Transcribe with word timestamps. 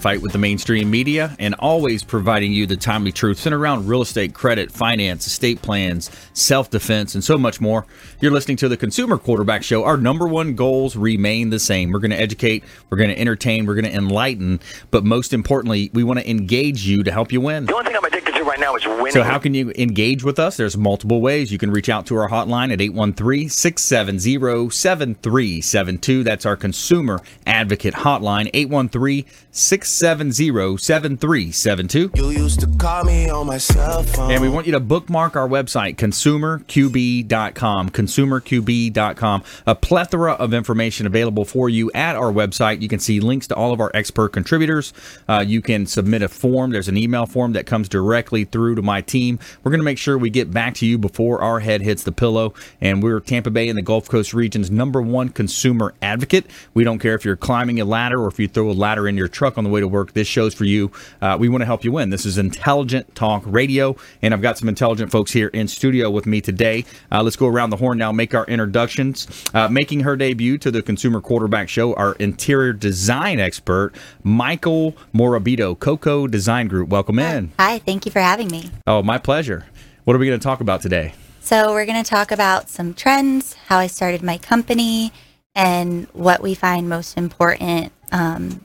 fight 0.00 0.22
with 0.22 0.32
the 0.32 0.38
mainstream 0.38 0.90
media 0.90 1.36
and 1.38 1.54
always 1.58 2.02
providing 2.02 2.52
you 2.52 2.66
the 2.66 2.76
timely 2.76 3.12
truth 3.12 3.38
centered 3.38 3.58
around 3.58 3.86
real 3.86 4.02
estate, 4.02 4.34
credit, 4.34 4.72
finance, 4.72 5.26
estate 5.26 5.60
plans, 5.62 6.10
self 6.32 6.70
defense, 6.70 7.14
and 7.14 7.22
so 7.22 7.36
much 7.36 7.60
more. 7.60 7.86
You're 8.20 8.32
listening 8.32 8.56
to 8.58 8.68
the 8.68 8.76
Consumer 8.76 9.18
Quarterback 9.18 9.62
Show. 9.62 9.84
Our 9.84 9.96
number 9.96 10.26
one 10.26 10.54
goals 10.54 10.96
remain 10.96 11.50
the 11.50 11.58
same. 11.58 11.92
We're 11.92 12.00
going 12.00 12.10
to 12.12 12.20
educate, 12.20 12.64
we're 12.88 12.98
going 12.98 13.10
to 13.10 13.18
entertain, 13.18 13.66
we're 13.66 13.74
going 13.74 13.84
to 13.84 13.94
enlighten, 13.94 14.60
but 14.90 15.04
most 15.04 15.32
importantly, 15.32 15.90
we 15.92 16.02
want 16.02 16.18
to 16.20 16.28
engage 16.28 16.84
you 16.86 17.02
to 17.02 17.12
help 17.12 17.32
you 17.32 17.40
win. 17.40 17.66
The 17.66 17.74
only 17.74 17.86
thing 17.86 17.96
I'm 17.96 18.04
addicted 18.04 18.34
to 18.34 18.44
right 18.44 18.58
now 18.58 18.76
is 18.76 18.86
winning. 18.86 19.12
So, 19.12 19.22
how 19.22 19.38
can 19.38 19.54
you 19.54 19.72
engage 19.76 20.24
with 20.24 20.38
us? 20.38 20.56
There's 20.56 20.76
multiple 20.76 21.20
ways. 21.20 21.52
You 21.52 21.58
can 21.58 21.70
reach 21.70 21.88
out 21.88 22.06
to 22.06 22.16
our 22.16 22.28
hotline 22.28 22.72
at 22.72 22.80
813 22.80 23.48
670 23.48 24.70
7372. 24.70 26.24
That's 26.24 26.46
our 26.46 26.56
consumer 26.56 27.20
advocate 27.46 27.94
hotline, 27.94 28.50
813 28.54 29.24
670 29.52 29.89
7372. 29.90 32.12
You 32.14 32.30
used 32.30 32.60
to 32.60 32.66
call 32.78 33.04
me 33.04 33.28
on 33.28 33.46
my 33.46 33.58
cell 33.58 34.02
phone. 34.02 34.30
And 34.30 34.40
we 34.40 34.48
want 34.48 34.66
you 34.66 34.72
to 34.72 34.80
bookmark 34.80 35.36
our 35.36 35.48
website, 35.48 35.96
consumerqb.com. 35.96 37.90
Consumerqb.com. 37.90 39.42
A 39.66 39.74
plethora 39.74 40.32
of 40.32 40.54
information 40.54 41.06
available 41.06 41.44
for 41.44 41.68
you 41.68 41.90
at 41.92 42.16
our 42.16 42.32
website. 42.32 42.80
You 42.80 42.88
can 42.88 43.00
see 43.00 43.20
links 43.20 43.46
to 43.48 43.54
all 43.54 43.72
of 43.72 43.80
our 43.80 43.90
expert 43.94 44.30
contributors. 44.30 44.92
Uh, 45.28 45.44
you 45.46 45.60
can 45.60 45.86
submit 45.86 46.22
a 46.22 46.28
form. 46.28 46.70
There's 46.70 46.88
an 46.88 46.96
email 46.96 47.26
form 47.26 47.52
that 47.54 47.66
comes 47.66 47.88
directly 47.88 48.44
through 48.44 48.76
to 48.76 48.82
my 48.82 49.00
team. 49.00 49.38
We're 49.62 49.70
going 49.70 49.80
to 49.80 49.84
make 49.84 49.98
sure 49.98 50.16
we 50.16 50.30
get 50.30 50.52
back 50.52 50.74
to 50.74 50.86
you 50.86 50.98
before 50.98 51.40
our 51.40 51.60
head 51.60 51.82
hits 51.82 52.04
the 52.04 52.12
pillow. 52.12 52.54
And 52.80 53.02
we're 53.02 53.20
Tampa 53.20 53.50
Bay 53.50 53.68
and 53.68 53.76
the 53.76 53.82
Gulf 53.82 54.08
Coast 54.08 54.32
region's 54.32 54.70
number 54.70 55.02
one 55.02 55.30
consumer 55.30 55.94
advocate. 56.00 56.46
We 56.74 56.84
don't 56.84 56.98
care 56.98 57.14
if 57.14 57.24
you're 57.24 57.36
climbing 57.36 57.80
a 57.80 57.84
ladder 57.84 58.20
or 58.20 58.28
if 58.28 58.38
you 58.38 58.48
throw 58.48 58.70
a 58.70 58.72
ladder 58.72 59.08
in 59.08 59.16
your 59.16 59.28
truck 59.28 59.58
on 59.58 59.64
the 59.64 59.70
way 59.70 59.79
to 59.80 59.88
work. 59.88 60.12
This 60.12 60.28
show's 60.28 60.54
for 60.54 60.64
you. 60.64 60.90
Uh, 61.20 61.36
we 61.38 61.48
want 61.48 61.62
to 61.62 61.66
help 61.66 61.84
you 61.84 61.92
win. 61.92 62.10
This 62.10 62.24
is 62.24 62.38
Intelligent 62.38 63.14
Talk 63.14 63.42
Radio, 63.46 63.96
and 64.22 64.32
I've 64.32 64.42
got 64.42 64.58
some 64.58 64.68
intelligent 64.68 65.10
folks 65.10 65.32
here 65.32 65.48
in 65.48 65.68
studio 65.68 66.10
with 66.10 66.26
me 66.26 66.40
today. 66.40 66.84
Uh, 67.10 67.22
let's 67.22 67.36
go 67.36 67.46
around 67.46 67.70
the 67.70 67.76
horn 67.76 67.98
now, 67.98 68.12
make 68.12 68.34
our 68.34 68.44
introductions. 68.46 69.26
Uh, 69.54 69.68
making 69.68 70.00
her 70.00 70.16
debut 70.16 70.58
to 70.58 70.70
the 70.70 70.82
Consumer 70.82 71.20
Quarterback 71.20 71.68
Show, 71.68 71.94
our 71.94 72.14
interior 72.14 72.72
design 72.72 73.40
expert, 73.40 73.92
Michael 74.22 74.96
Morabito, 75.14 75.78
Coco 75.78 76.26
Design 76.26 76.68
Group. 76.68 76.88
Welcome 76.88 77.18
in. 77.18 77.52
Hi, 77.58 77.78
thank 77.78 78.06
you 78.06 78.12
for 78.12 78.20
having 78.20 78.48
me. 78.48 78.70
Oh, 78.86 79.02
my 79.02 79.18
pleasure. 79.18 79.66
What 80.04 80.16
are 80.16 80.18
we 80.18 80.26
going 80.26 80.38
to 80.38 80.44
talk 80.44 80.60
about 80.60 80.82
today? 80.82 81.14
So, 81.40 81.72
we're 81.72 81.86
going 81.86 82.02
to 82.02 82.08
talk 82.08 82.30
about 82.30 82.68
some 82.68 82.94
trends, 82.94 83.54
how 83.54 83.78
I 83.78 83.86
started 83.86 84.22
my 84.22 84.38
company, 84.38 85.12
and 85.54 86.06
what 86.12 86.42
we 86.42 86.54
find 86.54 86.88
most 86.88 87.16
important 87.16 87.92
um, 88.12 88.64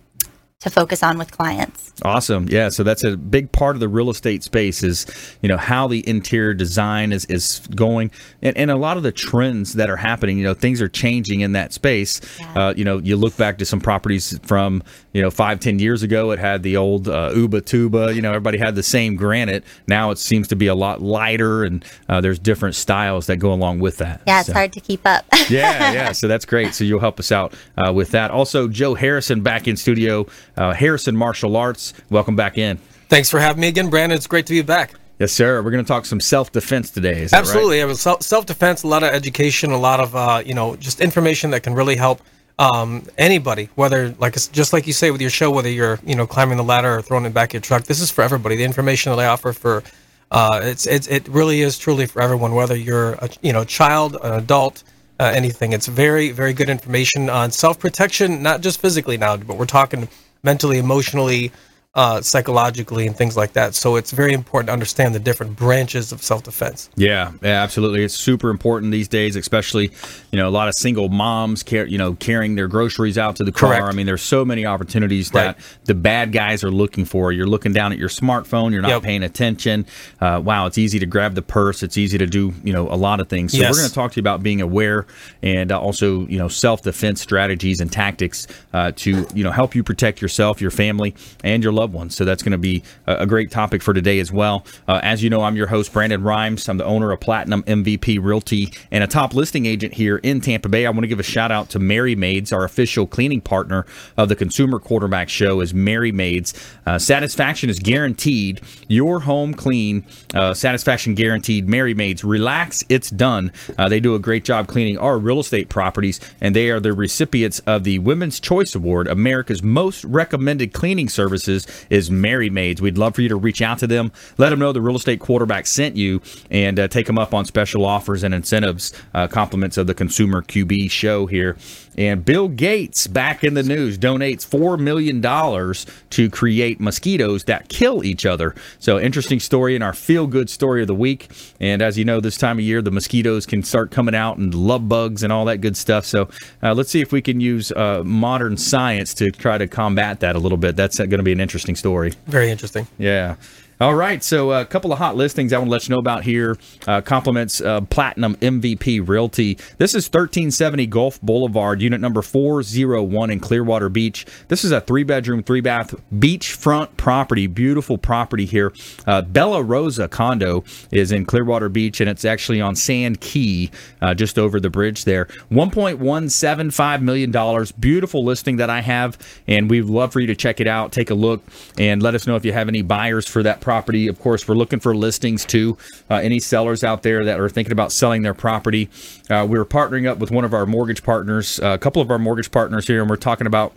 to 0.62 0.70
focus 0.70 1.04
on 1.04 1.18
with 1.18 1.32
clients. 1.32 1.92
Awesome. 2.04 2.48
Yeah. 2.50 2.70
So 2.70 2.84
that's 2.84 3.04
a 3.04 3.18
big 3.18 3.52
part 3.52 3.76
of 3.76 3.82
the 3.82 3.90
real 3.90 4.10
estate 4.10 4.42
space 4.44 4.84
is, 4.84 5.06
you 5.42 5.50
know, 5.50 5.58
how 5.58 5.88
the 5.88 6.08
interior 6.08 6.54
design 6.54 7.12
is, 7.12 7.26
is 7.26 7.60
going 7.76 8.10
and, 8.42 8.56
and 8.58 8.72
a 8.72 8.76
lot 8.76 8.96
of 8.98 9.04
the 9.04 9.12
trends 9.12 9.74
that 9.74 9.90
are 9.90 9.98
happening, 9.98 10.38
you 10.38 10.44
know, 10.46 10.54
things 10.54 10.82
are 10.82 10.88
changing 10.88 11.42
in 11.42 11.52
that 11.54 11.74
space. 11.74 12.22
Yeah. 12.40 12.54
Uh, 12.68 12.74
you 12.76 12.86
know, 12.86 12.98
you 13.00 13.16
look 13.18 13.36
back 13.38 13.58
to 13.60 13.66
some 13.66 13.82
properties 13.82 14.38
from, 14.44 14.82
you 15.14 15.22
know, 15.22 15.30
five, 15.30 15.60
ten 15.60 15.78
years 15.80 16.04
ago, 16.04 16.32
it 16.32 16.40
had 16.40 16.64
the 16.64 16.78
old 16.78 17.08
uh, 17.10 17.32
Uba 17.36 17.62
Tuba, 17.62 18.14
you 18.16 18.22
know, 18.22 18.30
everybody 18.30 18.58
had 18.58 18.76
the 18.76 18.84
same 18.84 19.16
granite. 19.16 19.64
Now 19.88 20.12
it 20.12 20.18
seems 20.20 20.48
to 20.50 20.56
be 20.56 20.68
a 20.68 20.76
lot 20.76 21.02
lighter 21.02 21.64
and 21.66 21.84
uh, 22.08 22.22
there's 22.22 22.40
different 22.40 22.76
styles 22.76 23.28
that 23.28 23.38
go 23.38 23.52
along 23.54 23.80
with 23.80 23.98
that. 23.98 24.22
Yeah, 24.26 24.40
it's 24.40 24.48
So- 24.48 24.54
hard 24.54 24.72
to 24.74 24.80
keep 24.80 25.02
up. 25.06 25.26
yeah, 25.50 25.92
yeah. 25.94 26.12
So 26.14 26.28
that's 26.30 26.46
great. 26.46 26.74
So 26.74 26.86
you'll 26.86 27.00
help 27.02 27.20
us 27.20 27.32
out 27.32 27.54
uh, 27.78 27.92
with 27.94 28.12
that. 28.12 28.32
Also, 28.32 28.68
Joe 28.70 28.96
Harrison 28.96 29.42
back 29.42 29.68
in 29.68 29.76
studio. 29.76 30.26
Uh, 30.58 30.74
Harrison 30.74 31.16
Martial 31.16 31.56
Arts, 31.56 31.94
welcome 32.10 32.36
back 32.36 32.58
in. 32.58 32.78
Thanks 33.10 33.30
for 33.30 33.40
having 33.40 33.62
me 33.62 33.68
again, 33.68 33.90
Brandon. 33.90 34.16
It's 34.16 34.28
great 34.28 34.46
to 34.48 34.54
be 34.54 34.62
back. 34.62 34.94
Yes, 35.20 35.32
sir. 35.32 35.62
We're 35.62 35.72
going 35.72 35.84
to 35.84 35.88
talk 35.88 36.06
some 36.06 36.20
self 36.20 36.52
defense 36.52 36.90
today. 36.90 37.22
Right? 37.22 37.34
Absolutely. 37.34 37.84
Was 37.86 38.02
self 38.02 38.46
defense, 38.46 38.84
a 38.84 38.88
lot 38.88 39.04
of 39.04 39.10
education, 39.14 39.72
a 39.72 39.78
lot 39.78 40.00
of 40.00 40.16
uh, 40.16 40.42
you 40.46 40.54
know 40.54 40.76
just 40.76 41.00
information 41.00 41.52
that 41.52 41.64
can 41.64 41.74
really 41.74 41.96
help 41.96 42.22
um, 42.60 43.04
anybody. 43.18 43.70
Whether 43.76 44.10
like 44.20 44.34
it's- 44.34 44.48
just 44.48 44.74
like 44.74 44.88
you 44.88 44.94
say 44.94 45.12
with 45.12 45.22
your 45.22 45.30
show, 45.30 45.52
whether 45.52 45.70
you're 45.70 46.00
you 46.06 46.16
know 46.16 46.28
climbing 46.28 46.58
the 46.58 46.64
ladder 46.64 46.98
or 46.98 47.02
throwing 47.02 47.26
it 47.26 47.34
back 47.34 47.54
your 47.54 47.62
truck, 47.62 47.84
this 47.84 48.02
is 48.02 48.12
for 48.12 48.24
everybody. 48.24 48.56
The 48.56 48.66
information 48.66 49.12
that 49.12 49.20
I 49.20 49.28
offer 49.28 49.54
for 49.54 49.84
uh, 50.32 50.60
it's 50.64 50.86
it's 50.86 51.08
it 51.08 51.28
really 51.30 51.62
is 51.62 51.78
truly 51.78 52.08
for 52.08 52.22
everyone. 52.22 52.54
Whether 52.54 52.76
you're 52.76 53.14
a 53.14 53.30
you 53.42 53.54
know 53.54 53.64
child, 53.64 54.18
an 54.22 54.34
adult. 54.34 54.84
Uh, 55.18 55.32
anything. 55.34 55.72
It's 55.72 55.88
very, 55.88 56.32
very 56.32 56.52
good 56.52 56.70
information 56.70 57.30
on 57.30 57.50
self 57.50 57.80
protection, 57.80 58.44
not 58.44 58.60
just 58.60 58.82
physically 58.82 59.16
now, 59.16 59.38
but 59.38 59.56
we're 59.56 59.66
talking 59.66 60.10
mentally, 60.46 60.78
emotionally, 60.78 61.52
uh, 61.96 62.22
psychologically, 62.22 63.08
and 63.08 63.16
things 63.16 63.38
like 63.38 63.54
that. 63.54 63.74
So 63.76 63.96
it's 63.96 64.12
very 64.12 64.34
important 64.34 64.68
to 64.68 64.74
understand 64.74 65.16
the 65.16 65.20
different 65.20 65.56
branches 65.56 66.12
of 66.12 66.22
self 66.22 66.44
defense. 66.44 66.90
Yeah, 66.96 67.32
yeah, 67.42 67.62
absolutely. 67.64 68.04
It's 68.04 68.14
super 68.16 68.50
important 68.50 68.92
these 68.92 69.08
days, 69.08 69.36
especially 69.36 69.92
you 70.32 70.38
know 70.38 70.48
a 70.48 70.52
lot 70.52 70.68
of 70.68 70.74
single 70.76 71.10
moms 71.10 71.64
care, 71.64 71.86
you 71.86 71.98
know, 71.98 72.14
carrying 72.14 72.56
their 72.56 72.68
groceries 72.68 73.18
out 73.18 73.38
to 73.38 73.44
the 73.44 73.52
car. 73.52 73.70
Correct. 73.76 73.88
I 73.88 73.92
mean, 73.96 74.06
there's 74.06 74.22
so 74.22 74.44
many 74.46 74.66
opportunities 74.66 75.32
that 75.32 75.46
Right. 75.56 75.56
the 75.86 75.94
bad 75.96 76.32
guys 76.32 76.64
are 76.64 76.72
looking 76.72 77.06
for. 77.06 77.32
You're 77.32 77.48
looking 77.48 77.72
down 77.74 77.92
at 77.94 77.98
your 77.98 78.10
smartphone, 78.10 78.72
you're 78.72 78.82
not 78.82 78.90
Yep. 78.90 79.04
paying 79.04 79.24
attention. 79.24 79.86
Uh, 80.20 80.42
wow, 80.44 80.66
it's 80.66 80.78
easy 80.78 81.00
to 81.00 81.06
grab 81.06 81.36
the 81.36 81.42
purse. 81.42 81.82
It's 81.84 81.98
easy 81.98 82.18
to 82.18 82.26
do 82.28 82.54
you 82.64 82.74
know 82.74 82.90
a 82.90 82.96
lot 82.98 83.20
of 83.20 83.30
things. 83.30 83.54
So 83.54 83.60
Yes. 83.60 83.72
we're 83.72 83.78
going 83.80 83.90
to 83.90 83.96
talk 83.96 84.12
to 84.12 84.16
you 84.18 84.22
about 84.22 84.44
being 84.44 84.60
aware 84.62 85.06
and 85.42 85.72
uh, 85.72 85.80
also 85.80 86.28
you 86.28 86.38
know 86.38 86.48
self 86.50 86.82
defense 86.82 87.22
strategies 87.22 87.80
and 87.80 87.92
tactics 87.92 88.48
uh, 88.74 88.92
to 88.98 89.26
you 89.34 89.44
know 89.44 89.52
help 89.52 89.76
you 89.76 89.84
protect 89.84 90.22
yourself, 90.22 90.60
your 90.62 90.72
family, 90.72 91.16
and 91.44 91.64
your 91.64 91.72
loved 91.72 91.85
ones. 91.94 92.16
So 92.16 92.26
that's 92.26 92.44
going 92.44 92.52
to 92.52 92.58
be 92.58 92.84
a, 93.08 93.18
a 93.18 93.26
great 93.26 93.52
topic 93.52 93.82
for 93.82 93.94
today 93.94 94.20
as 94.20 94.32
well. 94.32 94.66
Uh, 94.88 95.00
as 95.04 95.24
you 95.24 95.30
know, 95.30 95.42
I'm 95.42 95.56
your 95.56 95.68
host 95.68 95.94
Brandon 95.94 96.24
Rhymes. 96.24 96.68
I'm 96.70 96.78
the 96.78 96.86
owner 96.86 97.12
of 97.12 97.20
Platinum 97.20 97.64
MVP 97.64 98.24
Realty 98.24 98.74
and 98.92 99.04
a 99.04 99.08
top 99.08 99.34
listing 99.34 99.66
agent 99.66 99.94
here 99.94 100.18
in 100.18 100.42
Tampa 100.42 100.70
Bay. 100.70 100.86
I 100.86 100.90
want 100.90 101.02
to 101.02 101.08
give 101.08 101.20
a 101.20 101.24
shout 101.24 101.52
out 101.52 101.70
to 101.70 101.80
Merry 101.80 102.16
Maids, 102.16 102.52
our 102.52 102.64
official 102.64 103.08
cleaning 103.08 103.42
partner 103.42 103.86
of 104.18 104.30
the 104.30 104.36
Consumer 104.36 104.80
Quarterback 104.80 105.30
Show. 105.30 105.62
Is 105.62 105.74
Merry 105.74 106.12
Maids. 106.12 106.54
Uh, 106.86 107.00
satisfaction 107.00 107.70
is 107.70 107.80
guaranteed. 107.80 108.62
Your 108.88 109.22
home 109.22 109.54
clean, 109.54 110.06
uh, 110.34 110.54
satisfaction 110.54 111.16
guaranteed. 111.16 111.68
Merry 111.68 111.94
Maids, 111.94 112.24
relax, 112.24 112.84
it's 112.90 113.10
done. 113.10 113.52
Uh, 113.78 113.90
they 113.90 114.00
do 114.00 114.16
a 114.16 114.20
great 114.20 114.44
job 114.44 114.68
cleaning 114.68 114.98
our 114.98 115.18
real 115.18 115.40
estate 115.40 115.70
properties, 115.70 116.20
and 116.42 116.56
they 116.56 116.70
are 116.70 116.80
the 116.80 116.94
recipients 116.94 117.60
of 117.60 117.84
the 117.84 118.00
Women's 118.00 118.40
Choice 118.40 118.76
Award. 118.76 119.08
America's 119.08 119.64
most 119.64 120.04
recommended 120.06 120.74
cleaning 120.74 121.10
services 121.10 121.66
is 121.90 122.12
Merry 122.12 122.50
Maids. 122.50 122.82
We'd 122.82 122.98
love 122.98 123.16
for 123.16 123.22
you 123.22 123.30
to 123.30 123.36
reach 123.36 123.62
out 123.62 123.80
to 123.80 123.88
them, 123.88 124.12
let 124.38 124.50
them 124.50 124.60
know 124.60 124.72
the 124.72 124.82
real 124.82 124.96
estate 124.96 125.20
quarterback 125.20 125.68
sent 125.68 125.96
you, 125.96 126.22
and 126.50 126.80
uh, 126.80 126.88
take 126.88 127.08
them 127.08 127.18
up 127.18 127.34
on 127.34 127.46
special 127.46 127.86
offers 127.86 128.24
and 128.24 128.34
incentives, 128.34 128.94
uh, 129.14 129.28
compliments 129.28 129.78
of 129.78 129.88
the 129.88 129.94
Consumer 129.94 130.42
QB 130.42 130.92
show 130.92 131.26
here. 131.26 131.58
And 131.98 132.26
Bill 132.26 132.48
Gates, 132.48 133.08
back 133.08 133.44
in 133.44 133.54
the 133.54 133.64
news, 133.64 133.98
donates 133.98 134.46
$4 134.46 134.80
million 134.80 135.22
to 135.22 136.30
create 136.30 136.80
mosquitoes 136.80 137.46
that 137.46 137.70
kill 137.70 138.04
each 138.04 138.26
other. 138.26 138.56
So, 138.80 139.00
interesting 139.00 139.40
story 139.40 139.76
in 139.76 139.82
our 139.82 139.94
feel 139.94 140.28
good 140.28 140.50
story 140.50 140.82
of 140.82 140.88
the 140.88 140.96
week. 140.96 141.30
And 141.60 141.82
as 141.82 141.98
you 141.98 142.06
know, 142.06 142.20
this 142.20 142.38
time 142.38 142.58
of 142.58 142.66
year, 142.66 142.82
the 142.82 142.92
mosquitoes 142.92 143.46
can 143.46 143.64
start 143.64 143.92
coming 143.92 144.16
out 144.16 144.38
and 144.38 144.54
love 144.54 144.90
bugs 144.90 145.24
and 145.24 145.32
all 145.32 145.46
that 145.46 145.58
good 145.58 145.78
stuff. 145.78 146.06
So, 146.06 146.30
uh, 146.62 146.74
let's 146.74 146.90
see 146.90 147.02
if 147.02 147.12
we 147.12 147.22
can 147.22 147.40
use 147.40 147.72
uh, 147.72 148.04
modern 148.04 148.58
science 148.58 149.14
to 149.16 149.32
try 149.32 149.58
to 149.58 149.68
combat 149.68 150.20
that 150.20 150.36
a 150.36 150.40
little 150.40 150.58
bit. 150.58 150.76
That's 150.76 150.98
going 150.98 151.10
to 151.12 151.24
be 151.24 151.32
an 151.32 151.40
interesting 151.40 151.76
story. 151.76 152.14
Very 152.28 152.52
interesting. 152.52 152.88
Yeah. 152.98 153.36
All 153.82 153.94
right, 153.94 154.24
so 154.24 154.54
a 154.54 154.64
couple 154.64 154.94
of 154.94 155.00
hot 155.00 155.18
listings 155.18 155.52
I 155.52 155.58
want 155.58 155.68
to 155.68 155.72
let 155.74 155.90
you 155.90 155.94
know 155.94 156.00
about 156.00 156.24
here. 156.24 156.58
Uh, 156.88 157.02
compliments 157.02 157.60
uh, 157.60 157.82
Platinum 157.82 158.38
MVP 158.38 159.06
Realty. 159.06 159.56
This 159.80 159.94
is 159.94 160.06
1370 160.06 160.88
Gulf 160.88 161.20
Boulevard, 161.20 161.82
unit 161.82 162.00
number 162.00 162.22
401 162.22 163.32
in 163.32 163.42
Clearwater 163.42 163.90
Beach. 163.90 164.26
This 164.48 164.64
is 164.64 164.72
a 164.72 164.80
three 164.80 165.04
bedroom, 165.04 165.44
three 165.44 165.60
bath 165.60 165.94
beachfront 166.14 166.96
property. 166.96 167.48
Beautiful 167.48 167.98
property 167.98 168.46
here. 168.46 168.72
Uh, 169.06 169.22
Bella 169.24 169.62
Rosa 169.62 170.08
condo 170.08 170.64
is 170.92 171.12
in 171.12 171.26
Clearwater 171.26 171.68
Beach, 171.68 172.00
and 172.00 172.10
it's 172.10 172.24
actually 172.24 172.62
on 172.62 172.78
Sand 172.78 173.20
Key, 173.20 173.72
uh, 174.02 174.14
just 174.14 174.40
over 174.40 174.62
the 174.62 174.70
bridge 174.70 175.04
there. 175.04 175.26
$1.175 175.52 177.02
million. 177.02 177.66
Beautiful 177.78 178.24
listing 178.24 178.56
that 178.56 178.70
I 178.70 178.80
have, 178.80 179.18
and 179.48 179.70
we'd 179.70 179.82
love 179.82 180.14
for 180.14 180.22
you 180.22 180.28
to 180.28 180.36
check 180.36 180.62
it 180.62 180.68
out, 180.68 180.94
take 180.94 181.10
a 181.10 181.14
look, 181.14 181.44
and 181.78 182.02
let 182.02 182.16
us 182.16 182.26
know 182.26 182.38
if 182.38 182.46
you 182.46 182.54
have 182.54 182.70
any 182.70 182.82
buyers 182.82 183.28
for 183.28 183.44
that 183.44 183.60
property. 183.66 184.08
Of 184.08 184.20
course, 184.20 184.48
we're 184.48 184.56
looking 184.56 184.80
for 184.80 184.96
listings 184.96 185.44
too. 185.44 185.78
Uh, 186.10 186.16
any 186.16 186.40
sellers 186.40 186.84
out 186.84 187.04
there 187.04 187.26
that 187.26 187.40
are 187.40 187.50
thinking 187.50 187.74
about 187.74 187.92
selling 187.92 188.22
their 188.22 188.36
property, 188.36 188.90
uh, 189.30 189.46
we're 189.50 189.66
partnering 189.66 190.08
up 190.08 190.20
with 190.20 190.32
one 190.32 190.46
of 190.46 190.54
our 190.54 190.66
mortgage 190.66 191.04
partners, 191.04 191.60
uh, 191.60 191.70
a 191.70 191.78
couple 191.78 192.02
of 192.02 192.10
our 192.10 192.20
mortgage 192.20 192.52
partners 192.52 192.88
here, 192.88 193.02
and 193.02 193.10
we're 193.10 193.18
talking 193.18 193.48
about 193.48 193.74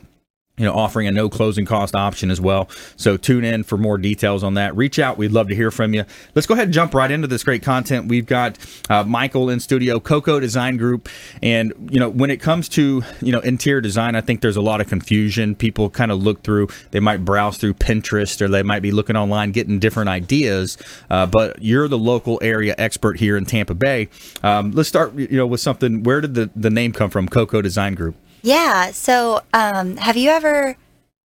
you 0.58 0.64
know, 0.64 0.75
offering 0.75 1.06
a 1.06 1.10
no 1.10 1.28
closing 1.28 1.64
cost 1.64 1.94
option 1.94 2.31
as 2.31 2.40
well. 2.40 2.69
So 2.96 3.16
tune 3.16 3.44
in 3.44 3.62
for 3.62 3.78
more 3.78 3.96
details 3.99 4.43
on 4.43 4.55
that. 4.55 4.76
Reach 4.76 4.99
out. 4.99 5.16
We'd 5.16 5.32
love 5.32 5.49
to 5.49 5.55
hear 5.55 5.70
from 5.70 5.94
you. 5.94 6.05
Let's 6.34 6.46
go 6.46 6.55
ahead 6.55 6.66
and 6.66 6.75
jump 6.75 6.94
right 6.94 7.10
into 7.10 7.26
this 7.26 7.44
great 7.44 7.62
content. 7.62 8.08
We've 8.08 8.26
got 8.26 8.58
uh, 8.90 9.05
Michael 9.05 9.49
in 9.50 9.60
studio, 9.60 10.00
Coco 10.00 10.40
Design 10.40 10.76
Group. 10.76 11.08
And, 11.43 11.72
you 11.90 12.00
know, 12.00 12.08
when 12.08 12.31
it 12.31 12.38
comes 12.38 12.69
to, 12.70 13.02
you 13.20 13.32
know, 13.32 13.40
interior 13.40 13.81
design, 13.81 14.14
I 14.14 14.20
think 14.20 14.40
there's 14.40 14.56
a 14.56 14.60
lot 14.62 14.81
of 14.81 14.88
confusion. 14.88 15.55
People 15.55 15.90
kind 15.90 16.10
of 16.10 16.22
look 16.22 16.43
through, 16.43 16.69
they 16.90 17.00
might 17.00 17.25
browse 17.25 17.56
through 17.56 17.75
Pinterest 17.75 18.40
or 18.40 18.49
they 18.49 18.62
might 18.62 18.82
be 18.82 18.90
looking 18.90 19.16
online, 19.16 19.52
getting 19.52 19.78
different 19.78 20.08
ideas. 20.08 20.76
Uh, 21.10 21.26
but 21.26 21.62
you're 21.62 21.88
the 21.88 21.99
local 21.99 22.38
area 22.43 22.75
expert 22.78 23.19
here 23.19 23.37
in 23.37 23.44
Tampa 23.44 23.75
Bay. 23.75 24.08
Um, 24.43 24.72
let's 24.72 24.88
start, 24.88 25.14
you 25.14 25.37
know, 25.37 25.46
with 25.46 25.60
something. 25.60 26.02
Where 26.02 26.20
did 26.20 26.34
the, 26.34 26.50
the 26.56 26.70
name 26.70 26.93
come 26.93 27.10
from, 27.10 27.28
Coco 27.28 27.62
Design 27.62 27.94
Group? 27.94 28.16
Yeah. 28.43 28.90
So, 28.93 29.43
um, 29.52 29.96
have 29.96 30.17
you 30.17 30.31
ever 30.31 30.76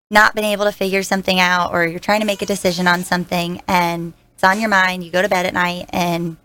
not 0.09 0.35
been 0.35 0.43
able 0.45 0.65
to 0.65 0.71
figure 0.71 1.03
something 1.03 1.39
out, 1.39 1.71
or 1.71 1.85
you're 1.85 1.99
trying 1.99 2.19
to 2.21 2.25
make 2.25 2.41
a 2.41 2.45
decision 2.45 2.87
on 2.87 3.03
something, 3.03 3.61
and 3.67 4.13
it's 4.33 4.43
on 4.43 4.59
your 4.59 4.69
mind? 4.69 5.03
You 5.03 5.11
go 5.11 5.21
to 5.21 5.29
bed 5.29 5.45
at 5.45 5.53
night 5.53 5.85
and 5.89 6.37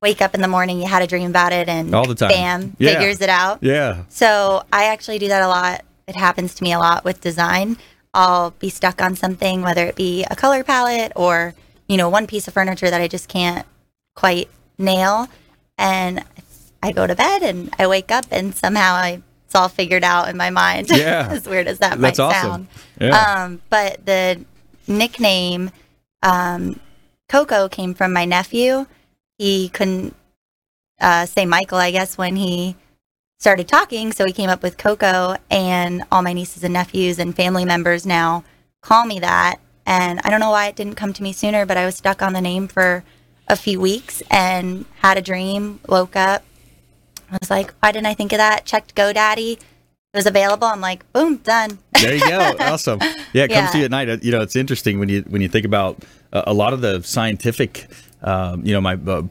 wake 0.00 0.20
up 0.20 0.34
in 0.34 0.40
the 0.42 0.48
morning. 0.48 0.80
You 0.80 0.88
had 0.88 1.02
a 1.02 1.06
dream 1.06 1.30
about 1.30 1.52
it, 1.52 1.68
and 1.68 1.94
All 1.94 2.06
the 2.06 2.14
time. 2.14 2.28
bam, 2.30 2.76
Yeah. 2.78 2.94
figures 2.94 3.20
it 3.20 3.28
out. 3.28 3.58
Yeah. 3.62 4.04
So 4.08 4.64
I 4.72 4.84
actually 4.86 5.18
do 5.18 5.28
that 5.28 5.42
a 5.42 5.48
lot. 5.48 5.82
It 6.08 6.16
happens 6.16 6.54
to 6.56 6.64
me 6.64 6.72
a 6.72 6.78
lot 6.78 7.04
with 7.04 7.20
design. 7.20 7.76
I'll 8.14 8.50
be 8.58 8.68
stuck 8.68 9.00
on 9.00 9.16
something, 9.16 9.62
whether 9.62 9.86
it 9.86 9.94
be 9.96 10.24
a 10.30 10.36
color 10.36 10.64
palette 10.64 11.12
or, 11.16 11.54
you 11.88 11.96
know, 11.96 12.08
one 12.08 12.26
piece 12.26 12.46
of 12.48 12.52
furniture 12.54 12.90
that 12.90 13.00
I 13.00 13.08
just 13.08 13.28
can't 13.28 13.64
quite 14.14 14.50
nail. 14.76 15.28
And 15.78 16.22
I 16.82 16.92
go 16.92 17.06
to 17.06 17.14
bed 17.14 17.42
and 17.42 17.72
I 17.78 17.86
wake 17.86 18.10
up 18.10 18.26
and 18.30 18.54
somehow 18.54 18.94
I, 18.94 19.22
it's 19.52 19.60
all 19.60 19.68
figured 19.68 20.02
out 20.02 20.30
in 20.30 20.36
my 20.38 20.48
mind. 20.48 20.88
Yeah. 21.02 21.28
as 21.30 21.46
weird 21.46 21.66
as 21.68 21.78
that 21.80 21.98
That's 21.98 22.18
might 22.18 22.24
awesome. 22.24 22.50
sound. 22.50 22.66
Yeah. 22.98 23.18
Um, 23.44 23.60
but 23.68 24.06
the 24.06 24.42
nickname 24.86 25.70
um, 26.22 26.80
Coco 27.28 27.68
came 27.68 27.92
from 27.92 28.14
my 28.14 28.24
nephew. 28.24 28.86
He 29.36 29.68
couldn't 29.68 30.16
uh, 31.00 31.26
say 31.26 31.44
Michael, 31.44 31.76
I 31.78 31.90
guess, 31.90 32.16
when 32.16 32.36
he 32.36 32.76
started 33.40 33.68
talking. 33.68 34.12
So 34.12 34.24
he 34.24 34.32
came 34.32 34.48
up 34.48 34.62
with 34.62 34.78
Coco, 34.78 35.36
and 35.50 36.04
all 36.10 36.22
my 36.22 36.32
nieces 36.32 36.64
and 36.64 36.72
nephews 36.72 37.18
and 37.18 37.36
family 37.36 37.66
members 37.66 38.06
now 38.06 38.44
call 38.80 39.04
me 39.04 39.20
that. 39.20 39.56
And 39.84 40.20
I 40.24 40.30
don't 40.30 40.40
know 40.40 40.50
why 40.50 40.68
it 40.68 40.76
didn't 40.76 40.94
come 40.94 41.12
to 41.12 41.22
me 41.22 41.32
sooner, 41.34 41.66
but 41.66 41.76
I 41.76 41.84
was 41.84 41.96
stuck 41.96 42.22
on 42.22 42.32
the 42.32 42.40
name 42.40 42.68
for 42.68 43.04
a 43.48 43.56
few 43.56 43.80
weeks 43.80 44.22
and 44.30 44.86
had 45.00 45.18
a 45.18 45.22
dream, 45.22 45.80
woke 45.88 46.16
up. 46.16 46.42
I 47.32 47.38
was 47.40 47.50
like, 47.50 47.72
why 47.80 47.92
didn't 47.92 48.06
I 48.06 48.14
think 48.14 48.32
of 48.32 48.38
that? 48.38 48.64
Checked 48.66 48.94
GoDaddy. 48.94 49.52
It 49.54 50.16
was 50.18 50.26
available. 50.26 50.66
I'm 50.66 50.80
like, 50.82 51.10
boom, 51.12 51.38
done. 51.38 51.78
There 52.00 52.14
you 52.14 52.20
go. 52.28 52.54
Awesome. 52.60 52.98
Yeah, 53.32 53.44
it 53.44 53.48
comes 53.48 53.66
Yeah. 53.66 53.70
to 53.70 53.78
you 53.78 53.84
at 53.86 53.90
night. 53.90 54.08
Uh, 54.10 54.18
You 54.20 54.30
know, 54.32 54.42
it's 54.42 54.56
interesting 54.56 54.98
when 54.98 55.08
you 55.08 55.22
when 55.28 55.40
you 55.40 55.48
think 55.48 55.64
about 55.64 56.02
uh, 56.32 56.42
a 56.46 56.52
lot 56.52 56.72
of 56.74 56.80
the 56.82 57.02
scientific. 57.02 57.86
Um, 58.22 58.64
you 58.66 58.72
know, 58.74 58.80
my 58.80 58.94
uh, 58.94 59.22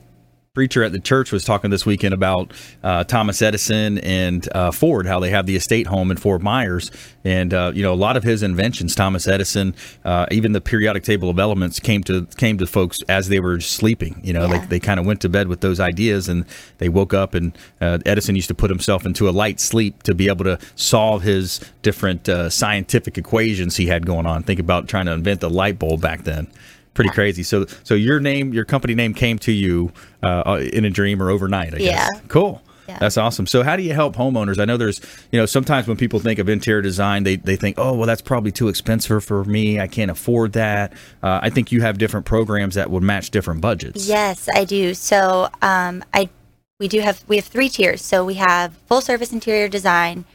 preacher 0.53 0.83
at 0.83 0.91
the 0.91 0.99
church 0.99 1.31
was 1.31 1.45
talking 1.45 1.71
this 1.71 1.85
weekend 1.85 2.13
about 2.13 2.51
uh, 2.83 3.05
Thomas 3.05 3.41
Edison 3.41 3.97
and 3.99 4.49
uh, 4.53 4.71
Ford, 4.71 5.05
how 5.07 5.17
they 5.21 5.29
have 5.29 5.45
the 5.45 5.55
estate 5.55 5.87
home 5.87 6.11
in 6.11 6.17
Fort 6.17 6.41
Myers, 6.41 6.91
and 7.23 7.53
uh, 7.53 7.71
you 7.73 7.81
know, 7.81 7.93
a 7.93 7.95
lot 7.95 8.17
of 8.17 8.23
his 8.23 8.43
inventions, 8.43 8.93
Thomas 8.93 9.29
Edison, 9.29 9.73
uh, 10.03 10.25
even 10.29 10.51
the 10.51 10.59
periodic 10.59 11.03
table 11.05 11.29
of 11.29 11.39
elements, 11.39 11.79
came 11.79 12.03
to 12.03 12.25
came 12.35 12.57
to 12.57 12.67
folks 12.67 13.01
as 13.07 13.29
they 13.29 13.39
were 13.39 13.61
sleeping. 13.61 14.19
You 14.25 14.33
know, 14.33 14.41
Yeah. 14.41 14.47
like 14.51 14.67
they 14.67 14.81
kind 14.81 14.99
of 14.99 15.05
went 15.05 15.21
to 15.21 15.29
bed 15.29 15.47
with 15.47 15.61
those 15.61 15.79
ideas, 15.79 16.27
and 16.27 16.43
they 16.79 16.89
woke 16.89 17.13
up, 17.13 17.33
and 17.33 17.57
uh, 17.79 17.99
Edison 18.05 18.35
used 18.35 18.49
to 18.49 18.53
put 18.55 18.69
himself 18.69 19.05
into 19.05 19.29
a 19.29 19.31
light 19.31 19.61
sleep 19.61 20.03
to 20.03 20.13
be 20.13 20.27
able 20.27 20.43
to 20.43 20.59
solve 20.75 21.21
his 21.23 21.61
different 21.81 22.27
uh, 22.27 22.49
scientific 22.49 23.17
equations 23.17 23.77
he 23.77 23.85
had 23.85 24.05
going 24.05 24.25
on. 24.25 24.43
Think 24.43 24.59
about 24.59 24.89
trying 24.89 25.05
to 25.05 25.13
invent 25.13 25.39
the 25.39 25.49
light 25.49 25.79
bulb 25.79 26.01
back 26.01 26.25
then. 26.25 26.47
Pretty 26.93 27.09
crazy. 27.11 27.43
So, 27.43 27.65
so 27.83 27.93
your 27.93 28.19
name, 28.19 28.53
your 28.53 28.65
company 28.65 28.95
name, 28.95 29.13
came 29.13 29.39
to 29.39 29.51
you 29.51 29.91
uh, 30.21 30.61
in 30.73 30.83
a 30.85 30.89
dream 30.89 31.21
or 31.21 31.29
overnight. 31.29 31.73
I 31.73 31.77
guess. 31.77 32.09
Yeah. 32.13 32.19
Cool. 32.27 32.61
Yeah. 32.87 32.97
That's 32.99 33.17
awesome. 33.17 33.47
So, 33.47 33.63
how 33.63 33.77
do 33.77 33.83
you 33.83 33.93
help 33.93 34.15
homeowners? 34.17 34.59
I 34.59 34.65
know 34.65 34.75
there's, 34.75 34.99
you 35.31 35.39
know, 35.39 35.45
sometimes 35.45 35.87
when 35.87 35.95
people 35.95 36.19
think 36.19 36.39
of 36.39 36.49
interior 36.49 36.81
design, 36.81 37.23
they, 37.23 37.37
they 37.37 37.55
think, 37.55 37.77
oh, 37.79 37.93
well, 37.93 38.05
that's 38.05 38.21
probably 38.21 38.51
too 38.51 38.67
expensive 38.67 39.23
for 39.23 39.45
me. 39.45 39.79
I 39.79 39.87
can't 39.87 40.11
afford 40.11 40.53
that. 40.53 40.91
Uh, 41.23 41.39
I 41.41 41.49
think 41.49 41.71
you 41.71 41.81
have 41.81 41.97
different 41.97 42.25
programs 42.25 42.75
that 42.75 42.91
would 42.91 43.03
match 43.03 43.31
different 43.31 43.61
budgets. 43.61 44.07
Yes, 44.07 44.49
I 44.53 44.65
do. 44.65 44.93
So 44.93 45.47
um, 45.61 46.03
I 46.13 46.29
we 46.79 46.87
do 46.87 46.99
have 46.99 47.23
we 47.27 47.37
have 47.37 47.45
three 47.45 47.69
tiers. 47.69 48.03
So 48.03 48.25
we 48.25 48.33
have 48.33 48.73
full 48.87 49.01
service 49.01 49.31
interior 49.31 49.69
design. 49.69 50.25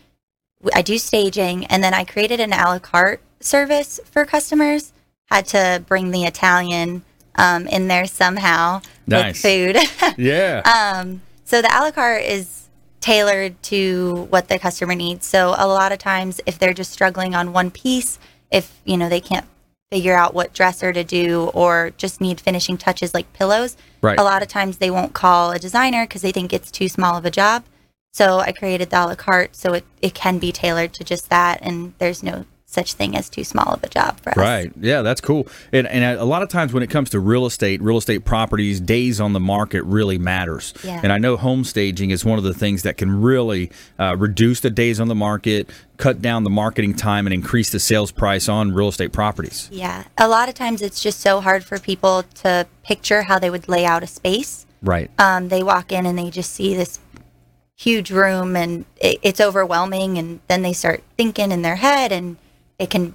I 0.74 0.80
do 0.80 0.96
staging, 0.96 1.66
and 1.66 1.84
then 1.84 1.92
I 1.92 2.04
created 2.04 2.40
an 2.40 2.52
a 2.52 2.56
la 2.56 2.78
carte 2.78 3.20
service 3.40 4.00
for 4.10 4.24
customers. 4.24 4.92
Had 5.30 5.46
to 5.48 5.82
bring 5.86 6.10
the 6.12 6.24
Italian 6.24 7.02
um, 7.36 7.66
in 7.66 7.88
there 7.88 8.06
somehow 8.06 8.80
Nice. 9.06 9.42
with 9.42 9.76
food. 9.76 10.14
Yeah. 10.18 10.62
Um, 10.64 11.22
so 11.44 11.60
the 11.62 11.68
a 11.68 11.80
la 11.82 11.90
carte 11.90 12.22
is 12.24 12.68
tailored 13.00 13.60
to 13.64 14.26
what 14.30 14.48
the 14.48 14.58
customer 14.58 14.94
needs. 14.94 15.26
So 15.26 15.54
a 15.58 15.66
lot 15.66 15.92
of 15.92 15.98
times, 15.98 16.40
if 16.46 16.58
they're 16.58 16.72
just 16.74 16.92
struggling 16.92 17.34
on 17.34 17.52
one 17.52 17.70
piece, 17.70 18.18
if 18.50 18.80
you 18.84 18.96
know 18.96 19.08
they 19.08 19.20
can't 19.20 19.46
figure 19.92 20.16
out 20.16 20.34
what 20.34 20.52
dresser 20.52 20.92
to 20.92 21.04
do 21.04 21.50
or 21.54 21.90
just 21.96 22.20
need 22.20 22.40
finishing 22.40 22.76
touches 22.76 23.14
like 23.14 23.32
pillows, 23.32 23.76
Right. 24.02 24.18
a 24.18 24.24
lot 24.24 24.42
of 24.42 24.48
times 24.48 24.78
they 24.78 24.90
won't 24.90 25.12
call 25.12 25.52
a 25.52 25.58
designer 25.58 26.04
because 26.04 26.22
they 26.22 26.32
think 26.32 26.52
it's 26.52 26.70
too 26.72 26.88
small 26.88 27.16
of 27.16 27.24
a 27.24 27.30
job. 27.30 27.64
So 28.12 28.38
I 28.40 28.50
created 28.52 28.90
the 28.90 29.04
a 29.04 29.06
la 29.06 29.14
carte 29.14 29.54
so 29.54 29.74
it, 29.74 29.84
it 30.02 30.14
can 30.14 30.38
be 30.38 30.50
tailored 30.52 30.92
to 30.94 31.04
just 31.04 31.28
that, 31.30 31.58
and 31.62 31.94
there's 31.98 32.22
no 32.22 32.44
such 32.76 32.92
thing 32.92 33.16
as 33.16 33.30
too 33.30 33.42
small 33.42 33.72
of 33.72 33.82
a 33.82 33.88
job 33.88 34.20
for 34.20 34.30
us. 34.30 34.36
Right. 34.36 34.70
Yeah, 34.78 35.00
that's 35.00 35.22
cool. 35.22 35.48
And, 35.72 35.86
and 35.86 36.20
a 36.20 36.26
lot 36.26 36.42
of 36.42 36.50
times 36.50 36.74
when 36.74 36.82
it 36.82 36.90
comes 36.90 37.08
to 37.10 37.20
real 37.20 37.46
estate, 37.46 37.80
real 37.80 37.96
estate 37.96 38.26
properties, 38.26 38.80
days 38.80 39.18
on 39.18 39.32
the 39.32 39.40
market 39.40 39.82
really 39.84 40.18
matters. 40.18 40.74
Yeah. 40.84 41.00
And 41.02 41.10
I 41.10 41.16
know 41.16 41.38
home 41.38 41.64
staging 41.64 42.10
is 42.10 42.22
one 42.22 42.36
of 42.36 42.44
the 42.44 42.52
things 42.52 42.82
that 42.82 42.98
can 42.98 43.22
really 43.22 43.70
uh, 43.98 44.14
reduce 44.18 44.60
the 44.60 44.68
days 44.68 45.00
on 45.00 45.08
the 45.08 45.14
market, 45.14 45.70
cut 45.96 46.20
down 46.20 46.44
the 46.44 46.50
marketing 46.50 46.92
time, 46.92 47.26
and 47.26 47.32
increase 47.32 47.70
the 47.70 47.80
sales 47.80 48.12
price 48.12 48.46
on 48.46 48.72
real 48.72 48.88
estate 48.88 49.12
properties. 49.12 49.70
Yeah. 49.72 50.04
A 50.18 50.28
lot 50.28 50.50
of 50.50 50.54
times 50.54 50.82
it's 50.82 51.02
just 51.02 51.20
so 51.20 51.40
hard 51.40 51.64
for 51.64 51.78
people 51.78 52.24
to 52.42 52.66
picture 52.84 53.22
how 53.22 53.38
they 53.38 53.48
would 53.48 53.68
lay 53.70 53.86
out 53.86 54.02
a 54.02 54.06
space. 54.06 54.66
Right. 54.82 55.10
um, 55.18 55.48
they 55.48 55.62
walk 55.62 55.90
in 55.90 56.04
and 56.04 56.18
they 56.18 56.30
just 56.30 56.52
see 56.52 56.76
this 56.76 57.00
huge 57.76 58.10
room 58.10 58.56
and 58.56 58.84
it, 58.96 59.18
it's 59.22 59.40
overwhelming 59.40 60.18
and 60.18 60.40
then 60.48 60.62
they 60.62 60.72
start 60.72 61.02
thinking 61.16 61.52
in 61.52 61.62
their 61.62 61.76
head 61.76 62.12
and 62.12 62.36
it 62.78 62.90
can 62.90 63.14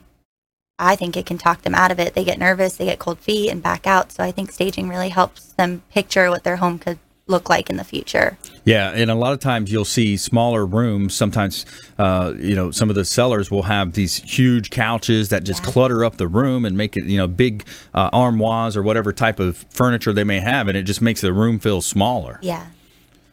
i 0.79 0.95
think 0.95 1.15
it 1.15 1.25
can 1.25 1.37
talk 1.37 1.61
them 1.61 1.75
out 1.75 1.91
of 1.91 1.99
it. 1.99 2.13
They 2.13 2.23
get 2.23 2.39
nervous 2.39 2.77
they 2.77 2.85
get 2.85 2.99
cold 2.99 3.19
feet 3.19 3.49
and 3.49 3.61
back 3.61 3.85
out. 3.85 4.11
So 4.11 4.23
i 4.23 4.31
think 4.31 4.51
staging 4.51 4.89
really 4.89 5.09
helps 5.09 5.53
them 5.53 5.83
picture 5.91 6.29
what 6.29 6.43
their 6.43 6.57
home 6.57 6.79
could 6.79 6.99
look 7.27 7.49
like 7.49 7.69
in 7.69 7.77
the 7.77 7.83
future. 7.83 8.37
Yeah, 8.65 8.89
and 8.89 9.09
a 9.09 9.15
lot 9.15 9.31
of 9.31 9.39
times 9.39 9.71
you'll 9.71 9.85
see 9.85 10.17
smaller 10.17 10.65
rooms. 10.65 11.13
Sometimes, 11.15 11.65
uh, 11.97 12.33
you 12.37 12.55
know, 12.55 12.71
some 12.71 12.89
of 12.89 12.95
the 12.95 13.05
sellers 13.05 13.49
will 13.49 13.61
have 13.63 13.93
these 13.93 14.17
huge 14.17 14.69
couches 14.69 15.29
that 15.29 15.45
just 15.45 15.63
clutter 15.63 16.03
up 16.03 16.17
the 16.17 16.27
room 16.27 16.65
and 16.65 16.75
make 16.75 16.97
it, 16.97 17.05
you 17.05 17.17
know, 17.17 17.27
big 17.27 17.65
uh, 17.93 18.09
armoires 18.11 18.75
or 18.75 18.83
whatever 18.83 19.13
type 19.13 19.39
of 19.39 19.65
furniture 19.69 20.11
they 20.11 20.25
may 20.25 20.41
have, 20.41 20.67
and 20.67 20.75
it 20.77 20.83
just 20.83 21.01
makes 21.01 21.21
the 21.21 21.31
room 21.31 21.57
feel 21.59 21.81
smaller. 21.81 22.37
yeah. 22.41 22.65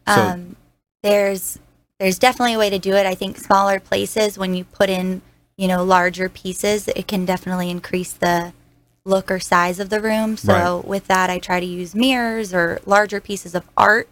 So- 0.07 0.23
um, 0.23 0.57
there's 1.03 1.59
there's 1.99 2.19
definitely 2.19 2.55
a 2.55 2.59
way 2.59 2.71
to 2.71 2.79
do 2.79 2.93
it. 2.95 3.05
I 3.05 3.15
think 3.17 3.37
smaller 3.39 3.81
places 3.81 4.39
when 4.39 4.55
you 4.55 4.65
put 4.65 4.91
in 4.91 5.23
you 5.59 5.69
know 5.69 5.85
larger 5.85 6.31
pieces 6.31 6.89
it 6.89 7.07
can 7.07 7.27
definitely 7.27 7.69
increase 7.71 8.13
the 8.15 8.55
look 9.05 9.31
or 9.31 9.41
size 9.41 9.81
of 9.81 9.91
the 9.91 10.01
room 10.01 10.37
so 10.39 10.53
Right. 10.79 10.87
with 10.89 11.07
that 11.09 11.29
i 11.31 11.39
try 11.39 11.61
to 11.61 11.67
use 11.67 11.95
mirrors 11.95 12.55
or 12.55 12.81
larger 12.87 13.21
pieces 13.21 13.55
of 13.55 13.65
art 13.77 14.09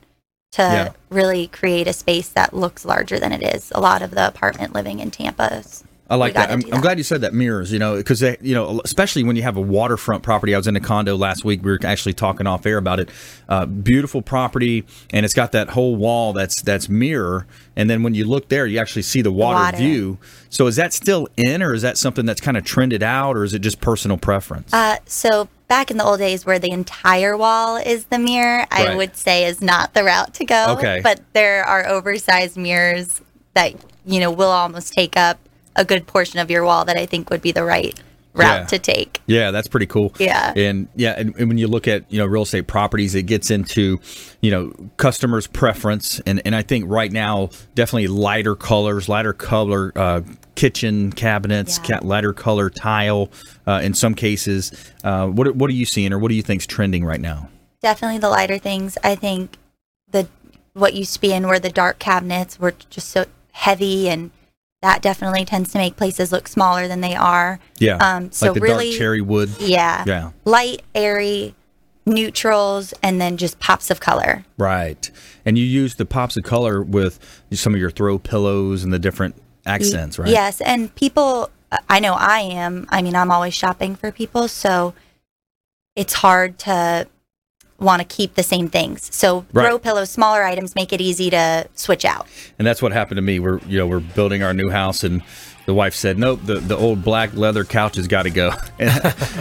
to 0.53 0.63
Yeah. 0.63 0.93
really 1.11 1.47
create 1.49 1.87
a 1.87 1.93
space 1.95 2.29
that 2.31 2.55
looks 2.55 2.85
larger 2.85 3.19
than 3.19 3.33
it 3.33 3.43
is 3.43 3.73
a 3.75 3.81
lot 3.81 4.03
of 4.03 4.11
the 4.11 4.27
apartment 4.29 4.75
living 4.75 4.99
in 5.01 5.11
tampa 5.11 5.55
is 5.57 5.85
I 6.09 6.15
like 6.15 6.35
that. 6.35 6.51
I'm, 6.51 6.61
do 6.61 6.71
I'm 6.73 6.81
glad 6.81 6.99
you 6.99 7.05
said 7.05 7.23
that 7.23 7.35
mirrors, 7.35 7.73
you 7.73 7.81
know, 7.81 7.97
because 7.97 8.23
you 8.23 8.55
know, 8.55 8.81
especially 8.85 9.25
when 9.25 9.35
you 9.35 9.43
have 9.43 9.57
a 9.57 9.61
waterfront 9.61 10.23
property. 10.23 10.55
I 10.55 10.59
was 10.59 10.69
in 10.69 10.77
a 10.77 10.81
condo 10.81 11.17
last 11.17 11.45
week. 11.45 11.65
We 11.65 11.73
were 11.73 11.81
actually 11.85 12.13
talking 12.13 12.47
off 12.47 12.65
air 12.65 12.79
about 12.79 13.01
it. 13.01 13.11
Uh, 13.49 13.67
beautiful 13.67 14.23
property, 14.23 14.85
and 15.13 15.25
it's 15.25 15.35
got 15.35 15.53
that 15.53 15.71
whole 15.71 15.97
wall 15.97 16.33
that's 16.33 16.63
that's 16.63 16.89
mirror, 16.89 17.47
and 17.75 17.91
then 17.91 18.03
when 18.05 18.15
you 18.15 18.25
look 18.25 18.49
there, 18.49 18.67
you 18.67 18.79
actually 18.79 19.03
see 19.03 19.21
the 19.21 19.33
water, 19.33 19.59
water. 19.59 19.77
view. 19.79 20.19
So 20.49 20.69
is 20.69 20.77
that 20.77 20.93
still 20.93 21.29
in, 21.37 21.61
or 21.63 21.75
is 21.75 21.83
that 21.83 21.99
something 21.99 22.25
that's 22.25 22.41
kind 22.41 22.57
of 22.57 22.65
trended 22.65 23.03
out, 23.03 23.37
or 23.37 23.43
is 23.43 23.53
it 23.53 23.59
just 23.59 23.81
personal 23.81 24.17
preference? 24.17 24.73
Uh, 24.73 24.99
so 25.07 25.49
back 25.69 25.91
in 25.91 25.97
the 25.97 26.05
old 26.05 26.21
days 26.21 26.47
where 26.47 26.61
the 26.61 26.71
entire 26.71 27.37
wall 27.37 27.77
is 27.77 28.05
the 28.07 28.19
mirror, 28.19 28.67
Right. 28.71 28.89
I 28.91 28.95
would 28.95 29.17
say 29.17 29.45
is 29.45 29.61
not 29.61 29.95
the 29.95 30.05
route 30.05 30.35
to 30.35 30.45
go. 30.45 30.77
Okay. 30.79 31.01
But 31.03 31.21
there 31.33 31.65
are 31.65 31.87
oversized 31.89 32.57
mirrors 32.57 33.21
that, 33.55 33.75
you 34.05 34.21
know, 34.21 34.31
will 34.31 34.51
almost 34.51 34.93
take 34.93 35.17
up 35.17 35.39
a 35.77 35.85
good 35.85 36.07
portion 36.07 36.39
of 36.41 36.51
your 36.51 36.65
wall 36.65 36.85
that 36.85 36.97
I 36.97 37.07
think 37.07 37.31
would 37.31 37.43
be 37.43 37.53
the 37.53 37.65
right 37.65 37.99
route 38.35 38.61
Yeah. 38.61 38.67
to 38.67 38.79
take. 38.79 39.21
Yeah, 39.27 39.51
that's 39.51 39.69
pretty 39.69 39.87
cool. 39.87 40.13
Yeah. 40.19 40.53
and 40.55 40.89
yeah, 40.95 41.15
and, 41.17 41.35
and 41.37 41.49
when 41.49 41.57
you 41.59 41.69
look 41.69 41.89
at 41.89 42.11
you 42.13 42.19
know 42.19 42.27
real 42.27 42.43
estate 42.43 42.67
properties, 42.67 43.15
it 43.15 43.23
gets 43.23 43.51
into 43.51 43.99
you 44.41 44.51
know 44.51 44.73
customers' 44.99 45.47
preference, 45.47 46.21
and 46.27 46.43
and 46.45 46.55
I 46.55 46.63
think 46.63 46.85
right 46.89 47.11
now 47.13 47.51
definitely 47.75 48.09
lighter 48.09 48.55
colors, 48.55 49.09
lighter 49.09 49.33
color 49.33 49.93
uh, 49.97 50.21
kitchen 50.55 51.13
cabinets, 51.13 51.81
Yeah. 51.89 52.01
lighter 52.03 52.33
color 52.33 52.69
tile. 52.71 53.31
Uh, 53.67 53.81
in 53.83 53.95
some 53.95 54.15
cases, 54.15 54.71
uh, 55.03 55.27
what 55.27 55.57
what 55.57 55.71
are 55.71 55.75
you 55.75 55.87
seeing, 55.87 56.13
or 56.13 56.19
what 56.19 56.29
do 56.29 56.35
you 56.35 56.43
think's 56.43 56.67
trending 56.67 57.05
right 57.05 57.21
now? 57.21 57.49
Definitely 57.83 58.19
the 58.19 58.29
lighter 58.31 58.59
things. 58.59 58.97
I 59.03 59.15
think 59.15 59.57
the 60.11 60.29
what 60.75 60.93
used 60.95 61.15
to 61.15 61.21
be 61.21 61.33
in 61.33 61.49
were 61.49 61.59
the 61.59 61.71
dark 61.71 61.99
cabinets 61.99 62.59
were 62.61 62.75
just 62.91 63.09
so 63.09 63.25
heavy 63.53 64.09
and 64.11 64.31
that 64.83 65.03
definitely 65.03 65.45
tends 65.45 65.73
to 65.73 65.79
make 65.79 65.97
places 65.97 66.33
look 66.33 66.49
smaller 66.49 66.87
than 66.89 67.01
they 67.01 67.15
are. 67.15 67.59
Yeah, 67.79 67.97
Um, 67.97 68.31
so 68.31 68.47
like 68.47 68.55
the 68.55 68.61
really- 68.61 68.91
dark 68.91 68.99
cherry 68.99 69.21
wood. 69.21 69.51
Yeah. 69.59 70.05
Yeah. 70.07 70.31
Light, 70.45 70.83
airy, 70.95 71.55
neutrals, 72.05 72.95
and 73.03 73.21
then 73.21 73.37
just 73.37 73.59
pops 73.59 73.91
of 73.91 74.01
color. 74.01 74.45
Right, 74.59 75.11
and 75.45 75.59
you 75.59 75.65
use 75.65 75.97
the 75.97 76.07
pops 76.07 76.37
of 76.37 76.45
color 76.45 76.83
with 76.83 77.19
some 77.53 77.75
of 77.75 77.81
your 77.81 77.91
throw 77.91 78.19
pillows 78.19 78.85
and 78.85 78.93
the 78.93 78.99
different 78.99 79.35
accents, 79.65 80.19
right? 80.19 80.29
Yes, 80.29 80.61
and 80.61 80.95
people, 80.95 81.51
I 81.89 81.99
know 81.99 82.15
I 82.15 82.41
am. 82.41 82.87
I 82.91 83.03
mean, 83.03 83.17
I'm 83.17 83.31
always 83.31 83.55
shopping 83.55 83.97
for 83.97 84.13
people, 84.13 84.47
so 84.47 84.95
it's 85.97 86.13
hard 86.15 86.59
to 86.61 87.09
want 87.79 88.01
to 88.01 88.07
keep 88.17 88.35
the 88.35 88.43
same 88.43 88.69
things. 88.69 89.09
So 89.15 89.45
Right. 89.53 89.67
throw 89.67 89.79
pillows, 89.79 90.11
smaller 90.11 90.43
items 90.45 90.75
make 90.75 90.93
it 90.93 91.01
easy 91.01 91.29
to 91.31 91.67
switch 91.75 92.05
out. 92.05 92.27
And 92.59 92.67
that's 92.67 92.81
what 92.81 92.93
happened 92.93 93.17
to 93.19 93.23
me. 93.23 93.39
We're 93.39 93.59
you 93.67 93.79
know 93.79 93.87
we're 93.87 94.01
building 94.01 94.43
our 94.43 94.55
new 94.55 94.71
house, 94.71 95.05
and 95.05 95.23
the 95.67 95.75
wife 95.75 95.95
said, 95.95 96.19
"Nope, 96.19 96.41
the, 96.45 96.55
the 96.55 96.77
old 96.77 97.03
black 97.05 97.35
leather 97.35 97.65
couch 97.65 97.97
has 97.97 98.09
got 98.09 98.23
to 98.23 98.31
go." 98.31 98.53
And, 98.79 98.91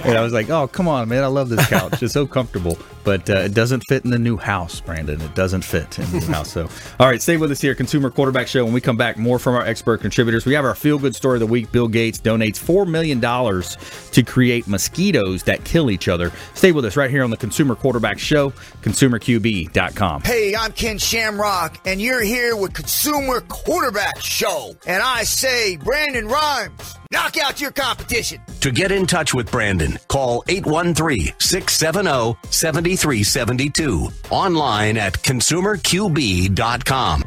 and 0.05 0.17
I 0.17 0.21
was 0.21 0.31
like, 0.31 0.49
"Oh, 0.49 0.65
come 0.65 0.87
on, 0.87 1.09
man! 1.09 1.21
I 1.21 1.27
love 1.27 1.49
this 1.49 1.67
couch. 1.67 2.01
It's 2.01 2.13
so 2.13 2.25
comfortable, 2.25 2.77
but 3.03 3.29
uh, 3.29 3.33
it 3.39 3.53
doesn't 3.53 3.81
fit 3.81 4.05
in 4.05 4.11
the 4.11 4.17
new 4.17 4.37
house, 4.37 4.79
Brandon. 4.79 5.19
It 5.19 5.35
doesn't 5.35 5.63
fit 5.63 5.99
in 5.99 6.09
the 6.09 6.19
new 6.21 6.27
house." 6.27 6.51
So, 6.53 6.69
all 7.01 7.07
right, 7.07 7.21
stay 7.21 7.35
with 7.35 7.51
us 7.51 7.59
here, 7.59 7.75
Consumer 7.75 8.09
Quarterback 8.09 8.47
Show. 8.47 8.63
When 8.63 8.73
we 8.73 8.79
come 8.79 8.95
back, 8.95 9.17
more 9.17 9.37
from 9.37 9.55
our 9.55 9.65
expert 9.65 9.99
contributors. 9.99 10.45
We 10.45 10.53
have 10.53 10.63
our 10.63 10.73
feel 10.73 10.97
good 10.97 11.17
story 11.17 11.35
of 11.35 11.41
the 11.41 11.47
week. 11.47 11.69
Bill 11.73 11.89
Gates 11.89 12.17
donates 12.17 12.57
four 12.57 12.85
million 12.85 13.19
dollars 13.19 13.77
to 14.11 14.23
create 14.23 14.69
mosquitoes 14.69 15.43
that 15.43 15.65
kill 15.65 15.91
each 15.91 16.07
other. 16.07 16.31
Stay 16.53 16.71
with 16.71 16.85
us 16.85 16.95
right 16.95 17.09
here 17.09 17.25
on 17.25 17.29
the 17.29 17.37
Consumer 17.37 17.75
Quarterback 17.75 18.17
Show, 18.17 18.51
ConsumerQB.com. 18.83 20.21
Hey, 20.21 20.55
I'm 20.55 20.71
Ken 20.71 20.97
Shamrock, 20.97 21.77
and 21.85 22.01
you're 22.01 22.23
here 22.23 22.55
with 22.55 22.73
Consumer 22.73 23.41
Quarterback 23.41 24.21
Show. 24.21 24.75
And 24.87 25.03
I 25.03 25.23
say, 25.23 25.75
Brandon 25.75 26.14
In 26.15 26.29
rhymes, 26.29 26.95
knock 27.11 27.37
out 27.37 27.59
your 27.59 27.71
competition. 27.71 28.39
To 28.61 28.71
get 28.71 28.89
in 28.89 29.05
touch 29.05 29.33
with 29.33 29.51
Brandon, 29.51 29.99
call 30.07 30.45
813 30.47 31.33
670 31.39 32.37
7372. 32.49 34.07
Online 34.29 34.95
at 34.95 35.11
consumerqb.com. 35.15 37.23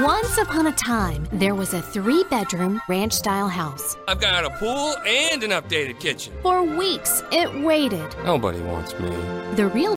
Once 0.00 0.38
upon 0.38 0.68
a 0.68 0.72
time, 0.72 1.26
there 1.32 1.56
was 1.56 1.74
a 1.74 1.82
three 1.82 2.22
bedroom 2.30 2.80
ranch 2.88 3.12
style 3.12 3.48
house. 3.48 3.96
I've 4.06 4.20
got 4.20 4.44
a 4.44 4.50
pool 4.50 4.94
and 5.04 5.42
an 5.42 5.50
updated 5.50 5.98
kitchen. 5.98 6.34
For 6.42 6.62
weeks, 6.62 7.24
it 7.32 7.52
waited. 7.64 8.14
Nobody 8.24 8.60
wants 8.60 8.96
me. 9.00 9.10
The 9.56 9.68
real 9.74 9.96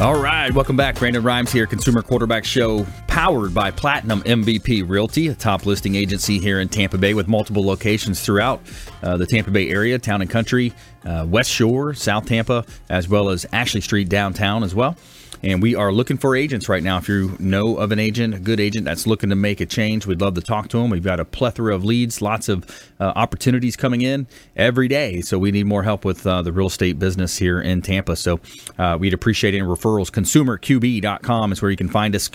All 0.00 0.20
right, 0.20 0.52
welcome 0.52 0.76
back. 0.76 0.98
Brandon 0.98 1.22
Rhymes 1.22 1.52
here, 1.52 1.66
Consumer 1.66 2.02
Quarterback 2.02 2.44
Show, 2.44 2.84
powered 3.06 3.54
by 3.54 3.70
Platinum 3.70 4.22
MVP 4.22 4.86
Realty, 4.88 5.28
a 5.28 5.34
top 5.34 5.66
listing 5.66 5.94
agency 5.94 6.40
here 6.40 6.58
in 6.58 6.68
Tampa 6.68 6.98
Bay 6.98 7.14
with 7.14 7.28
multiple 7.28 7.64
locations 7.64 8.20
throughout 8.20 8.60
uh, 9.04 9.16
the 9.16 9.24
Tampa 9.24 9.52
Bay 9.52 9.70
area, 9.70 9.96
town 10.00 10.20
and 10.20 10.28
country, 10.28 10.72
uh, 11.04 11.24
West 11.28 11.48
Shore, 11.48 11.94
South 11.94 12.26
Tampa, 12.26 12.64
as 12.88 13.08
well 13.08 13.28
as 13.28 13.46
Ashley 13.52 13.80
Street 13.80 14.08
downtown 14.08 14.64
as 14.64 14.74
well. 14.74 14.96
And 15.44 15.60
we 15.60 15.74
are 15.74 15.92
looking 15.92 16.16
for 16.16 16.34
agents 16.34 16.70
right 16.70 16.82
now. 16.82 16.96
If 16.96 17.06
you 17.06 17.36
know 17.38 17.76
of 17.76 17.92
an 17.92 17.98
agent, 17.98 18.32
a 18.32 18.38
good 18.38 18.60
agent 18.60 18.86
that's 18.86 19.06
looking 19.06 19.28
to 19.28 19.36
make 19.36 19.60
a 19.60 19.66
change, 19.66 20.06
we'd 20.06 20.22
love 20.22 20.34
to 20.36 20.40
talk 20.40 20.68
to 20.68 20.78
them. 20.78 20.88
We've 20.88 21.04
got 21.04 21.20
a 21.20 21.24
plethora 21.26 21.74
of 21.74 21.84
leads, 21.84 22.22
lots 22.22 22.48
of 22.48 22.64
uh, 22.98 23.12
opportunities 23.14 23.76
coming 23.76 24.00
in 24.00 24.26
every 24.56 24.88
day. 24.88 25.20
So 25.20 25.38
we 25.38 25.52
need 25.52 25.66
more 25.66 25.82
help 25.82 26.02
with 26.02 26.26
uh, 26.26 26.40
the 26.40 26.50
real 26.50 26.68
estate 26.68 26.98
business 26.98 27.36
here 27.36 27.60
in 27.60 27.82
Tampa. 27.82 28.16
So 28.16 28.40
uh, 28.78 28.96
we'd 28.98 29.12
appreciate 29.12 29.52
any 29.52 29.66
referrals. 29.66 30.10
ConsumerQB.com 30.10 31.52
is 31.52 31.60
where 31.60 31.70
you 31.70 31.76
can 31.76 31.90
find 31.90 32.16
us. 32.16 32.26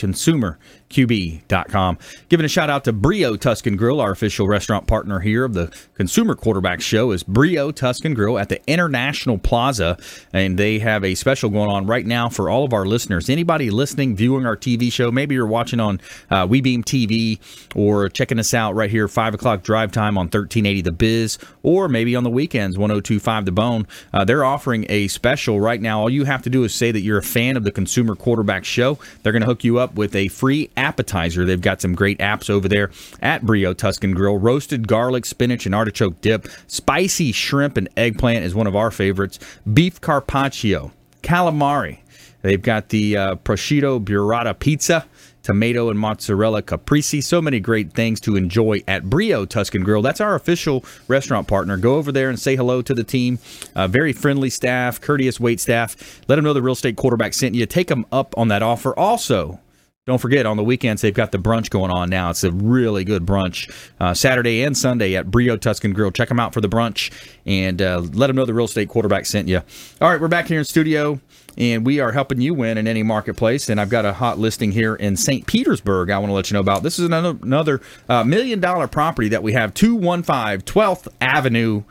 ConsumerQB.com. 0.90 1.98
Giving 2.30 2.46
a 2.46 2.50
shout 2.50 2.70
out 2.70 2.84
to 2.86 2.94
Brio 2.94 3.36
Tuscan 3.36 3.76
Grill, 3.76 4.02
our 4.02 4.12
official 4.12 4.48
restaurant 4.48 4.88
partner 4.88 5.20
here 5.20 5.46
of 5.46 5.54
the 5.54 5.74
Consumer 5.96 6.36
Quarterback 6.36 6.82
Show, 6.82 7.12
is 7.12 7.24
Brio 7.24 7.72
Tuscan 7.72 8.14
Grill 8.14 8.38
at 8.38 8.50
the 8.50 8.62
International 8.68 9.38
Plaza, 9.38 9.98
and 10.34 10.58
they 10.58 10.80
have 10.80 11.04
a 11.04 11.16
special 11.16 11.50
going 11.50 11.70
on 11.70 11.86
right 11.86 12.06
now 12.06 12.30
for 12.30 12.50
all 12.50 12.64
of 12.64 12.74
our 12.74 12.86
listeners. 12.86 13.30
Anybody 13.30 13.70
listening, 13.70 14.16
viewing 14.16 14.46
our 14.46 14.58
TV 14.58 14.92
show, 14.92 15.12
maybe 15.12 15.36
you're 15.36 15.46
watching 15.46 15.80
on 15.80 16.02
uh, 16.30 16.48
WeBeam 16.48 16.84
TV 16.84 17.40
or 17.76 18.10
checking 18.10 18.40
us 18.40 18.54
out 18.54 18.76
right 18.76 18.90
here, 18.90 19.08
five 19.08 19.34
o'clock 19.34 19.64
drive 19.64 19.92
time 19.92 20.18
on 20.18 20.26
1380 20.26 20.82
The 20.82 20.92
Biz, 20.92 21.38
or 21.64 21.88
maybe 21.88 22.16
on 22.16 22.24
the 22.24 22.30
weekends, 22.30 22.78
1025 22.78 23.46
The 23.46 23.52
Bone. 23.52 23.88
Uh, 24.14 24.26
they're 24.26 24.46
offering 24.46 24.86
a 24.90 25.08
special 25.08 25.60
right 25.60 25.82
now. 25.82 26.02
All 26.02 26.10
you 26.10 26.26
have 26.26 26.42
to 26.44 26.50
do 26.50 26.64
is 26.64 26.74
say 26.74 26.92
that 26.92 27.02
you're 27.02 27.20
a 27.20 27.24
fan 27.24 27.58
of 27.58 27.64
the 27.64 27.72
Consumer 27.72 28.16
Quarterback 28.16 28.66
Show. 28.66 28.98
They're 29.22 29.32
going 29.34 29.42
to 29.42 29.48
hook 29.48 29.64
you 29.64 29.80
up 29.80 29.96
with 29.96 30.16
a 30.16 30.28
free 30.30 30.70
appetizer. 30.80 31.46
They've 31.46 31.60
got 31.60 31.82
some 31.82 31.94
great 31.94 32.18
apps 32.20 32.50
over 32.50 32.68
there 32.68 32.90
at 33.22 33.46
Brio 33.46 33.74
Tuscan 33.74 34.14
Grill. 34.14 34.38
Roasted 34.38 34.88
garlic, 34.88 35.26
spinach, 35.26 35.66
and 35.66 35.76
artichoke 35.76 36.22
dip. 36.22 36.48
Spicy 36.68 37.32
shrimp 37.32 37.78
and 37.78 37.90
eggplant 37.98 38.46
is 38.46 38.56
one 38.56 38.66
of 38.66 38.76
our 38.76 38.90
favorites. 38.90 39.40
Beef 39.72 40.00
carpaccio, 40.00 40.92
calamari. 41.22 42.00
They've 42.42 42.62
got 42.62 42.90
the 42.90 43.18
uh, 43.18 43.36
prosciutto 43.36 44.02
burrata 44.02 44.58
pizza, 44.58 45.06
tomato 45.44 45.90
and 45.90 46.00
mozzarella 46.00 46.62
caprese. 46.62 47.22
So 47.22 47.42
many 47.42 47.60
great 47.60 47.92
things 47.92 48.22
to 48.22 48.38
enjoy 48.38 48.82
at 48.88 49.10
Brio 49.10 49.46
Tuscan 49.46 49.84
Grill. 49.84 50.02
That's 50.02 50.22
our 50.22 50.36
official 50.36 50.86
restaurant 51.10 51.50
partner. 51.50 51.76
Go 51.76 51.96
over 51.96 52.14
there 52.14 52.30
and 52.30 52.40
say 52.40 52.56
hello 52.56 52.82
to 52.82 52.94
the 52.94 53.04
team. 53.04 53.40
Uh, 53.76 53.90
very 53.90 54.14
friendly 54.14 54.50
staff, 54.50 55.02
courteous 55.02 55.38
wait 55.38 55.60
staff. 55.60 56.22
Let 56.30 56.38
them 56.38 56.46
know 56.46 56.54
the 56.54 56.62
real 56.62 56.74
estate 56.74 56.96
quarterback 56.96 57.34
sent 57.34 57.56
you. 57.56 57.66
Take 57.66 57.88
them 57.88 58.06
up 58.12 58.34
on 58.38 58.48
that 58.48 58.64
offer. 58.64 58.98
Also, 58.98 59.60
don't 60.06 60.18
forget, 60.18 60.46
on 60.46 60.58
the 60.58 60.64
weekends, 60.64 61.02
they've 61.02 61.14
got 61.14 61.32
the 61.32 61.38
brunch 61.38 61.70
going 61.70 61.92
on 61.92 62.10
now. 62.10 62.32
It's 62.32 62.44
a 62.44 62.52
really 62.52 63.04
good 63.04 63.26
brunch, 63.26 63.72
uh, 64.00 64.14
Saturday 64.16 64.64
and 64.64 64.76
Sunday 64.76 65.16
at 65.16 65.30
Brio 65.30 65.56
Tuscan 65.56 65.94
Grill. 65.94 66.10
Check 66.12 66.30
them 66.30 66.40
out 66.40 66.54
for 66.54 66.62
the 66.62 66.70
brunch 66.70 67.12
and 67.46 67.80
uh, 67.82 68.00
let 68.14 68.28
them 68.28 68.36
know 68.36 68.46
the 68.46 68.54
real 68.54 68.66
estate 68.66 68.90
quarterback 68.90 69.28
sent 69.28 69.48
you. 69.48 69.62
All 70.02 70.10
right, 70.10 70.20
we're 70.20 70.28
back 70.28 70.48
here 70.48 70.58
in 70.58 70.66
studio, 70.66 71.20
and 71.58 71.86
we 71.86 72.00
are 72.00 72.12
helping 72.12 72.42
you 72.42 72.56
win 72.56 72.80
in 72.80 72.88
any 72.88 73.04
marketplace. 73.04 73.70
And 73.70 73.80
I've 73.80 73.90
got 73.90 74.04
a 74.06 74.14
hot 74.14 74.40
listing 74.40 74.72
here 74.72 74.96
in 74.96 75.16
St. 75.16 75.46
Petersburg 75.46 76.10
I 76.10 76.18
want 76.18 76.30
to 76.30 76.34
let 76.34 76.50
you 76.50 76.56
know 76.56 76.62
about. 76.62 76.82
This 76.82 76.98
is 76.98 77.06
another, 77.06 77.38
another 77.44 77.82
uh, 78.08 78.24
million 78.24 78.60
dollar 78.60 78.88
property 78.88 79.30
that 79.30 79.44
we 79.44 79.54
have 79.54 79.76
215 79.76 80.62
12th 80.62 81.08
Avenue. 81.22 81.84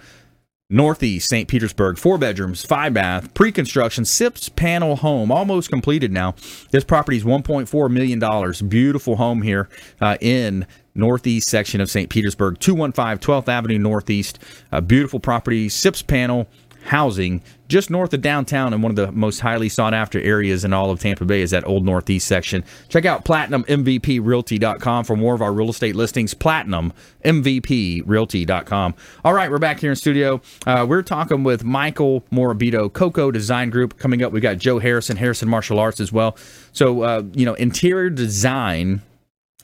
Northeast 0.71 1.31
St. 1.31 1.49
Petersburg, 1.49 1.97
four 1.97 2.19
bedrooms, 2.19 2.63
five 2.63 2.93
bath, 2.93 3.33
pre 3.33 3.51
construction, 3.51 4.05
SIPS 4.05 4.51
panel 4.51 4.97
home, 4.97 5.33
almost 5.33 5.71
completed 5.71 6.13
now. 6.13 6.35
This 6.73 6.85
property 6.85 7.17
is 7.17 7.25
$1.4 7.25 7.91
million. 7.91 8.69
Beautiful 8.69 9.17
home 9.17 9.41
here 9.41 9.71
uh, 10.03 10.19
in 10.21 10.67
Northeast 10.95 11.49
section 11.49 11.81
of 11.81 11.89
St. 11.89 12.11
Petersburg, 12.11 12.59
215 12.59 13.17
12th 13.17 13.49
Avenue 13.49 13.79
Northeast. 13.79 14.39
A 14.71 14.83
beautiful 14.83 15.21
property, 15.21 15.71
SIPS 15.71 16.03
panel. 16.03 16.47
Housing 16.89 17.43
just 17.69 17.91
north 17.91 18.13
of 18.15 18.23
downtown 18.23 18.73
in 18.73 18.81
one 18.83 18.91
of 18.91 18.97
the 18.97 19.13
most 19.13 19.39
highly 19.41 19.69
sought 19.69 19.95
after 19.95 20.19
areas 20.21 20.65
in 20.65 20.73
all 20.73 20.91
of 20.91 20.99
Tampa 21.01 21.27
Bay 21.27 21.43
is 21.43 21.51
that 21.51 21.67
old 21.67 21.85
northeast 21.85 22.27
section. 22.27 22.65
Check 22.89 23.05
out 23.05 23.25
platinummvprealty.com 23.25 25.05
for 25.05 25.17
more 25.17 25.35
of 25.35 25.43
our 25.43 25.53
real 25.53 25.69
estate 25.69 25.95
listings. 25.95 26.35
Platinummvprealty.com. 26.35 28.95
All 29.25 29.35
right, 29.35 29.51
we're 29.51 29.59
back 29.59 29.81
here 29.81 29.91
in 29.91 29.97
studio. 29.97 30.41
Uh, 30.67 30.87
we're 30.89 31.03
talking 31.03 31.45
with 31.45 31.63
Michael 31.63 32.23
Morabito, 32.33 32.91
Coco 32.93 33.31
Design 33.31 33.71
Group. 33.71 33.99
Coming 33.99 34.23
up, 34.23 34.33
we've 34.33 34.43
got 34.43 34.57
Joe 34.59 34.79
Harrison, 34.79 35.19
Harrison 35.19 35.49
Martial 35.49 35.79
Arts 35.79 36.01
as 36.01 36.11
well. 36.11 36.39
So, 36.73 37.03
uh, 37.03 37.25
you 37.35 37.45
know, 37.45 37.53
interior 37.55 38.09
design 38.09 39.03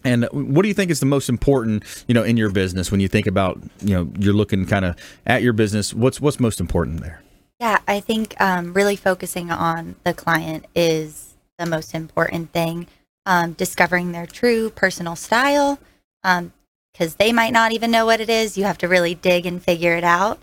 and 0.05 0.29
what 0.33 0.63
do 0.63 0.69
you 0.69 0.75
think 0.75 0.91
is 0.91 1.01
the 1.01 1.07
most 1.07 1.29
important, 1.29 1.83
you 2.07 2.15
know, 2.15 2.23
in 2.23 2.37
your 2.37 2.51
business 2.51 2.91
when 2.91 3.01
you 3.01 3.09
think 3.09 3.27
about, 3.27 3.59
you 3.81 3.95
know, 3.95 4.13
you're 4.19 4.35
looking 4.35 4.67
kind 4.67 4.85
of 4.85 4.97
at 5.27 5.43
your 5.43 5.53
business? 5.53 5.95
What's 5.95 6.21
what's 6.21 6.39
most 6.39 6.61
important 6.61 7.01
there? 7.01 7.23
Yeah, 7.61 7.79
I 7.89 8.01
think 8.01 8.39
um, 8.41 8.75
really 8.75 8.97
focusing 8.97 9.51
on 9.51 9.97
the 10.05 10.13
client 10.13 10.67
is 10.75 11.35
the 11.59 11.67
most 11.67 11.95
important 11.95 12.53
thing. 12.53 12.87
Um, 13.27 13.55
discovering 13.55 14.13
their 14.13 14.27
true 14.27 14.69
personal 14.69 15.17
style, 15.17 15.79
because 16.23 16.43
um, 16.43 17.17
they 17.19 17.33
might 17.33 17.55
not 17.55 17.73
even 17.73 17.91
know 17.91 18.05
what 18.05 18.21
it 18.21 18.29
is. 18.29 18.59
You 18.59 18.65
have 18.65 18.77
to 18.79 18.89
really 18.89 19.15
dig 19.15 19.47
and 19.47 19.63
figure 19.63 19.97
it 19.97 20.05
out. 20.05 20.41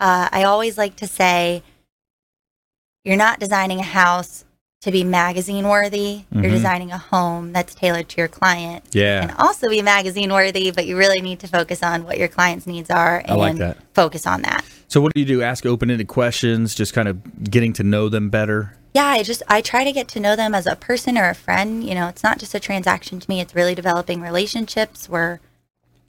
Uh, 0.00 0.28
I 0.32 0.42
always 0.42 0.76
like 0.76 0.96
to 0.96 1.06
say, 1.06 1.62
you're 3.04 3.16
not 3.16 3.38
designing 3.38 3.78
a 3.78 3.84
house 3.84 4.44
to 4.84 4.92
be 4.92 5.02
magazine 5.02 5.66
worthy. 5.66 6.16
Mm-hmm. 6.16 6.42
You're 6.42 6.50
designing 6.50 6.92
a 6.92 6.98
home 6.98 7.54
that's 7.54 7.74
tailored 7.74 8.06
to 8.10 8.16
your 8.18 8.28
client. 8.28 8.84
Yeah. 8.92 9.22
And 9.22 9.32
also 9.38 9.70
be 9.70 9.80
magazine 9.80 10.30
worthy, 10.30 10.70
but 10.72 10.84
you 10.86 10.98
really 10.98 11.22
need 11.22 11.40
to 11.40 11.48
focus 11.48 11.82
on 11.82 12.04
what 12.04 12.18
your 12.18 12.28
client's 12.28 12.66
needs 12.66 12.90
are 12.90 13.22
and 13.24 13.38
like 13.38 13.56
that. 13.56 13.78
focus 13.94 14.26
on 14.26 14.42
that. 14.42 14.62
So 14.88 15.00
what 15.00 15.14
do 15.14 15.20
you 15.20 15.26
do? 15.26 15.42
Ask 15.42 15.64
open-ended 15.64 16.06
questions, 16.06 16.74
just 16.74 16.92
kind 16.92 17.08
of 17.08 17.50
getting 17.50 17.72
to 17.74 17.82
know 17.82 18.10
them 18.10 18.28
better. 18.28 18.76
Yeah, 18.92 19.06
I 19.06 19.22
just 19.22 19.42
I 19.48 19.62
try 19.62 19.84
to 19.84 19.90
get 19.90 20.06
to 20.08 20.20
know 20.20 20.36
them 20.36 20.54
as 20.54 20.66
a 20.66 20.76
person 20.76 21.16
or 21.16 21.30
a 21.30 21.34
friend. 21.34 21.82
You 21.82 21.94
know, 21.94 22.06
it's 22.08 22.22
not 22.22 22.38
just 22.38 22.54
a 22.54 22.60
transaction 22.60 23.18
to 23.20 23.30
me. 23.30 23.40
It's 23.40 23.54
really 23.54 23.74
developing 23.74 24.20
relationships. 24.20 25.08
We're 25.08 25.40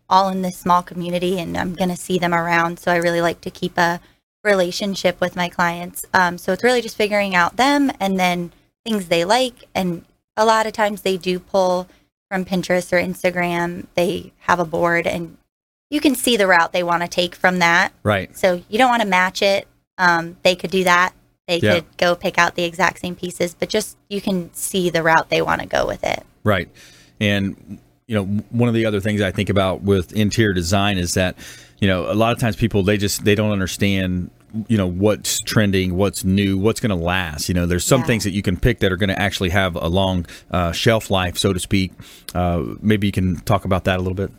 all 0.09 0.27
in 0.29 0.41
this 0.41 0.57
small 0.57 0.83
community, 0.83 1.39
and 1.39 1.57
I'm 1.57 1.73
going 1.73 1.89
to 1.89 1.95
see 1.95 2.19
them 2.19 2.33
around. 2.33 2.77
So 2.79 2.91
I 2.91 2.97
really 2.97 3.21
like 3.21 3.39
to 3.41 3.49
keep 3.49 3.77
a 3.77 4.01
relationship 4.43 5.19
with 5.21 5.35
my 5.35 5.47
clients. 5.47 6.05
Um, 6.13 6.37
so 6.37 6.51
it's 6.51 6.63
really 6.63 6.81
just 6.81 6.97
figuring 6.97 7.33
out 7.33 7.55
them 7.55 7.91
and 7.99 8.19
then 8.19 8.51
things 8.85 9.07
they 9.07 9.25
like. 9.25 9.65
And 9.73 10.05
a 10.37 10.45
lot 10.45 10.65
of 10.65 10.73
times 10.73 11.01
they 11.01 11.17
do 11.17 11.39
pull 11.39 11.87
from 12.29 12.45
Pinterest 12.45 12.93
or 12.93 13.01
Instagram. 13.01 13.87
They 13.95 14.31
have 14.39 14.59
a 14.59 14.65
board 14.65 15.07
and 15.07 15.37
you 15.89 15.99
can 15.99 16.15
see 16.15 16.37
the 16.37 16.47
route 16.47 16.71
they 16.71 16.83
want 16.83 17.03
to 17.03 17.07
take 17.07 17.35
from 17.35 17.59
that. 17.59 17.93
Right. 18.03 18.35
So 18.35 18.61
you 18.69 18.77
don't 18.77 18.89
want 18.89 19.01
to 19.01 19.07
match 19.07 19.41
it. 19.41 19.67
Um, 19.97 20.37
they 20.43 20.55
could 20.55 20.71
do 20.71 20.83
that. 20.83 21.13
They 21.47 21.59
yeah. 21.59 21.75
could 21.75 21.97
go 21.97 22.15
pick 22.15 22.37
out 22.37 22.55
the 22.55 22.63
exact 22.63 22.99
same 22.99 23.15
pieces, 23.15 23.53
but 23.53 23.69
just 23.69 23.97
you 24.09 24.19
can 24.19 24.53
see 24.53 24.89
the 24.89 25.03
route 25.03 25.29
they 25.29 25.41
want 25.41 25.61
to 25.61 25.67
go 25.67 25.85
with 25.85 26.03
it. 26.03 26.23
Right. 26.43 26.69
And 27.19 27.79
you 28.07 28.15
know, 28.15 28.25
one 28.49 28.67
of 28.67 28.75
the 28.75 28.85
other 28.85 28.99
things 28.99 29.21
I 29.21 29.31
think 29.31 29.49
about 29.49 29.81
with 29.81 30.13
interior 30.13 30.53
design 30.53 30.97
is 30.97 31.15
that, 31.15 31.35
you 31.79 31.87
know, 31.87 32.11
a 32.11 32.13
lot 32.13 32.33
of 32.33 32.39
times 32.39 32.55
people 32.55 32.83
they 32.83 32.97
just 32.97 33.23
they 33.23 33.35
don't 33.35 33.51
understand 33.51 34.29
you 34.67 34.77
know 34.77 34.87
what's 34.87 35.39
trending 35.39 35.95
what's 35.95 36.23
new 36.23 36.57
what's 36.57 36.79
going 36.79 36.89
to 36.89 36.95
last 36.95 37.47
you 37.49 37.55
know 37.55 37.65
there's 37.65 37.85
some 37.85 38.01
yeah. 38.01 38.07
things 38.07 38.23
that 38.23 38.31
you 38.31 38.41
can 38.41 38.57
pick 38.57 38.79
that 38.79 38.91
are 38.91 38.97
going 38.97 39.09
to 39.09 39.19
actually 39.19 39.49
have 39.49 39.75
a 39.75 39.87
long 39.87 40.25
uh, 40.51 40.71
shelf 40.71 41.09
life 41.09 41.37
so 41.37 41.53
to 41.53 41.59
speak. 41.59 41.91
Uh, 42.33 42.63
maybe 42.81 43.07
you 43.07 43.13
can 43.13 43.37
talk 43.41 43.65
about 43.65 43.83
that 43.85 43.97
a 43.97 44.01
little 44.01 44.15
bit. 44.15 44.31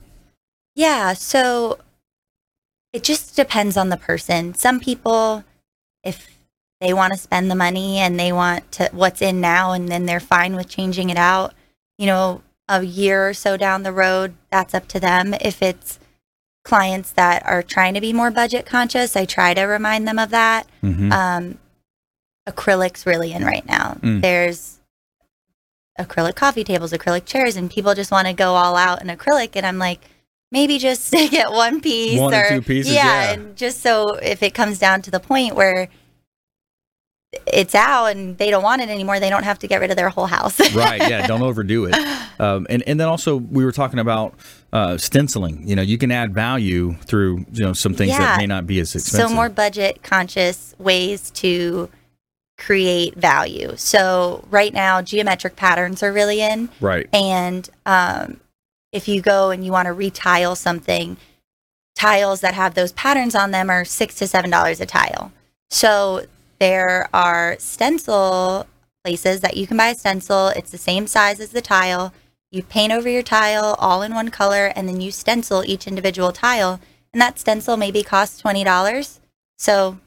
Yeah 0.75 1.13
so 1.13 1.79
it 2.93 3.03
just 3.03 3.37
depends 3.37 3.77
on 3.77 3.89
the 3.89 3.97
person. 3.97 4.55
Some 4.55 4.81
people 4.81 5.45
if 6.03 6.39
they 6.81 6.93
want 6.93 7.13
to 7.13 7.19
spend 7.19 7.51
the 7.51 7.55
money 7.55 7.99
and 7.99 8.21
they 8.21 8.33
want 8.33 8.71
to 8.73 8.89
what's 8.93 9.23
in 9.23 9.41
now 9.41 9.73
and 9.73 9.89
then 9.89 10.07
they're 10.07 10.21
fine 10.21 10.57
with 10.57 10.69
changing 10.69 11.11
it 11.11 11.17
out 11.17 11.55
you 11.99 12.07
know 12.07 12.43
a 12.69 12.83
year 12.83 13.29
or 13.29 13.35
so 13.35 13.57
down 13.57 13.83
the 13.83 13.93
road 13.93 14.35
that's 14.51 14.75
up 14.75 14.89
to 14.89 15.01
them. 15.01 15.35
If 15.35 15.63
it's 15.63 15.99
clients 16.67 17.13
that 17.13 17.47
are 17.47 17.63
trying 17.63 17.95
to 17.95 18.01
be 18.01 18.13
more 18.13 18.31
budget 18.31 18.67
conscious, 18.67 19.17
I 19.17 19.25
try 19.25 19.55
to 19.55 19.63
remind 19.63 20.07
them 20.07 20.19
of 20.19 20.31
that. 20.31 20.67
Mm-hmm. 20.83 21.13
Um, 21.13 21.59
acrylic's 22.49 23.07
really 23.07 23.33
in 23.33 23.45
right 23.45 23.65
now. 23.67 23.97
Mm. 24.01 24.21
There's 24.21 24.81
acrylic 25.99 26.35
coffee 26.35 26.65
tables, 26.65 26.93
acrylic 26.93 27.25
chairs, 27.25 27.57
and 27.57 27.71
people 27.71 27.95
just 27.95 28.11
want 28.11 28.27
to 28.27 28.33
go 28.33 28.55
all 28.55 28.77
out 28.77 29.01
in 29.01 29.09
acrylic. 29.09 29.51
And 29.55 29.65
I'm 29.65 29.79
like, 29.79 30.01
maybe 30.51 30.79
just 30.79 31.13
get 31.31 31.51
one 31.53 31.81
piece 31.81 32.21
one 32.21 32.35
or, 32.35 32.45
or 32.45 32.49
two 32.49 32.63
pieces. 32.63 32.93
Yeah, 32.93 33.05
yeah, 33.05 33.33
and 33.33 33.57
just 33.57 33.81
so 33.81 34.15
if 34.17 34.43
it 34.43 34.53
comes 34.53 34.79
down 34.81 35.03
to 35.03 35.11
the 35.11 35.21
point 35.21 35.55
where 35.55 35.89
it's 37.47 37.75
out 37.75 38.07
and 38.07 38.37
they 38.39 38.51
don't 38.51 38.65
want 38.65 38.83
it 38.83 38.89
anymore, 38.89 39.21
they 39.21 39.31
don't 39.31 39.45
have 39.45 39.59
to 39.61 39.69
get 39.69 39.81
rid 39.81 39.91
of 39.91 39.97
their 39.97 40.09
whole 40.09 40.27
house. 40.27 40.59
right. 40.75 41.01
Yeah. 41.09 41.27
Don't 41.29 41.43
overdo 41.43 41.85
it. 41.85 41.95
Um, 42.41 42.67
and 42.71 42.83
and 42.87 42.99
then 42.99 43.09
also 43.09 43.37
we 43.37 43.65
were 43.65 43.73
talking 43.73 43.99
about 43.99 44.35
uh, 44.77 44.99
stenciling. 44.99 45.67
You 45.67 45.75
know, 45.75 45.81
you 45.81 45.97
can 45.97 46.13
add 46.13 46.35
value 46.35 46.97
through 47.07 47.47
you 47.51 47.65
know 47.65 47.73
some 47.73 47.95
things 47.95 48.11
yeah. 48.11 48.19
that 48.19 48.39
may 48.39 48.47
not 48.47 48.67
be 48.67 48.79
as 48.79 48.95
expensive. 48.95 49.31
So 49.31 49.35
more 49.35 49.49
budget 49.49 50.03
conscious 50.03 50.75
ways 50.79 51.31
to 51.31 51.89
create 52.59 53.15
value. 53.15 53.73
So 53.77 54.45
right 54.51 54.75
now, 54.75 55.01
geometric 55.01 55.57
patterns 55.57 56.03
are 56.03 56.13
really 56.13 56.43
in. 56.43 56.69
Right. 56.79 57.09
And 57.15 57.69
um, 57.87 58.41
if 58.93 59.09
you 59.09 59.23
go 59.23 59.51
and 59.51 59.65
you 59.65 59.73
want 59.73 59.87
to 59.87 59.95
retile 59.95 60.55
something, 60.55 61.17
tiles 61.95 62.43
that 62.43 62.53
have 62.53 62.75
those 62.75 62.93
patterns 62.93 63.35
on 63.35 63.53
them 63.53 63.71
are 63.71 63.87
six 63.87 64.15
to 64.17 64.27
seven 64.27 64.51
dollars 64.51 64.79
a 64.83 64.87
tile. 64.87 65.33
So 65.71 66.27
there 66.59 67.09
are 67.15 67.57
stencil 67.59 68.67
places 69.05 69.41
that 69.41 69.57
you 69.57 69.67
can 69.67 69.79
buy 69.79 69.89
a 69.89 69.95
stencil. 69.95 70.49
It's 70.49 70.71
the 70.71 70.77
same 70.77 71.07
size 71.07 71.41
as 71.41 71.53
the 71.53 71.63
tile. 71.63 72.13
You 72.57 72.63
paint 72.63 72.91
over 72.91 73.07
your 73.07 73.23
tile 73.23 73.77
all 73.79 74.01
in 74.01 74.15
one 74.15 74.31
color 74.31 74.73
and 74.75 74.89
then 74.89 74.99
you 74.99 75.11
stencil 75.11 75.63
each 75.67 75.87
individual 75.87 76.33
tile. 76.33 76.81
And 77.13 77.21
that 77.21 77.39
stencil 77.39 77.77
maybe 77.77 78.03
costs 78.03 78.41
$20. 78.41 79.19
So 79.59 79.99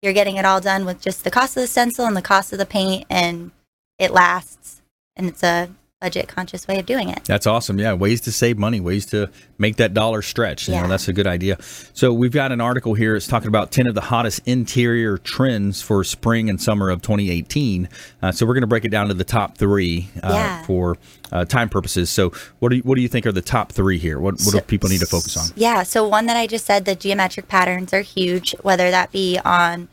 you're 0.00 0.14
getting 0.14 0.36
it 0.36 0.46
all 0.46 0.62
done 0.62 0.86
with 0.86 1.02
just 1.02 1.24
the 1.24 1.30
cost 1.30 1.58
of 1.58 1.60
the 1.60 1.66
stencil 1.66 2.06
and 2.06 2.16
the 2.16 2.22
cost 2.22 2.54
of 2.54 2.58
the 2.58 2.64
paint 2.64 3.04
and 3.10 3.50
it 3.98 4.12
lasts. 4.12 4.80
And 5.14 5.28
it's 5.28 5.42
a 5.42 5.68
budget 6.00 6.28
conscious 6.28 6.66
way 6.66 6.78
of 6.78 6.86
doing 6.86 7.10
it. 7.10 7.24
That's 7.24 7.46
awesome. 7.46 7.78
Yeah, 7.78 7.92
ways 7.92 8.22
to 8.22 8.32
save 8.32 8.56
money, 8.56 8.80
ways 8.80 9.04
to 9.06 9.30
make 9.58 9.76
that 9.76 9.92
dollar 9.92 10.22
stretch. 10.22 10.66
You 10.66 10.74
yeah. 10.74 10.82
know, 10.82 10.88
that's 10.88 11.08
a 11.08 11.12
good 11.12 11.26
idea. 11.26 11.58
So 11.92 12.10
we've 12.14 12.32
got 12.32 12.52
an 12.52 12.60
article 12.60 12.94
here. 12.94 13.16
It's 13.16 13.26
talking 13.26 13.48
about 13.48 13.70
10 13.70 13.86
of 13.86 13.94
the 13.94 14.00
hottest 14.00 14.40
interior 14.46 15.18
trends 15.18 15.82
for 15.82 16.02
spring 16.02 16.48
and 16.48 16.60
summer 16.60 16.88
of 16.88 17.02
2018. 17.02 17.86
Uh, 18.22 18.32
so 18.32 18.46
we're 18.46 18.54
going 18.54 18.62
to 18.62 18.66
break 18.66 18.86
it 18.86 18.88
down 18.88 19.08
to 19.08 19.14
the 19.14 19.24
top 19.24 19.58
three 19.58 20.08
uh, 20.22 20.30
yeah. 20.32 20.62
for 20.62 20.96
uh, 21.32 21.44
time 21.44 21.68
purposes. 21.68 22.08
So 22.08 22.32
what 22.60 22.70
do 22.70 22.76
you, 22.76 22.82
what 22.82 22.96
do 22.96 23.02
you 23.02 23.08
think 23.08 23.26
are 23.26 23.32
the 23.32 23.42
top 23.42 23.70
three 23.70 23.98
here? 23.98 24.18
What, 24.18 24.34
what 24.34 24.40
so, 24.40 24.58
do 24.58 24.60
people 24.62 24.88
need 24.88 25.00
to 25.00 25.06
focus 25.06 25.36
on? 25.36 25.54
Yeah. 25.54 25.82
So 25.82 26.08
one 26.08 26.24
that 26.26 26.36
I 26.36 26.46
just 26.46 26.64
said, 26.64 26.86
the 26.86 26.94
geometric 26.94 27.46
patterns 27.46 27.92
are 27.92 28.00
huge, 28.00 28.54
whether 28.62 28.90
that 28.90 29.12
be 29.12 29.38
on 29.44 29.88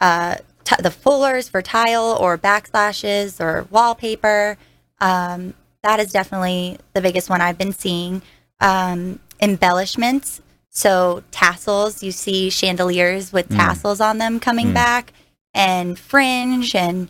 uh, 0.00 0.36
t- 0.64 0.76
the 0.82 0.90
fullers 0.90 1.48
for 1.48 1.62
tile 1.62 2.18
or 2.20 2.36
backsplashes 2.36 3.40
or 3.40 3.66
wallpaper. 3.70 4.58
Um, 5.00 5.54
that 5.82 6.00
is 6.00 6.12
definitely 6.12 6.78
the 6.92 7.00
biggest 7.00 7.30
one 7.30 7.40
I've 7.40 7.58
been 7.58 7.72
seeing. 7.72 8.22
Um, 8.60 9.20
embellishments, 9.40 10.42
so 10.68 11.22
tassels. 11.30 12.02
You 12.02 12.12
see 12.12 12.50
chandeliers 12.50 13.32
with 13.32 13.48
mm. 13.48 13.56
tassels 13.56 14.00
on 14.00 14.18
them 14.18 14.38
coming 14.40 14.68
mm. 14.68 14.74
back, 14.74 15.12
and 15.54 15.98
fringe 15.98 16.74
and 16.74 17.08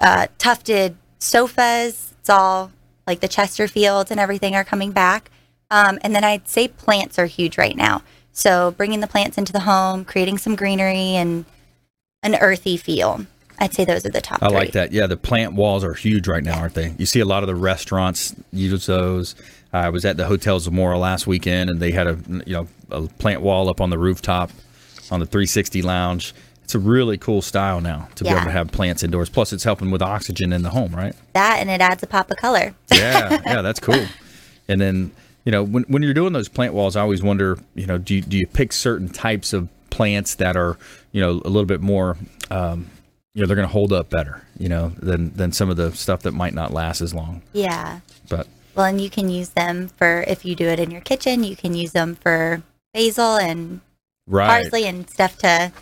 uh, 0.00 0.28
tufted 0.38 0.96
sofas. 1.18 2.14
It's 2.20 2.30
all 2.30 2.70
like 3.06 3.20
the 3.20 3.28
Chesterfields 3.28 4.10
and 4.10 4.20
everything 4.20 4.54
are 4.54 4.64
coming 4.64 4.92
back. 4.92 5.30
Um, 5.70 5.98
and 6.02 6.14
then 6.14 6.24
I'd 6.24 6.48
say 6.48 6.68
plants 6.68 7.18
are 7.18 7.26
huge 7.26 7.58
right 7.58 7.76
now. 7.76 8.02
So 8.32 8.70
bringing 8.72 9.00
the 9.00 9.06
plants 9.06 9.38
into 9.38 9.52
the 9.52 9.60
home, 9.60 10.04
creating 10.04 10.38
some 10.38 10.54
greenery 10.54 11.16
and 11.16 11.44
an 12.22 12.36
earthy 12.36 12.76
feel. 12.76 13.26
I'd 13.62 13.72
say 13.72 13.84
those 13.84 14.04
are 14.04 14.10
the 14.10 14.20
top. 14.20 14.42
I 14.42 14.48
three. 14.48 14.56
like 14.56 14.72
that. 14.72 14.90
Yeah, 14.90 15.06
the 15.06 15.16
plant 15.16 15.54
walls 15.54 15.84
are 15.84 15.94
huge 15.94 16.26
right 16.26 16.42
now, 16.42 16.58
aren't 16.58 16.74
they? 16.74 16.94
You 16.98 17.06
see 17.06 17.20
a 17.20 17.24
lot 17.24 17.44
of 17.44 17.46
the 17.46 17.54
restaurants 17.54 18.34
use 18.52 18.86
those. 18.86 19.36
I 19.72 19.88
was 19.88 20.04
at 20.04 20.16
the 20.16 20.26
Hotel 20.26 20.58
Zamora 20.58 20.98
last 20.98 21.28
weekend, 21.28 21.70
and 21.70 21.78
they 21.78 21.92
had 21.92 22.08
a 22.08 22.18
you 22.44 22.54
know 22.54 22.68
a 22.90 23.02
plant 23.02 23.40
wall 23.40 23.68
up 23.68 23.80
on 23.80 23.90
the 23.90 23.98
rooftop 23.98 24.50
on 25.12 25.20
the 25.20 25.26
360 25.26 25.80
lounge. 25.82 26.34
It's 26.64 26.74
a 26.74 26.80
really 26.80 27.16
cool 27.18 27.40
style 27.40 27.80
now 27.80 28.08
to 28.16 28.24
yeah. 28.24 28.32
be 28.32 28.36
able 28.36 28.46
to 28.46 28.52
have 28.52 28.72
plants 28.72 29.04
indoors. 29.04 29.30
Plus, 29.30 29.52
it's 29.52 29.62
helping 29.62 29.92
with 29.92 30.02
oxygen 30.02 30.52
in 30.52 30.62
the 30.62 30.70
home, 30.70 30.92
right? 30.92 31.14
That 31.34 31.58
and 31.60 31.70
it 31.70 31.80
adds 31.80 32.02
a 32.02 32.08
pop 32.08 32.32
of 32.32 32.38
color. 32.38 32.74
yeah, 32.92 33.40
yeah, 33.46 33.62
that's 33.62 33.78
cool. 33.78 34.06
And 34.66 34.80
then 34.80 35.12
you 35.44 35.52
know 35.52 35.62
when 35.62 35.84
when 35.84 36.02
you're 36.02 36.14
doing 36.14 36.32
those 36.32 36.48
plant 36.48 36.74
walls, 36.74 36.96
I 36.96 37.00
always 37.00 37.22
wonder, 37.22 37.60
you 37.76 37.86
know, 37.86 37.96
do 37.96 38.16
you, 38.16 38.22
do 38.22 38.36
you 38.36 38.48
pick 38.48 38.72
certain 38.72 39.08
types 39.08 39.52
of 39.52 39.68
plants 39.90 40.34
that 40.34 40.56
are 40.56 40.76
you 41.12 41.20
know 41.20 41.30
a 41.44 41.48
little 41.48 41.64
bit 41.64 41.80
more 41.80 42.16
um, 42.50 42.90
you 43.34 43.40
know 43.40 43.46
they're 43.46 43.56
going 43.56 43.68
to 43.68 43.72
hold 43.72 43.92
up 43.92 44.10
better 44.10 44.42
you 44.58 44.68
know 44.68 44.88
than 44.98 45.32
than 45.34 45.52
some 45.52 45.70
of 45.70 45.76
the 45.76 45.92
stuff 45.92 46.22
that 46.22 46.32
might 46.32 46.54
not 46.54 46.72
last 46.72 47.00
as 47.00 47.14
long 47.14 47.42
yeah 47.52 48.00
but 48.28 48.46
well 48.74 48.86
and 48.86 49.00
you 49.00 49.10
can 49.10 49.28
use 49.28 49.50
them 49.50 49.88
for 49.88 50.24
if 50.26 50.44
you 50.44 50.54
do 50.54 50.66
it 50.66 50.78
in 50.80 50.90
your 50.90 51.00
kitchen 51.00 51.44
you 51.44 51.56
can 51.56 51.74
use 51.74 51.92
them 51.92 52.14
for 52.14 52.62
basil 52.92 53.36
and 53.36 53.80
right. 54.26 54.46
parsley 54.46 54.84
and 54.84 55.08
stuff 55.08 55.36
to 55.38 55.72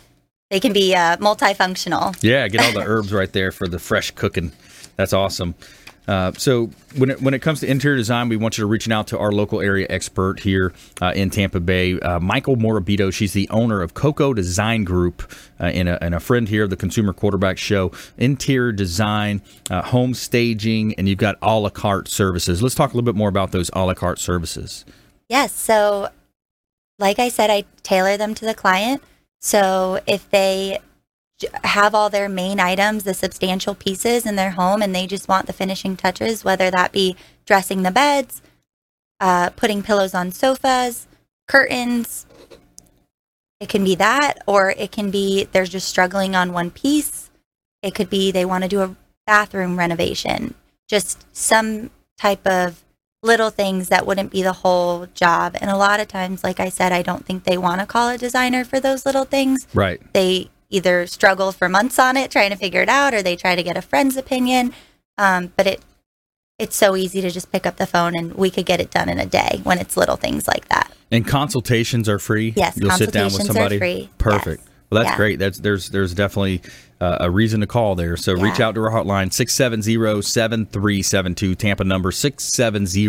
they 0.51 0.59
can 0.59 0.73
be 0.73 0.93
uh, 0.93 1.15
multifunctional. 1.15 2.15
Yeah, 2.21 2.49
get 2.49 2.65
all 2.65 2.73
the 2.73 2.85
herbs 2.85 3.13
right 3.13 3.31
there 3.31 3.53
for 3.53 3.69
the 3.69 3.79
fresh 3.79 4.11
cooking. 4.11 4.51
That's 4.97 5.13
awesome. 5.13 5.55
Uh, 6.11 6.33
so 6.33 6.69
when 6.97 7.09
it, 7.09 7.21
when 7.21 7.33
it 7.33 7.41
comes 7.41 7.61
to 7.61 7.67
interior 7.71 7.95
design, 7.95 8.27
we 8.27 8.35
want 8.35 8.57
you 8.57 8.63
to 8.63 8.65
reaching 8.65 8.91
out 8.91 9.07
to 9.07 9.17
our 9.17 9.31
local 9.31 9.61
area 9.61 9.87
expert 9.89 10.41
here 10.41 10.73
uh, 11.01 11.13
in 11.15 11.29
Tampa 11.29 11.61
Bay, 11.61 11.97
uh, 12.01 12.19
Michael 12.19 12.57
Morabito. 12.57 13.13
She's 13.13 13.31
the 13.31 13.47
owner 13.49 13.81
of 13.81 13.93
Coco 13.93 14.33
Design 14.33 14.83
Group 14.83 15.23
uh, 15.57 15.67
and, 15.67 15.87
a, 15.87 16.03
and 16.03 16.13
a 16.13 16.19
friend 16.19 16.49
here 16.49 16.65
of 16.65 16.69
the 16.69 16.75
Consumer 16.75 17.13
Quarterback 17.13 17.57
Show. 17.57 17.93
Interior 18.17 18.73
design, 18.73 19.41
uh, 19.69 19.83
home 19.83 20.13
staging, 20.13 20.93
and 20.95 21.07
you've 21.07 21.17
got 21.17 21.37
a 21.41 21.57
la 21.57 21.69
carte 21.69 22.09
services. 22.09 22.61
Let's 22.61 22.75
talk 22.75 22.91
a 22.91 22.93
little 22.93 23.05
bit 23.05 23.15
more 23.15 23.29
about 23.29 23.53
those 23.53 23.71
a 23.71 23.85
la 23.85 23.93
carte 23.93 24.19
services. 24.19 24.83
Yes. 25.29 25.53
So, 25.53 26.09
like 26.99 27.19
I 27.19 27.29
said, 27.29 27.49
I 27.49 27.63
tailor 27.83 28.17
them 28.17 28.35
to 28.35 28.43
the 28.43 28.53
client. 28.53 29.01
So 29.39 30.01
if 30.05 30.29
they 30.29 30.79
have 31.63 31.93
all 31.95 32.09
their 32.09 32.29
main 32.29 32.59
items, 32.59 33.03
the 33.03 33.13
substantial 33.13 33.75
pieces 33.75 34.25
in 34.25 34.35
their 34.35 34.51
home, 34.51 34.81
and 34.81 34.93
they 34.93 35.07
just 35.07 35.27
want 35.27 35.47
the 35.47 35.53
finishing 35.53 35.95
touches, 35.95 36.43
whether 36.43 36.71
that 36.71 36.91
be 36.91 37.15
dressing 37.45 37.83
the 37.83 37.91
beds, 37.91 38.41
uh, 39.19 39.49
putting 39.51 39.83
pillows 39.83 40.13
on 40.13 40.31
sofas, 40.31 41.07
curtains, 41.47 42.25
it 43.61 43.69
can 43.69 43.83
be 43.83 43.93
that, 43.95 44.39
or 44.47 44.71
it 44.71 44.91
can 44.91 45.11
be 45.11 45.47
they're 45.51 45.65
just 45.65 45.87
struggling 45.87 46.35
on 46.35 46.51
one 46.51 46.71
piece. 46.71 47.29
It 47.83 47.93
could 47.93 48.09
be 48.09 48.31
they 48.31 48.43
want 48.43 48.63
to 48.63 48.67
do 48.67 48.81
a 48.81 48.95
bathroom 49.27 49.77
renovation, 49.77 50.55
just 50.89 51.25
some 51.31 51.91
type 52.17 52.45
of 52.47 52.83
little 53.21 53.51
things 53.51 53.89
that 53.89 54.07
wouldn't 54.07 54.31
be 54.31 54.41
the 54.41 54.51
whole 54.51 55.05
job. 55.13 55.55
And 55.61 55.69
a 55.69 55.77
lot 55.77 55.99
of 55.99 56.07
times, 56.07 56.43
like 56.43 56.59
I 56.59 56.69
said, 56.69 56.91
I 56.91 57.03
don't 57.03 57.23
think 57.23 57.43
they 57.43 57.57
want 57.57 57.81
to 57.81 57.85
call 57.85 58.09
a 58.09 58.17
designer 58.17 58.65
for 58.65 58.79
those 58.79 59.05
little 59.05 59.25
things. 59.25 59.67
Right. 59.75 60.01
They 60.11 60.49
either 60.71 61.05
struggle 61.05 61.51
for 61.51 61.69
months 61.69 61.99
on 61.99 62.17
it 62.17 62.31
trying 62.31 62.49
to 62.49 62.55
figure 62.55 62.81
it 62.81 62.89
out, 62.89 63.13
or 63.13 63.21
they 63.21 63.35
try 63.35 63.55
to 63.55 63.61
get 63.61 63.77
a 63.77 63.81
friend's 63.81 64.17
opinion. 64.17 64.73
Um, 65.17 65.53
but 65.55 65.67
it 65.67 65.81
it's 66.57 66.75
so 66.75 66.95
easy 66.95 67.21
to 67.21 67.31
just 67.31 67.51
pick 67.51 67.65
up 67.65 67.77
the 67.77 67.87
phone 67.87 68.15
and 68.15 68.35
we 68.35 68.51
could 68.51 68.67
get 68.67 68.79
it 68.79 68.91
done 68.91 69.09
in 69.09 69.19
a 69.19 69.25
day 69.25 69.61
when 69.63 69.79
it's 69.79 69.97
little 69.97 70.15
things 70.15 70.47
like 70.47 70.67
that. 70.69 70.91
And 71.09 71.25
consultations 71.27 72.07
are 72.07 72.19
free. 72.19 72.53
Yes, 72.55 72.77
you'll 72.77 72.91
sit 72.91 73.11
down 73.11 73.25
with 73.25 73.33
consultations 73.33 73.49
are 73.49 73.53
somebody. 73.53 73.77
free. 73.79 74.09
Perfect. 74.19 74.61
Yes. 74.63 74.70
Well, 74.91 75.01
that's 75.03 75.13
Yeah. 75.13 75.17
great. 75.17 75.39
That's 75.39 75.57
there's 75.59 75.89
there's 75.89 76.13
definitely 76.13 76.61
uh, 76.99 77.17
a 77.21 77.31
reason 77.31 77.61
to 77.61 77.67
call 77.67 77.95
there. 77.95 78.17
So 78.17 78.33
reach 78.33 78.59
out 78.59 78.75
to 78.75 78.83
our 78.83 78.91
hotline 78.91 79.31
670-7372 79.31 81.57
Tampa 81.57 81.83
number 81.83 82.11
670 82.11 83.07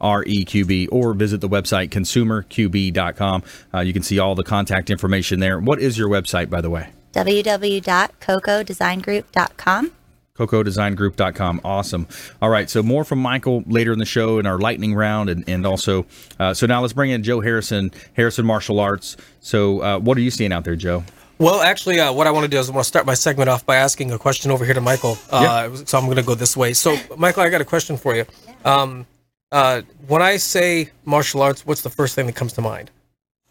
REQB 0.00 0.88
or 0.90 1.14
visit 1.14 1.40
the 1.40 1.48
website 1.48 1.90
consumerqb.com. 1.90 3.42
Uh, 3.72 3.80
you 3.80 3.92
can 3.92 4.02
see 4.02 4.18
all 4.18 4.34
the 4.34 4.42
contact 4.44 4.90
information 4.90 5.38
there. 5.40 5.58
What 5.60 5.80
is 5.80 5.96
your 5.96 6.08
website 6.08 6.50
by 6.50 6.60
the 6.60 6.70
way? 6.70 6.88
www.cocodesigngroup.com. 7.14 9.92
CocoDesignGroup.com. 10.36 11.60
Awesome. 11.64 12.08
All 12.42 12.50
right. 12.50 12.68
So 12.68 12.82
more 12.82 13.04
from 13.04 13.20
Michael 13.20 13.62
later 13.66 13.92
in 13.92 13.98
the 13.98 14.04
show 14.04 14.38
in 14.38 14.46
our 14.46 14.58
lightning 14.58 14.94
round, 14.94 15.30
and 15.30 15.44
and 15.48 15.64
also 15.66 16.06
uh, 16.40 16.52
so 16.52 16.66
now 16.66 16.80
let's 16.80 16.92
bring 16.92 17.10
in 17.10 17.22
Joe 17.22 17.40
Harrison, 17.40 17.92
Harrison 18.14 18.44
Martial 18.44 18.80
Arts. 18.80 19.16
So 19.40 19.80
uh, 19.80 19.98
what 19.98 20.18
are 20.18 20.22
you 20.22 20.30
seeing 20.30 20.52
out 20.52 20.64
there, 20.64 20.76
Joe? 20.76 21.04
Well, 21.38 21.60
actually, 21.62 21.98
uh, 22.00 22.12
what 22.12 22.26
I 22.26 22.30
want 22.30 22.44
to 22.44 22.48
do 22.48 22.58
is 22.58 22.68
I 22.68 22.72
want 22.72 22.84
to 22.84 22.88
start 22.88 23.06
my 23.06 23.14
segment 23.14 23.48
off 23.48 23.66
by 23.66 23.76
asking 23.76 24.12
a 24.12 24.18
question 24.18 24.50
over 24.50 24.64
here 24.64 24.74
to 24.74 24.80
Michael. 24.80 25.18
Uh, 25.30 25.74
So 25.84 25.98
I'm 25.98 26.04
going 26.04 26.16
to 26.16 26.22
go 26.22 26.34
this 26.36 26.56
way. 26.56 26.72
So, 26.74 26.96
Michael, 27.16 27.42
I 27.42 27.48
got 27.48 27.60
a 27.60 27.64
question 27.64 27.96
for 27.96 28.14
you. 28.14 28.24
Um, 28.64 29.04
uh, 29.50 29.82
when 30.06 30.22
I 30.22 30.36
say 30.36 30.90
martial 31.04 31.42
arts, 31.42 31.66
what's 31.66 31.82
the 31.82 31.90
first 31.90 32.14
thing 32.14 32.26
that 32.26 32.36
comes 32.36 32.52
to 32.54 32.60
mind? 32.60 32.90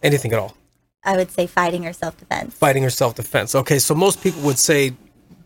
Anything 0.01 0.31
at 0.31 0.39
all? 0.39 0.55
I 1.03 1.17
would 1.17 1.29
say 1.31 1.45
fighting 1.45 1.85
or 1.85 1.91
self 1.93 2.17
defense. 2.17 2.53
Fighting 2.57 2.85
or 2.85 2.89
self 2.89 3.15
defense. 3.15 3.53
Okay, 3.53 3.79
so 3.79 3.93
most 3.93 4.21
people 4.23 4.41
would 4.43 4.59
say 4.59 4.93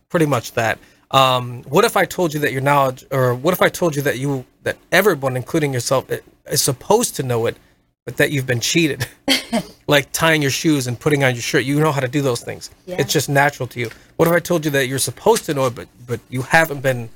pretty 0.10 0.26
much 0.28 0.54
that. 0.54 0.78
Um, 1.12 1.64
what 1.64 1.86
if 1.86 1.96
I 1.96 2.06
told 2.06 2.34
you 2.34 2.40
that 2.42 2.52
your 2.52 2.62
knowledge, 2.62 3.06
or 3.12 3.34
what 3.34 3.54
if 3.54 3.62
I 3.62 3.70
told 3.70 3.96
you 3.96 4.02
that 4.04 4.18
you, 4.20 4.46
that 4.64 4.78
everyone, 4.92 5.38
including 5.38 5.74
yourself, 5.74 6.10
is 6.50 6.62
supposed 6.62 7.16
to 7.16 7.24
know 7.24 7.46
it, 7.46 7.58
but 8.06 8.18
that 8.18 8.32
you've 8.32 8.48
been 8.48 8.60
cheated? 8.60 9.08
like 9.88 10.12
tying 10.12 10.42
your 10.42 10.52
shoes 10.52 10.88
and 10.88 11.00
putting 11.00 11.24
on 11.24 11.34
your 11.34 11.42
shirt. 11.42 11.64
You 11.64 11.80
know 11.80 11.92
how 11.92 12.02
to 12.02 12.08
do 12.08 12.22
those 12.22 12.42
things. 12.42 12.70
Yeah. 12.86 12.98
It's 13.00 13.14
just 13.14 13.30
natural 13.30 13.68
to 13.68 13.80
you. 13.80 13.90
What 14.18 14.28
if 14.28 14.34
I 14.34 14.40
told 14.40 14.66
you 14.66 14.72
that 14.72 14.88
you're 14.88 15.00
supposed 15.00 15.46
to 15.46 15.54
know 15.54 15.68
it, 15.68 15.76
but 15.76 15.88
but 16.06 16.20
you 16.30 16.42
haven't 16.42 16.82
been 16.82 17.10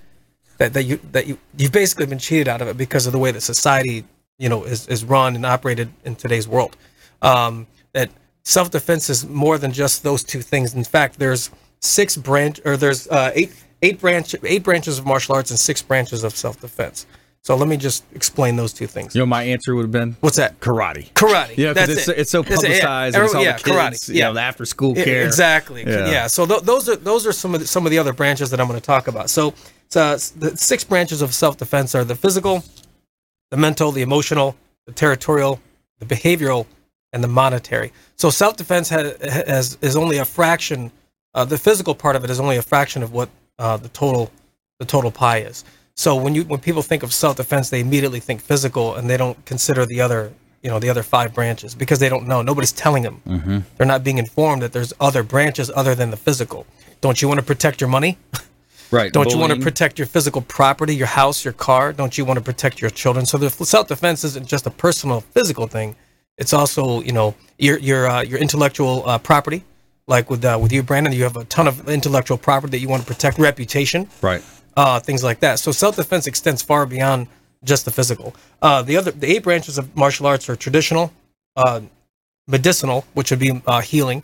that, 0.57 0.73
that 0.73 0.83
you 0.83 0.99
that 1.11 1.27
you 1.27 1.37
you've 1.57 1.71
basically 1.71 2.05
been 2.05 2.19
cheated 2.19 2.47
out 2.47 2.61
of 2.61 2.67
it 2.67 2.77
because 2.77 3.05
of 3.05 3.11
the 3.11 3.19
way 3.19 3.31
that 3.31 3.41
society 3.41 4.05
you 4.37 4.49
know 4.49 4.63
is, 4.63 4.87
is 4.87 5.03
run 5.03 5.35
and 5.35 5.45
operated 5.45 5.89
in 6.05 6.15
today's 6.15 6.47
world. 6.47 6.77
Um, 7.21 7.67
that 7.93 8.09
self 8.43 8.71
defense 8.71 9.09
is 9.09 9.27
more 9.27 9.57
than 9.57 9.71
just 9.71 10.03
those 10.03 10.23
two 10.23 10.41
things. 10.41 10.73
In 10.73 10.83
fact, 10.83 11.19
there's 11.19 11.49
six 11.79 12.15
branch 12.15 12.61
or 12.63 12.77
there's 12.77 13.07
uh, 13.09 13.31
eight 13.33 13.53
eight 13.81 13.99
branch 13.99 14.35
eight 14.43 14.63
branches 14.63 14.99
of 14.99 15.05
martial 15.05 15.35
arts 15.35 15.49
and 15.51 15.59
six 15.59 15.81
branches 15.81 16.23
of 16.23 16.35
self 16.35 16.59
defense. 16.61 17.05
So 17.43 17.55
let 17.55 17.67
me 17.67 17.75
just 17.75 18.03
explain 18.13 18.55
those 18.55 18.71
two 18.71 18.85
things. 18.85 19.15
You 19.15 19.21
know, 19.21 19.25
my 19.25 19.41
answer 19.41 19.73
would 19.73 19.81
have 19.81 19.91
been 19.91 20.15
What's 20.19 20.37
that? 20.37 20.59
karate. 20.59 21.11
Karate. 21.13 21.57
Yeah, 21.57 21.73
because 21.73 21.89
it's, 21.89 22.07
it. 22.07 22.19
it's 22.19 22.29
so 22.29 22.43
That's 22.43 22.63
it, 22.63 22.69
yeah. 22.69 22.75
publicized. 22.81 23.15
all 23.15 23.21
Everyone- 23.23 23.43
the 23.43 23.49
yeah, 23.49 23.57
kids, 23.57 23.63
karate, 24.03 24.09
you 24.09 24.15
yeah. 24.19 24.27
know, 24.27 24.33
the 24.35 24.41
after 24.41 24.65
school 24.65 24.95
Yeah, 24.95 25.03
care. 25.03 25.25
Exactly. 25.25 25.83
Yeah. 25.83 26.11
Yeah. 26.11 26.27
So 26.27 26.45
th- 26.45 26.61
those 26.61 26.87
are 26.87 26.97
those 26.97 27.25
are 27.25 27.31
some 27.31 27.55
of 27.55 27.61
the, 27.61 27.67
some 27.67 27.85
of 27.87 27.91
the 27.91 27.97
other 27.97 28.13
branches 28.13 28.51
that 28.51 28.59
I'm 28.61 28.67
going 28.67 28.79
to 28.79 28.85
talk 28.85 29.07
about. 29.07 29.31
So, 29.31 29.55
so 29.89 30.17
the 30.37 30.55
six 30.55 30.83
branches 30.83 31.23
of 31.23 31.33
self 31.33 31.57
defense 31.57 31.95
are 31.95 32.03
the 32.03 32.15
physical, 32.15 32.63
the 33.49 33.57
mental, 33.57 33.91
the 33.91 34.03
emotional, 34.03 34.55
the 34.85 34.93
territorial, 34.93 35.59
the 35.97 36.05
behavioral, 36.05 36.67
and 37.11 37.23
the 37.23 37.27
monetary. 37.27 37.91
So 38.17 38.29
self 38.29 38.55
defense 38.55 38.89
has, 38.89 39.17
has 39.19 39.77
is 39.81 39.95
only 39.95 40.17
a 40.19 40.25
fraction. 40.25 40.91
Uh, 41.33 41.43
the 41.45 41.57
physical 41.57 41.95
part 41.95 42.15
of 42.15 42.23
it 42.23 42.29
is 42.29 42.39
only 42.39 42.57
a 42.57 42.61
fraction 42.61 43.01
of 43.01 43.11
what 43.13 43.29
uh, 43.61 43.77
the 43.77 43.89
total 43.89 44.31
the 44.79 44.85
total 44.85 45.11
pie 45.11 45.41
is. 45.51 45.63
So 45.95 46.15
when 46.15 46.33
you 46.35 46.43
when 46.45 46.59
people 46.59 46.81
think 46.81 47.03
of 47.03 47.13
self 47.13 47.37
defense, 47.37 47.69
they 47.69 47.79
immediately 47.79 48.19
think 48.19 48.41
physical, 48.41 48.95
and 48.95 49.09
they 49.09 49.17
don't 49.17 49.37
consider 49.45 49.85
the 49.85 50.01
other 50.01 50.33
you 50.63 50.69
know 50.69 50.79
the 50.79 50.89
other 50.89 51.03
five 51.03 51.33
branches 51.33 51.75
because 51.75 51.99
they 51.99 52.09
don't 52.09 52.27
know. 52.27 52.41
Nobody's 52.41 52.71
telling 52.71 53.03
them. 53.03 53.21
Mm-hmm. 53.27 53.59
They're 53.77 53.87
not 53.87 54.03
being 54.03 54.17
informed 54.17 54.61
that 54.63 54.73
there's 54.73 54.93
other 54.99 55.23
branches 55.23 55.71
other 55.75 55.95
than 55.95 56.09
the 56.09 56.17
physical. 56.17 56.65
Don't 57.01 57.21
you 57.21 57.27
want 57.27 57.39
to 57.39 57.45
protect 57.45 57.81
your 57.81 57.89
money? 57.89 58.17
Right. 58.91 59.13
Don't 59.13 59.31
you 59.31 59.37
want 59.37 59.53
to 59.53 59.59
protect 59.59 59.97
your 59.97 60.05
physical 60.05 60.41
property, 60.41 60.93
your 60.93 61.07
house, 61.07 61.45
your 61.45 61.53
car? 61.53 61.93
Don't 61.93 62.17
you 62.17 62.25
want 62.25 62.37
to 62.39 62.43
protect 62.43 62.81
your 62.81 62.89
children? 62.89 63.25
So 63.25 63.37
the 63.37 63.49
self 63.49 63.87
defense 63.87 64.25
isn't 64.25 64.45
just 64.45 64.67
a 64.67 64.69
personal 64.69 65.21
physical 65.21 65.65
thing. 65.65 65.95
It's 66.37 66.51
also 66.51 67.01
you 67.01 67.13
know 67.13 67.33
your 67.57 67.79
your 67.79 68.09
uh, 68.09 68.21
your 68.21 68.39
intellectual 68.39 69.07
uh, 69.07 69.17
property. 69.17 69.63
Like 70.11 70.29
with 70.29 70.43
uh, 70.43 70.59
with 70.61 70.73
you, 70.73 70.83
Brandon, 70.83 71.13
you 71.13 71.23
have 71.23 71.37
a 71.37 71.45
ton 71.45 71.67
of 71.69 71.87
intellectual 71.87 72.37
property 72.37 72.71
that 72.71 72.79
you 72.79 72.89
want 72.89 73.01
to 73.01 73.07
protect, 73.07 73.39
reputation, 73.39 74.09
Right. 74.21 74.43
uh, 74.75 74.99
things 74.99 75.23
like 75.23 75.39
that. 75.39 75.57
So 75.59 75.71
self 75.71 75.95
defense 75.95 76.27
extends 76.27 76.61
far 76.61 76.85
beyond 76.85 77.27
just 77.63 77.85
the 77.85 77.91
physical. 77.91 78.35
Uh, 78.61 78.81
the 78.81 78.97
other 78.97 79.11
the 79.11 79.27
eight 79.31 79.43
branches 79.43 79.77
of 79.77 79.95
martial 79.95 80.27
arts 80.27 80.49
are 80.49 80.57
traditional, 80.57 81.13
uh, 81.55 81.79
medicinal, 82.47 83.05
which 83.13 83.29
would 83.31 83.39
be 83.39 83.61
uh, 83.65 83.79
healing. 83.81 84.21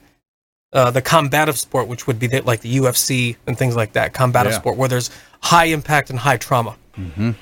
Uh, 0.73 0.91
the 0.91 1.02
combative 1.02 1.58
sport, 1.58 1.88
which 1.88 2.06
would 2.08 2.19
be 2.19 2.28
the, 2.28 2.41
like 2.41 2.60
the 2.60 2.76
UFC 2.80 3.38
and 3.47 3.58
things 3.58 3.73
like 3.78 3.93
that, 3.93 4.13
combative 4.13 4.52
Yeah. 4.52 4.60
sport, 4.60 4.76
where 4.76 4.89
there's 4.89 5.10
high 5.41 5.65
impact 5.78 6.10
and 6.10 6.19
high 6.19 6.36
trauma. 6.36 6.76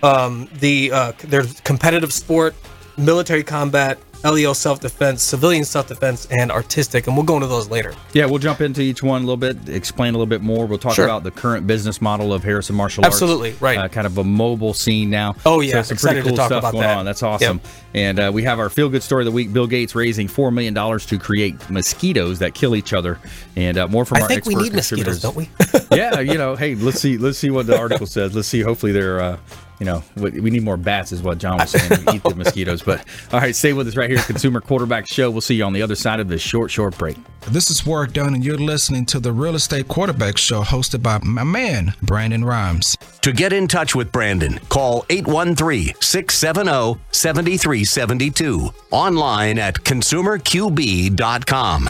Um, 0.03 0.47
the 0.59 0.91
uh, 0.91 1.11
there's 1.23 1.59
competitive 1.61 2.13
sport, 2.13 2.53
military 2.97 3.41
combat, 3.43 3.97
LEO 4.25 4.53
self 4.53 4.79
defense, 4.79 5.21
civilian 5.23 5.63
self 5.63 5.87
defense, 5.87 6.27
and 6.31 6.51
artistic, 6.51 7.07
and 7.07 7.15
we'll 7.15 7.25
go 7.25 7.35
into 7.35 7.47
those 7.47 7.69
later. 7.69 7.93
Yeah, 8.13 8.25
we'll 8.25 8.39
jump 8.39 8.59
into 8.61 8.81
each 8.81 9.03
one 9.03 9.21
a 9.21 9.25
little 9.25 9.37
bit, 9.37 9.69
explain 9.69 10.13
a 10.13 10.17
little 10.17 10.25
bit 10.25 10.41
more. 10.41 10.65
We'll 10.65 10.79
talk 10.79 10.95
Sure. 10.95 11.05
about 11.05 11.23
the 11.23 11.31
current 11.31 11.67
business 11.67 12.01
model 12.01 12.33
of 12.33 12.43
Harrison 12.43 12.75
Martial 12.75 13.03
Arts. 13.05 13.15
Absolutely, 13.15 13.53
right. 13.59 13.77
Uh, 13.77 13.87
kind 13.87 14.07
of 14.07 14.17
a 14.17 14.23
mobile 14.23 14.73
scene 14.73 15.09
now. 15.09 15.35
Oh, 15.45 15.61
yeah, 15.61 15.75
so 15.75 15.81
some 15.83 15.95
excited 15.95 16.15
pretty 16.15 16.21
to 16.23 16.29
cool 16.29 16.37
talk 16.37 16.47
stuff 16.47 16.59
about 16.59 16.71
going 16.73 16.83
that. 16.83 16.97
on. 16.97 17.05
That's 17.05 17.23
awesome. 17.23 17.61
And 17.93 18.19
uh, 18.19 18.31
we 18.33 18.43
have 18.43 18.59
our 18.59 18.69
feel 18.69 18.89
good 18.89 19.03
story 19.03 19.21
of 19.21 19.25
the 19.25 19.31
week. 19.31 19.53
Bill 19.53 19.67
Gates 19.67 19.95
raising 19.95 20.27
four 20.27 20.51
million 20.51 20.73
dollars 20.73 21.05
to 21.07 21.17
create 21.17 21.69
mosquitoes 21.69 22.39
that 22.39 22.53
kill 22.53 22.75
each 22.75 22.91
other, 22.93 23.19
and 23.55 23.77
uh, 23.77 23.87
more 23.87 24.05
from 24.05 24.17
I 24.17 24.21
our 24.21 24.27
think 24.27 24.45
we 24.45 24.55
expert 24.55 24.63
need 24.63 24.73
mosquitoes, 24.73 25.21
don't 25.21 25.35
we? 25.35 25.49
yeah, 25.91 26.19
you 26.19 26.37
know, 26.37 26.55
hey, 26.55 26.75
let's 26.75 26.99
see, 26.99 27.17
let's 27.17 27.37
see 27.37 27.49
what 27.51 27.67
the 27.67 27.77
article 27.77 28.05
says. 28.07 28.35
Let's 28.35 28.47
see. 28.47 28.61
Hopefully, 28.61 28.91
they're, 28.91 29.21
uh, 29.21 29.37
you 29.79 29.85
know, 29.85 30.03
we 30.15 30.31
we 30.31 30.49
need 30.49 30.63
more 30.63 30.77
bats, 30.77 31.11
is 31.11 31.21
what 31.21 31.37
John 31.37 31.57
was 31.57 31.71
saying. 31.71 32.05
We 32.05 32.13
eat 32.13 32.23
the 32.23 32.35
mosquitoes, 32.35 32.81
but 32.81 33.05
all 33.31 33.39
right, 33.39 33.55
stay 33.55 33.73
with 33.73 33.87
us 33.87 33.95
right 33.95 34.09
here, 34.09 34.19
at 34.19 34.25
Consumer 34.25 34.61
Quarterback 34.61 35.07
Show. 35.07 35.31
We'll 35.31 35.41
see 35.41 35.55
you 35.55 35.63
on 35.63 35.73
the 35.73 35.81
other 35.81 35.95
side 35.95 36.19
of 36.19 36.27
this 36.27 36.41
short, 36.41 36.71
short 36.71 36.97
break. 36.97 37.17
This 37.49 37.69
is 37.69 37.85
Warrick 37.85 38.13
Dunn, 38.13 38.33
and 38.33 38.43
you're 38.43 38.57
listening 38.57 39.05
to 39.07 39.19
the 39.19 39.31
Real 39.31 39.55
Estate 39.55 39.87
Quarterback 39.87 40.37
Show 40.37 40.61
hosted 40.61 41.03
by 41.03 41.19
my 41.23 41.43
man, 41.43 41.93
Brandon 42.01 42.43
Rhymes. 42.43 42.97
To 43.21 43.31
get 43.31 43.53
in 43.53 43.67
touch 43.67 43.95
with 43.95 44.11
Brandon, 44.11 44.59
call 44.69 45.05
813 45.09 45.95
670 45.99 46.99
7372. 47.11 48.69
Online 48.91 49.59
at 49.59 49.75
consumerqb.com. 49.75 51.89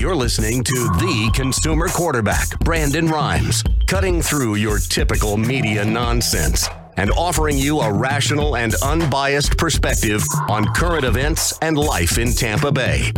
You're 0.00 0.16
listening 0.16 0.64
to 0.64 0.72
the 0.72 1.30
consumer 1.34 1.86
quarterback, 1.88 2.58
Brandon 2.60 3.06
Rhymes, 3.06 3.62
cutting 3.86 4.22
through 4.22 4.54
your 4.54 4.78
typical 4.78 5.36
media 5.36 5.84
nonsense 5.84 6.66
and 6.96 7.10
offering 7.10 7.58
you 7.58 7.80
a 7.80 7.92
rational 7.92 8.56
and 8.56 8.74
unbiased 8.76 9.58
perspective 9.58 10.22
on 10.48 10.64
current 10.72 11.04
events 11.04 11.52
and 11.60 11.76
life 11.76 12.16
in 12.16 12.32
Tampa 12.32 12.72
Bay. 12.72 13.12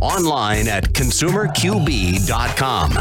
Online 0.00 0.66
at 0.66 0.92
consumerqb.com. 0.92 2.98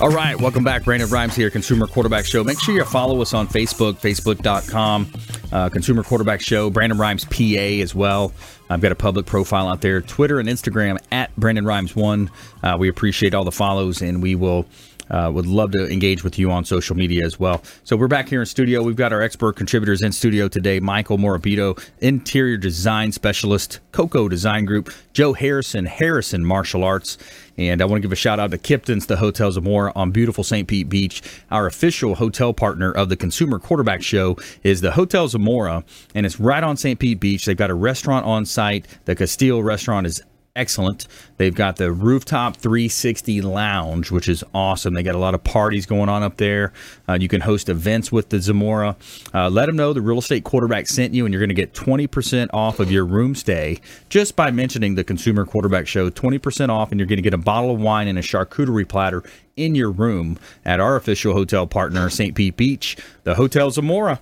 All 0.00 0.10
right, 0.10 0.40
welcome 0.40 0.62
back. 0.62 0.84
Brandon 0.84 1.08
Rhymes 1.08 1.34
here, 1.34 1.50
Consumer 1.50 1.88
Quarterback 1.88 2.26
Show. 2.26 2.44
Make 2.44 2.60
sure 2.60 2.76
you 2.76 2.84
follow 2.84 3.20
us 3.20 3.34
on 3.34 3.48
Facebook, 3.48 3.94
facebook.com, 3.94 5.06
uh, 5.52 5.68
Consumer 5.68 6.02
Quarterback 6.02 6.40
Show, 6.40 6.70
Brandon 6.70 6.98
Rhymes 6.98 7.24
PA 7.24 7.82
as 7.82 7.94
well. 7.94 8.32
I've 8.70 8.80
got 8.80 8.92
a 8.92 8.96
public 8.96 9.26
profile 9.26 9.68
out 9.68 9.80
there, 9.80 10.00
Twitter 10.00 10.38
and 10.38 10.48
Instagram 10.48 10.98
at 11.10 11.34
Brandon 11.36 11.64
Rhymes1. 11.64 12.28
Uh, 12.62 12.76
we 12.78 12.88
appreciate 12.88 13.34
all 13.34 13.44
the 13.44 13.52
follows, 13.52 14.02
and 14.02 14.22
we 14.22 14.34
will 14.34 14.66
uh, 15.10 15.30
would 15.32 15.46
love 15.46 15.72
to 15.72 15.90
engage 15.90 16.24
with 16.24 16.38
you 16.38 16.50
on 16.50 16.64
social 16.64 16.96
media 16.96 17.24
as 17.24 17.38
well. 17.38 17.62
So 17.84 17.96
we're 17.96 18.08
back 18.08 18.28
here 18.28 18.40
in 18.40 18.46
studio. 18.46 18.82
We've 18.82 18.96
got 18.96 19.12
our 19.12 19.22
expert 19.22 19.56
contributors 19.56 20.02
in 20.02 20.12
studio 20.12 20.48
today. 20.48 20.80
Michael 20.80 21.18
Morabito, 21.18 21.82
interior 22.00 22.56
design 22.56 23.12
specialist, 23.12 23.80
Coco 23.92 24.28
Design 24.28 24.64
Group. 24.64 24.92
Joe 25.12 25.32
Harrison, 25.32 25.86
Harrison 25.86 26.44
Martial 26.44 26.84
Arts. 26.84 27.18
And 27.56 27.82
I 27.82 27.86
want 27.86 27.96
to 27.96 28.02
give 28.02 28.12
a 28.12 28.16
shout 28.16 28.38
out 28.38 28.52
to 28.52 28.58
Kipton's, 28.58 29.06
the 29.06 29.16
Hotels 29.16 29.56
of 29.56 29.64
Zamora 29.64 29.92
on 29.96 30.12
beautiful 30.12 30.44
St. 30.44 30.68
Pete 30.68 30.88
Beach. 30.88 31.22
Our 31.50 31.66
official 31.66 32.14
hotel 32.14 32.54
partner 32.54 32.92
of 32.92 33.08
the 33.08 33.16
Consumer 33.16 33.58
Quarterback 33.58 34.00
Show 34.00 34.36
is 34.62 34.80
the 34.80 34.92
Hotel 34.92 35.26
Zamora, 35.26 35.82
and 36.14 36.24
it's 36.24 36.38
right 36.38 36.62
on 36.62 36.76
St. 36.76 37.00
Pete 37.00 37.18
Beach. 37.18 37.46
They've 37.46 37.56
got 37.56 37.70
a 37.70 37.74
restaurant 37.74 38.26
on 38.26 38.46
site. 38.46 38.86
The 39.06 39.16
Castile 39.16 39.60
restaurant 39.60 40.06
is 40.06 40.22
excellent. 40.58 41.06
They've 41.36 41.54
got 41.54 41.76
the 41.76 41.92
rooftop 41.92 42.56
360 42.56 43.40
lounge, 43.42 44.10
which 44.10 44.28
is 44.28 44.42
awesome. 44.52 44.94
They 44.94 45.02
got 45.02 45.14
a 45.14 45.18
lot 45.18 45.34
of 45.34 45.44
parties 45.44 45.86
going 45.86 46.08
on 46.08 46.22
up 46.22 46.36
there. 46.36 46.72
Uh, 47.08 47.14
you 47.14 47.28
can 47.28 47.40
host 47.40 47.68
events 47.68 48.10
with 48.10 48.30
the 48.30 48.40
Zamora. 48.40 48.96
Uh, 49.32 49.48
let 49.48 49.66
them 49.66 49.76
know 49.76 49.92
the 49.92 50.02
real 50.02 50.18
estate 50.18 50.44
quarterback 50.44 50.88
sent 50.88 51.14
you, 51.14 51.24
and 51.24 51.32
you're 51.32 51.40
going 51.40 51.48
to 51.48 51.54
get 51.54 51.72
20% 51.72 52.48
off 52.52 52.80
of 52.80 52.90
your 52.90 53.06
room 53.06 53.34
stay 53.34 53.80
just 54.08 54.34
by 54.34 54.50
mentioning 54.50 54.96
the 54.96 55.04
Consumer 55.04 55.46
Quarterback 55.46 55.86
Show. 55.86 56.10
20% 56.10 56.68
off, 56.68 56.90
and 56.90 56.98
you're 56.98 57.06
going 57.06 57.18
to 57.18 57.22
get 57.22 57.34
a 57.34 57.38
bottle 57.38 57.70
of 57.70 57.80
wine 57.80 58.08
and 58.08 58.18
a 58.18 58.22
charcuterie 58.22 58.88
platter 58.88 59.22
in 59.58 59.74
your 59.74 59.90
room 59.90 60.38
at 60.64 60.80
our 60.80 60.96
official 60.96 61.34
hotel 61.34 61.66
partner, 61.66 62.08
St. 62.08 62.34
Pete 62.34 62.56
Beach, 62.56 62.96
the 63.24 63.34
Hotel 63.34 63.70
Zamora. 63.70 64.20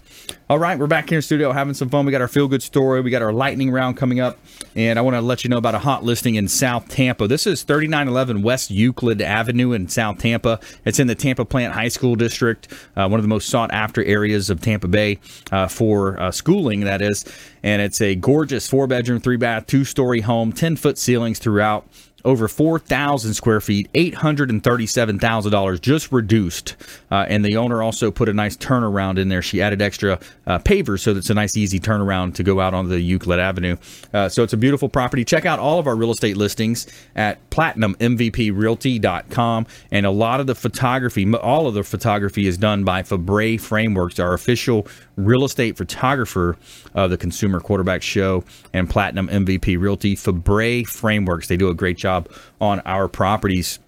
All 0.49 0.59
right, 0.59 0.79
we're 0.79 0.87
back 0.87 1.09
here 1.09 1.19
in 1.19 1.23
studio 1.23 1.53
having 1.53 1.75
some 1.75 1.89
fun. 1.89 2.07
We 2.07 2.13
got 2.13 2.21
our 2.21 2.29
feel 2.29 2.49
good 2.49 2.63
story. 2.63 3.01
We 3.01 3.11
got 3.11 3.21
our 3.21 3.33
lightning 3.33 3.71
round 3.71 3.97
coming 3.97 4.21
up, 4.21 4.39
and 4.75 4.99
I 4.99 5.03
want 5.03 5.15
to 5.17 5.21
let 5.21 5.45
you 5.45 5.51
know 5.51 5.57
about 5.57 5.75
a 5.75 5.81
hot 5.81 6.05
listing 6.05 6.37
in 6.37 6.49
South 6.49 6.89
Tampa. 6.89 7.27
This 7.27 7.47
is 7.47 7.65
3911 7.65 8.43
West 8.43 8.71
Euclid 8.71 9.21
Avenue 9.21 9.73
in 9.73 9.89
South 9.89 10.19
Tampa. 10.19 10.61
It's 10.85 10.99
in 10.99 11.09
the 11.09 11.15
Tampa 11.15 11.45
Plant 11.45 11.75
High 11.75 11.89
School 11.89 12.15
District, 12.15 12.73
uh, 12.97 13.09
one 13.09 13.19
of 13.19 13.25
the 13.25 13.29
most 13.29 13.49
sought 13.49 13.73
after 13.73 14.05
areas 14.05 14.49
of 14.49 14.61
Tampa 14.61 14.89
Bay 14.89 15.19
uh, 15.51 15.67
for 15.69 16.19
uh, 16.21 16.31
schooling, 16.31 16.81
that 16.81 17.03
is. 17.03 17.25
And 17.63 17.83
it's 17.83 18.01
a 18.01 18.15
gorgeous 18.15 18.69
four 18.69 18.87
bedroom, 18.87 19.21
three 19.21 19.37
bath, 19.37 19.67
two 19.67 19.85
story 19.85 20.21
home, 20.21 20.53
10 20.53 20.77
foot 20.77 20.97
ceilings 20.97 21.41
throughout 21.41 21.89
over 22.27 22.49
4,000 22.49 23.33
square 23.33 23.61
feet, 23.61 23.91
$837,000 23.95 25.81
just 25.81 26.13
reduced. 26.13 26.77
Uh, 27.11 27.25
and 27.29 27.45
the 27.45 27.57
owner 27.57 27.83
also 27.83 28.11
put 28.11 28.29
a 28.29 28.35
nice 28.35 28.57
turnaround 28.57 29.19
in 29.19 29.29
there. 29.29 29.41
She 29.41 29.63
added 29.63 29.81
extra 29.81 30.19
uh, 30.47 30.59
pavers 30.59 31.07
so 31.07 31.13
it's 31.13 31.31
a 31.31 31.35
nice, 31.35 31.57
easy 31.57 31.79
turnaround 31.79 32.35
to 32.35 32.43
go 32.43 32.59
out 32.59 32.75
on 32.75 32.89
the 32.89 33.01
Euclid 33.01 33.39
Avenue. 33.39 33.77
Uh, 34.13 34.29
so 34.29 34.43
it's 34.43 34.53
a 34.53 34.57
beautiful 34.57 34.89
property. 34.89 35.25
Check 35.25 35.47
out 35.47 35.61
all 35.61 35.79
of 35.79 35.87
our 35.87 35.95
real 35.95 36.11
estate 36.11 36.37
listings 36.37 36.89
at 37.15 37.39
platinummvprealty.com. 37.51 39.67
And 39.93 40.05
a 40.05 40.11
lot 40.11 40.41
of 40.41 40.49
the 40.49 40.57
photography, 40.57 41.33
all 41.35 41.69
of 41.69 41.75
the 41.75 41.85
photography 41.85 42.49
is 42.49 42.59
done 42.59 42.83
by 42.83 43.05
Fabre 43.05 43.59
Frameworks, 43.59 44.19
our 44.19 44.35
official 44.35 44.89
real 45.17 45.45
estate 45.45 45.77
photographer 45.77 46.57
of 46.95 47.11
the 47.11 47.17
Consumer 47.17 47.61
Quarterback 47.61 48.03
Show 48.03 48.43
and 48.73 48.91
Platinum 48.91 49.29
MVP 49.29 49.79
Realty. 49.79 50.17
Fabre 50.17 50.85
Frameworks, 50.85 51.47
they 51.49 51.57
do 51.57 51.69
a 51.69 51.75
great 51.75 51.97
job 51.97 52.16
job 52.17 52.29
on 52.61 52.81
our 52.81 53.09
properties. 53.09 53.79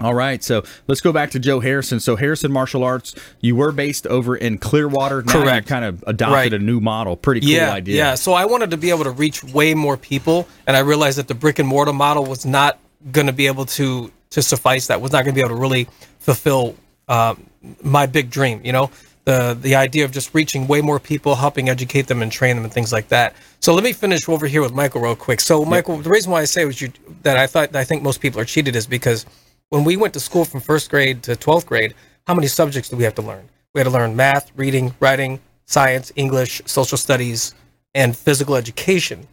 All 0.00 0.14
right, 0.14 0.44
so 0.44 0.62
let's 0.86 1.00
go 1.00 1.12
back 1.12 1.32
to 1.32 1.40
Joe 1.40 1.58
Harrison. 1.58 1.98
So 1.98 2.14
Harrison 2.14 2.52
Martial 2.52 2.84
Arts, 2.84 3.16
you 3.40 3.56
were 3.56 3.72
based 3.72 4.06
over 4.06 4.36
in 4.36 4.58
Clearwater. 4.58 5.22
Now 5.22 5.32
Correct. 5.32 5.66
kind 5.66 5.84
of 5.84 6.04
adopted 6.06 6.34
Right. 6.34 6.52
a 6.54 6.58
new 6.60 6.78
model. 6.78 7.16
Pretty 7.16 7.40
cool 7.40 7.50
yeah, 7.50 7.72
idea. 7.72 7.96
Yeah, 7.96 8.14
so 8.14 8.32
I 8.32 8.44
wanted 8.44 8.70
to 8.70 8.76
be 8.76 8.90
able 8.90 9.04
to 9.04 9.10
reach 9.10 9.42
way 9.42 9.74
more 9.74 9.96
people, 9.96 10.46
and 10.68 10.76
I 10.76 10.80
realized 10.80 11.18
that 11.18 11.26
the 11.26 11.34
brick 11.34 11.58
and 11.58 11.66
mortar 11.68 11.92
model 11.92 12.24
was 12.24 12.46
not 12.46 12.78
going 13.10 13.26
to 13.26 13.32
be 13.32 13.48
able 13.48 13.64
to 13.66 14.12
to 14.30 14.42
suffice. 14.42 14.86
That 14.86 15.00
was 15.00 15.10
not 15.10 15.24
going 15.24 15.34
to 15.34 15.38
be 15.38 15.40
able 15.40 15.56
to 15.56 15.60
really 15.60 15.88
fulfill 16.20 16.76
uh, 17.08 17.34
my 17.82 18.06
big 18.06 18.30
dream. 18.30 18.60
You 18.62 18.70
know, 18.72 18.90
the 19.28 19.58
the 19.60 19.74
idea 19.76 20.06
of 20.06 20.10
just 20.10 20.34
reaching 20.34 20.66
way 20.66 20.80
more 20.80 20.98
people, 20.98 21.34
helping 21.34 21.68
educate 21.68 22.06
them 22.06 22.22
and 22.22 22.32
train 22.32 22.56
them 22.56 22.64
and 22.64 22.72
things 22.72 22.92
like 22.92 23.08
that. 23.08 23.34
So 23.60 23.74
let 23.74 23.84
me 23.84 23.92
finish 23.92 24.26
over 24.26 24.46
here 24.46 24.62
with 24.62 24.72
Michael 24.72 25.02
real 25.02 25.14
quick. 25.14 25.40
So 25.40 25.64
Michael, 25.66 25.98
the 25.98 26.08
reason 26.08 26.32
why 26.32 26.40
I 26.40 26.46
say 26.46 26.64
was 26.64 26.80
you 26.80 26.90
that 27.24 27.36
I 27.36 27.46
thought 27.46 27.76
I 27.76 27.84
think 27.84 28.02
most 28.02 28.22
people 28.22 28.40
are 28.40 28.46
cheated 28.46 28.74
is 28.74 28.86
because 28.86 29.26
when 29.68 29.84
we 29.84 29.98
went 29.98 30.14
to 30.14 30.20
school 30.20 30.46
from 30.46 30.60
first 30.60 30.88
grade 30.88 31.22
to 31.24 31.36
twelfth 31.36 31.66
grade, 31.66 31.92
how 32.26 32.34
many 32.34 32.46
subjects 32.46 32.88
do 32.88 32.96
we 32.96 33.04
have 33.04 33.14
to 33.16 33.22
learn? 33.30 33.44
We 33.74 33.80
had 33.80 33.84
to 33.84 33.90
learn 33.90 34.16
math, 34.16 34.50
reading, 34.56 34.94
writing, 34.98 35.40
science, 35.66 36.10
English, 36.16 36.62
social 36.64 36.96
studies, 36.96 37.54
and 37.94 38.16
physical 38.16 38.56
education. 38.56 39.28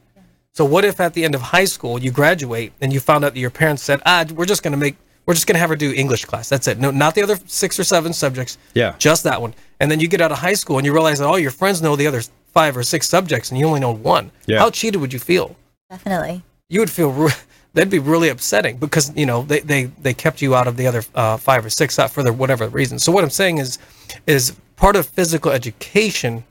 So 0.51 0.65
what 0.65 0.84
if 0.84 0.99
at 0.99 1.13
the 1.13 1.23
end 1.23 1.36
of 1.36 1.41
high 1.41 1.69
school 1.75 1.95
you 2.05 2.12
graduate 2.12 2.73
and 2.81 2.91
you 2.91 2.99
found 2.99 3.23
out 3.23 3.34
that 3.34 3.39
your 3.39 3.55
parents 3.62 3.81
said, 3.81 4.01
"Ah, 4.05 4.25
we're 4.36 4.51
just 4.53 4.62
going 4.62 4.73
to 4.73 4.84
make 4.86 4.97
we're 5.26 5.34
just 5.34 5.48
going 5.48 5.56
to 5.56 5.60
have 5.60 5.70
her 5.70 5.76
do 5.76 5.92
English 5.94 6.26
class. 6.26 6.50
That's 6.50 6.68
it. 6.68 6.80
No, 6.80 6.92
not 6.92 7.16
the 7.16 7.24
other 7.24 7.38
6 7.46 7.80
or 7.80 7.84
7 7.84 8.14
subjects. 8.14 8.58
Yeah. 8.74 8.96
Just 8.98 9.24
that 9.24 9.42
one." 9.42 9.54
And 9.80 9.90
then 9.92 10.00
you 10.00 10.08
get 10.08 10.22
out 10.22 10.32
of 10.32 10.40
high 10.40 10.54
school 10.54 10.78
and 10.78 10.86
you 10.86 10.94
realize 10.94 11.20
that 11.20 11.26
all 11.26 11.40
your 11.40 11.52
friends 11.52 11.82
know 11.82 11.96
the 11.96 12.08
other 12.08 12.22
5 12.54 12.78
or 12.78 12.84
6 12.84 13.08
subjects 13.08 13.52
and 13.52 13.60
you 13.60 13.66
only 13.66 13.80
know 13.80 13.92
one. 13.92 14.32
Yeah. 14.46 14.60
How 14.60 14.70
cheated 14.70 15.02
would 15.02 15.14
you 15.14 15.20
feel? 15.20 15.56
Definitely. 15.90 16.44
You 16.70 16.80
would 16.80 16.90
feel 16.90 17.12
re- 17.12 17.32
that'd 17.74 17.90
be 17.90 18.00
really 18.00 18.30
upsetting 18.30 18.78
because 18.78 19.16
you 19.16 19.26
know 19.26 19.44
they, 19.44 19.60
they, 19.60 19.84
they 19.86 20.14
kept 20.14 20.42
you 20.42 20.56
out 20.56 20.68
of 20.68 20.78
the 20.78 20.88
other 20.88 21.04
uh, 21.14 21.38
five 21.38 21.66
or 21.66 21.70
six 21.70 22.00
out 22.00 22.12
for 22.12 22.24
the 22.24 22.34
whatever 22.34 22.68
reason. 22.70 23.00
So 23.00 23.12
what 23.12 23.24
I'm 23.24 23.30
saying 23.30 23.58
is 23.58 23.78
is 24.26 24.56
part 24.76 24.96
of 24.96 25.06
physical 25.06 25.52
education 25.52 26.44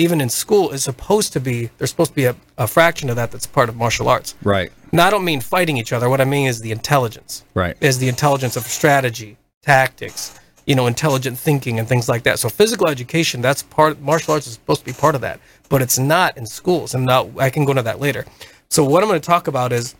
even 0.00 0.20
in 0.20 0.28
school 0.30 0.70
is 0.70 0.82
supposed 0.82 1.32
to 1.34 1.40
be 1.40 1.70
there's 1.78 1.90
supposed 1.90 2.12
to 2.12 2.16
be 2.16 2.24
a, 2.24 2.34
a 2.58 2.66
fraction 2.66 3.10
of 3.10 3.16
that 3.16 3.30
that's 3.30 3.46
part 3.46 3.68
of 3.68 3.76
martial 3.76 4.08
arts. 4.08 4.34
Right. 4.42 4.72
now 4.92 5.06
i 5.06 5.10
don't 5.10 5.24
mean 5.24 5.40
fighting 5.40 5.76
each 5.76 5.92
other. 5.92 6.08
What 6.08 6.20
i 6.20 6.24
mean 6.24 6.46
is 6.48 6.60
the 6.60 6.72
intelligence. 6.72 7.44
Right. 7.54 7.76
is 7.80 7.98
the 7.98 8.08
intelligence 8.08 8.56
of 8.56 8.64
strategy 8.64 9.36
tactics 9.62 10.22
you 10.66 10.74
know 10.74 10.86
intelligent 10.86 11.36
thinking 11.38 11.78
and 11.78 11.86
things 11.88 12.08
like 12.08 12.22
that. 12.24 12.38
So 12.38 12.48
physical 12.48 12.88
education 12.88 13.42
that's 13.42 13.62
part 13.62 14.00
martial 14.00 14.34
arts 14.34 14.46
is 14.46 14.54
supposed 14.54 14.80
to 14.80 14.86
be 14.86 14.92
part 15.04 15.14
of 15.14 15.20
that. 15.20 15.38
But 15.68 15.82
it's 15.82 15.98
not 15.98 16.36
in 16.38 16.46
schools. 16.46 16.94
And 16.94 17.04
now 17.06 17.30
i 17.38 17.50
can 17.50 17.64
go 17.66 17.72
into 17.72 17.82
that 17.82 18.00
later. 18.00 18.24
So 18.70 18.84
what 18.84 19.02
i'm 19.02 19.08
going 19.08 19.20
to 19.20 19.26
talk 19.34 19.46
about 19.48 19.70
is 19.72 19.94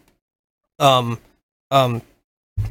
um 0.78 1.18
um 1.70 2.02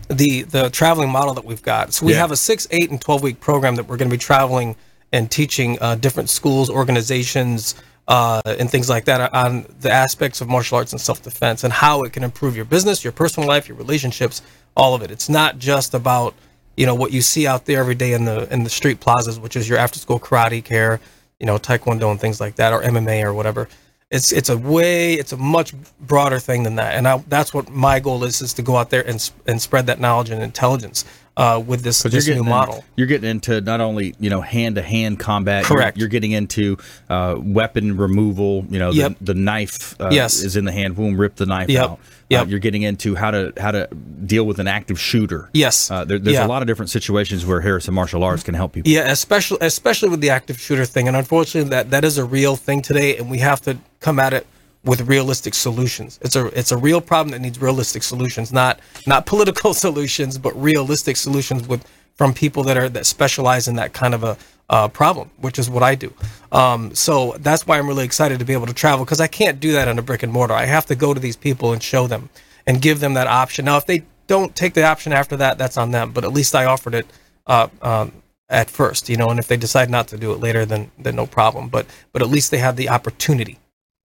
the 0.08 0.44
the 0.44 0.70
traveling 0.70 1.10
model 1.10 1.34
that 1.36 1.46
we've 1.46 1.62
got. 1.74 1.94
So 1.94 2.06
we 2.06 2.14
Yeah. 2.14 2.20
have 2.20 2.32
a 2.32 2.36
six 2.50 2.68
eight 2.72 2.90
and 2.92 3.00
12 3.02 3.22
week 3.24 3.40
program 3.40 3.76
that 3.76 3.86
we're 3.88 3.98
going 3.98 4.10
to 4.10 4.18
be 4.20 4.26
traveling 4.32 4.76
and 5.12 5.30
teaching 5.32 5.78
uh, 5.82 5.96
different 5.96 6.30
schools 6.30 6.70
organizations 6.70 7.76
uh, 8.08 8.42
and 8.46 8.70
things 8.70 8.90
like 8.90 9.06
that 9.06 9.34
on 9.34 9.66
the 9.82 9.92
aspects 9.92 10.42
of 10.42 10.50
martial 10.50 10.78
arts 10.78 10.92
and 10.92 11.00
self-defense 11.00 11.64
and 11.64 11.72
how 11.72 12.02
it 12.04 12.12
can 12.12 12.24
improve 12.24 12.56
your 12.56 12.66
business 12.66 13.04
your 13.04 13.14
personal 13.14 13.48
life 13.48 13.68
your 13.68 13.78
relationships 13.78 14.42
all 14.76 14.96
of 14.96 15.02
it. 15.02 15.12
It's 15.12 15.30
not 15.30 15.60
just 15.60 15.94
about 15.94 16.34
you 16.78 16.86
know 16.86 16.96
what 16.96 17.12
you 17.12 17.22
see 17.22 17.46
out 17.46 17.66
there 17.66 17.80
every 17.80 17.96
day 17.96 18.14
in 18.14 18.26
the 18.26 18.52
in 18.54 18.64
the 18.64 18.70
street 18.70 19.00
plazas 19.00 19.40
which 19.40 19.56
is 19.56 19.68
your 19.68 19.78
after 19.78 20.00
school 20.00 20.20
karate 20.20 20.64
care 20.64 21.00
you 21.40 21.46
know 21.46 21.58
taekwondo 21.58 22.10
and 22.10 22.20
things 22.20 22.40
like 22.40 22.56
that 22.56 22.74
or 22.74 22.82
mma 22.82 23.24
or 23.24 23.34
whatever. 23.34 23.68
It's 24.10 24.32
it's 24.32 24.50
a 24.50 24.58
way 24.58 25.14
it's 25.14 25.34
a 25.34 25.38
much 25.38 25.74
broader 26.00 26.40
thing 26.40 26.64
than 26.64 26.76
that. 26.78 26.96
And 26.96 27.08
I, 27.08 27.18
that's 27.28 27.54
what 27.54 27.70
my 27.70 28.00
goal 28.00 28.24
is 28.24 28.42
is 28.42 28.54
to 28.54 28.62
go 28.62 28.76
out 28.76 28.90
there 28.90 29.08
and 29.08 29.32
and 29.48 29.62
spread 29.62 29.86
that 29.88 30.00
knowledge 30.00 30.30
and 30.30 30.42
intelligence 30.42 31.06
uh, 31.40 31.58
with 31.60 31.82
this 31.82 32.04
this 32.04 32.14
you're 32.28 32.36
new 32.36 32.42
getting 32.42 32.44
in- 32.44 32.50
model 32.50 32.84
you're 32.98 33.08
getting 33.08 33.30
into 33.30 33.62
not 33.62 33.80
only 33.82 34.14
you 34.20 34.30
know 34.30 34.42
hand 34.42 34.76
to 34.76 34.82
hand 34.84 35.20
combat. 35.20 35.64
you're- 35.64 35.76
Correct. 35.76 35.98
You're, 35.98 36.08
getting 36.10 36.32
into 36.34 36.78
uh, 37.10 37.36
weapon 37.40 37.96
removal. 37.98 38.66
You 38.70 38.78
know, 38.80 38.92
Yep. 38.92 39.16
the, 39.20 39.34
the 39.34 39.40
knife 39.40 40.00
uh, 40.02 40.10
Yes. 40.12 40.44
is 40.44 40.56
in 40.56 40.66
the 40.66 40.72
hand. 40.72 40.96
Boom, 40.96 41.18
rip 41.20 41.36
the 41.36 41.46
knife 41.46 41.70
Yep. 41.70 41.84
out. 41.90 42.00
Yep. 42.30 42.42
Uh, 42.42 42.46
you're 42.50 42.60
getting 42.60 42.84
into 42.84 43.16
how 43.16 43.32
to 43.32 43.54
how 43.58 43.72
to 43.72 43.88
deal 44.26 44.46
with 44.46 44.60
an 44.60 44.68
active 44.68 45.00
shooter. 45.00 45.50
Yes. 45.54 45.90
Uh, 45.90 46.04
there, 46.06 46.20
there's 46.20 46.36
Yeah. 46.36 46.46
a 46.46 46.48
lot 46.48 46.62
of 46.62 46.68
different 46.68 46.92
situations 46.92 47.46
where 47.46 47.62
Harrison 47.62 47.94
martial 47.94 48.24
arts 48.24 48.44
can 48.44 48.54
help 48.54 48.74
people. 48.74 48.92
Yeah, 48.92 49.10
especially 49.12 49.58
especially 49.62 50.10
with 50.10 50.22
the 50.22 50.30
active 50.30 50.60
shooter 50.60 50.86
thing, 50.86 51.08
and 51.08 51.16
unfortunately, 51.18 51.70
that 51.72 51.90
that 51.92 52.04
is 52.06 52.18
a 52.18 52.26
real 52.26 52.56
thing 52.56 52.82
today, 52.82 53.18
and 53.18 53.32
we 53.32 53.40
have 53.40 53.62
to 53.62 53.78
come 54.00 54.20
at 54.20 54.34
it 54.34 54.46
with 54.84 55.02
realistic 55.02 55.54
solutions. 55.54 56.20
It's 56.22 56.36
a 56.36 56.48
it's 56.58 56.72
a 56.72 56.78
real 56.78 57.02
problem 57.02 57.32
that 57.32 57.42
needs 57.42 57.62
realistic 57.62 58.04
solutions, 58.04 58.52
not 58.52 58.80
not 59.06 59.26
political 59.26 59.74
solutions, 59.86 60.38
but 60.38 60.60
realistic 60.62 61.18
solutions 61.18 61.68
with 61.68 61.86
from 62.16 62.34
people 62.34 62.64
that 62.64 62.78
are 62.78 62.90
that 62.90 63.06
specialize 63.06 63.68
in 63.68 63.76
that 63.76 63.94
kind 63.94 64.14
of 64.14 64.24
a 64.24 64.38
uh, 64.70 64.88
problem, 64.88 65.32
which 65.38 65.58
is 65.58 65.70
what 65.70 65.84
I 65.84 65.96
do. 65.96 66.14
Um, 66.52 66.94
so 66.94 67.36
that's 67.40 67.66
why 67.66 67.80
I'm 67.80 67.88
really 67.88 68.06
excited 68.06 68.40
to 68.40 68.46
be 68.46 68.54
able 68.54 68.68
to 68.68 68.74
travel 68.74 69.04
because 69.04 69.20
I 69.20 69.28
can't 69.28 69.60
do 69.60 69.72
that 69.72 69.88
on 69.88 69.98
a 69.98 70.02
brick 70.02 70.22
and 70.22 70.32
mortar. 70.32 70.54
I 70.54 70.66
have 70.66 70.86
to 70.88 70.96
go 70.96 71.14
to 71.14 71.20
these 71.20 71.36
people 71.36 71.74
and 71.74 71.82
show 71.82 72.08
them 72.08 72.30
and 72.68 72.82
give 72.82 73.00
them 73.00 73.16
that 73.16 73.28
option. 73.28 73.66
Now, 73.66 73.78
if 73.78 73.86
they 73.88 74.04
don't 74.28 74.56
take 74.56 74.76
the 74.76 74.84
option 74.86 75.12
after 75.12 75.36
that, 75.38 75.58
that's 75.58 75.76
on 75.76 75.92
them. 75.92 76.12
But 76.12 76.24
at 76.24 76.32
least 76.32 76.54
I 76.56 76.66
offered 76.66 76.94
it 76.94 77.08
uh, 77.48 77.68
um, 77.82 78.12
at 78.48 78.70
first, 78.70 79.10
you 79.10 79.18
know, 79.18 79.30
and 79.30 79.40
if 79.40 79.48
they 79.48 79.58
decide 79.58 79.90
not 79.90 80.08
to 80.10 80.18
do 80.18 80.32
it 80.32 80.40
later, 80.40 80.66
then 80.66 80.92
then 80.98 81.16
no 81.16 81.26
problem. 81.26 81.68
But 81.68 81.88
but 82.14 82.22
at 82.22 82.30
least 82.30 82.52
they 82.52 82.60
have 82.60 82.76
the 82.76 82.90
opportunity, 82.90 83.60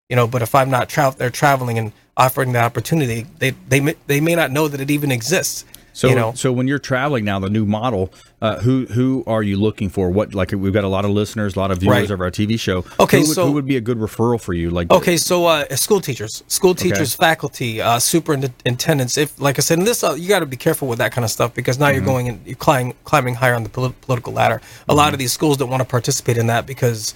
you 0.09 0.17
know. 0.17 0.27
But 0.27 0.43
if 0.43 0.55
I'm 0.55 0.71
not 0.71 0.89
tra- 0.89 1.15
they're 1.17 1.31
traveling 1.31 1.79
and 1.79 1.93
offering 2.17 2.53
the 2.53 2.61
opportunity, 2.61 3.27
they 3.39 3.51
they 3.69 3.81
may, 3.81 3.95
they 4.07 4.21
may 4.21 4.35
not 4.35 4.51
know 4.51 4.69
that 4.69 4.81
it 4.81 4.91
even 4.91 5.11
exists. 5.13 5.65
So, 5.97 6.09
you 6.09 6.17
know, 6.17 6.33
so 6.35 6.51
when 6.53 6.67
you're 6.67 6.81
traveling 6.81 7.25
now, 7.25 7.39
the 7.39 7.49
new 7.49 7.65
model, 7.65 8.13
uh, 8.43 8.59
who 8.59 8.85
who 8.87 9.23
are 9.29 9.45
you 9.45 9.57
looking 9.57 9.89
for? 9.89 10.11
What 10.11 10.35
like 10.35 10.51
we've 10.51 10.73
got 10.73 10.83
a 10.83 10.89
lot 10.89 11.05
of 11.05 11.13
listeners, 11.13 11.55
a 11.55 11.59
lot 11.61 11.71
of 11.71 11.79
viewers 11.79 11.95
Right. 12.01 12.11
of 12.11 12.21
our 12.21 12.33
TV 12.33 12.59
show. 12.59 12.85
Okay, 12.99 13.21
who 13.21 13.29
would, 13.29 13.35
so- 13.37 13.47
who 13.47 13.53
would 13.53 13.65
be 13.65 13.77
a 13.77 13.81
good 13.81 13.99
referral 13.99 14.41
for 14.41 14.55
you? 14.55 14.71
Like, 14.71 14.91
Okay, 14.91 15.17
so 15.17 15.47
uh, 15.47 15.65
school 15.77 16.01
teachers, 16.01 16.43
school 16.49 16.75
teachers, 16.75 17.15
faculty, 17.15 17.81
uh, 17.81 18.01
superintendents. 18.01 19.17
If, 19.17 19.41
like 19.41 19.57
I 19.61 19.63
said, 19.63 19.79
in 19.79 19.85
this, 19.85 20.03
uh, 20.03 20.15
you 20.15 20.29
got 20.29 20.41
to 20.41 20.47
be 20.47 20.57
careful 20.57 20.89
with 20.89 20.99
that 20.99 21.13
kind 21.13 21.25
of 21.25 21.31
stuff 21.31 21.55
because 21.55 21.79
now 21.79 21.89
you're 21.91 21.99
Mm-hmm. 22.01 22.07
going 22.07 22.29
and 22.29 22.41
you're 22.45 22.57
climbing, 22.57 22.95
climbing 23.05 23.35
higher 23.37 23.55
on 23.55 23.63
the 23.63 23.69
poli- 23.69 23.95
political 24.01 24.33
ladder. 24.33 24.61
A 24.89 24.95
lot 24.97 25.13
of 25.13 25.21
these 25.21 25.33
schools 25.33 25.57
don't 25.59 25.71
want 25.71 25.81
to 25.81 25.89
participate 25.89 26.37
in 26.39 26.49
that 26.49 26.67
because 26.67 27.15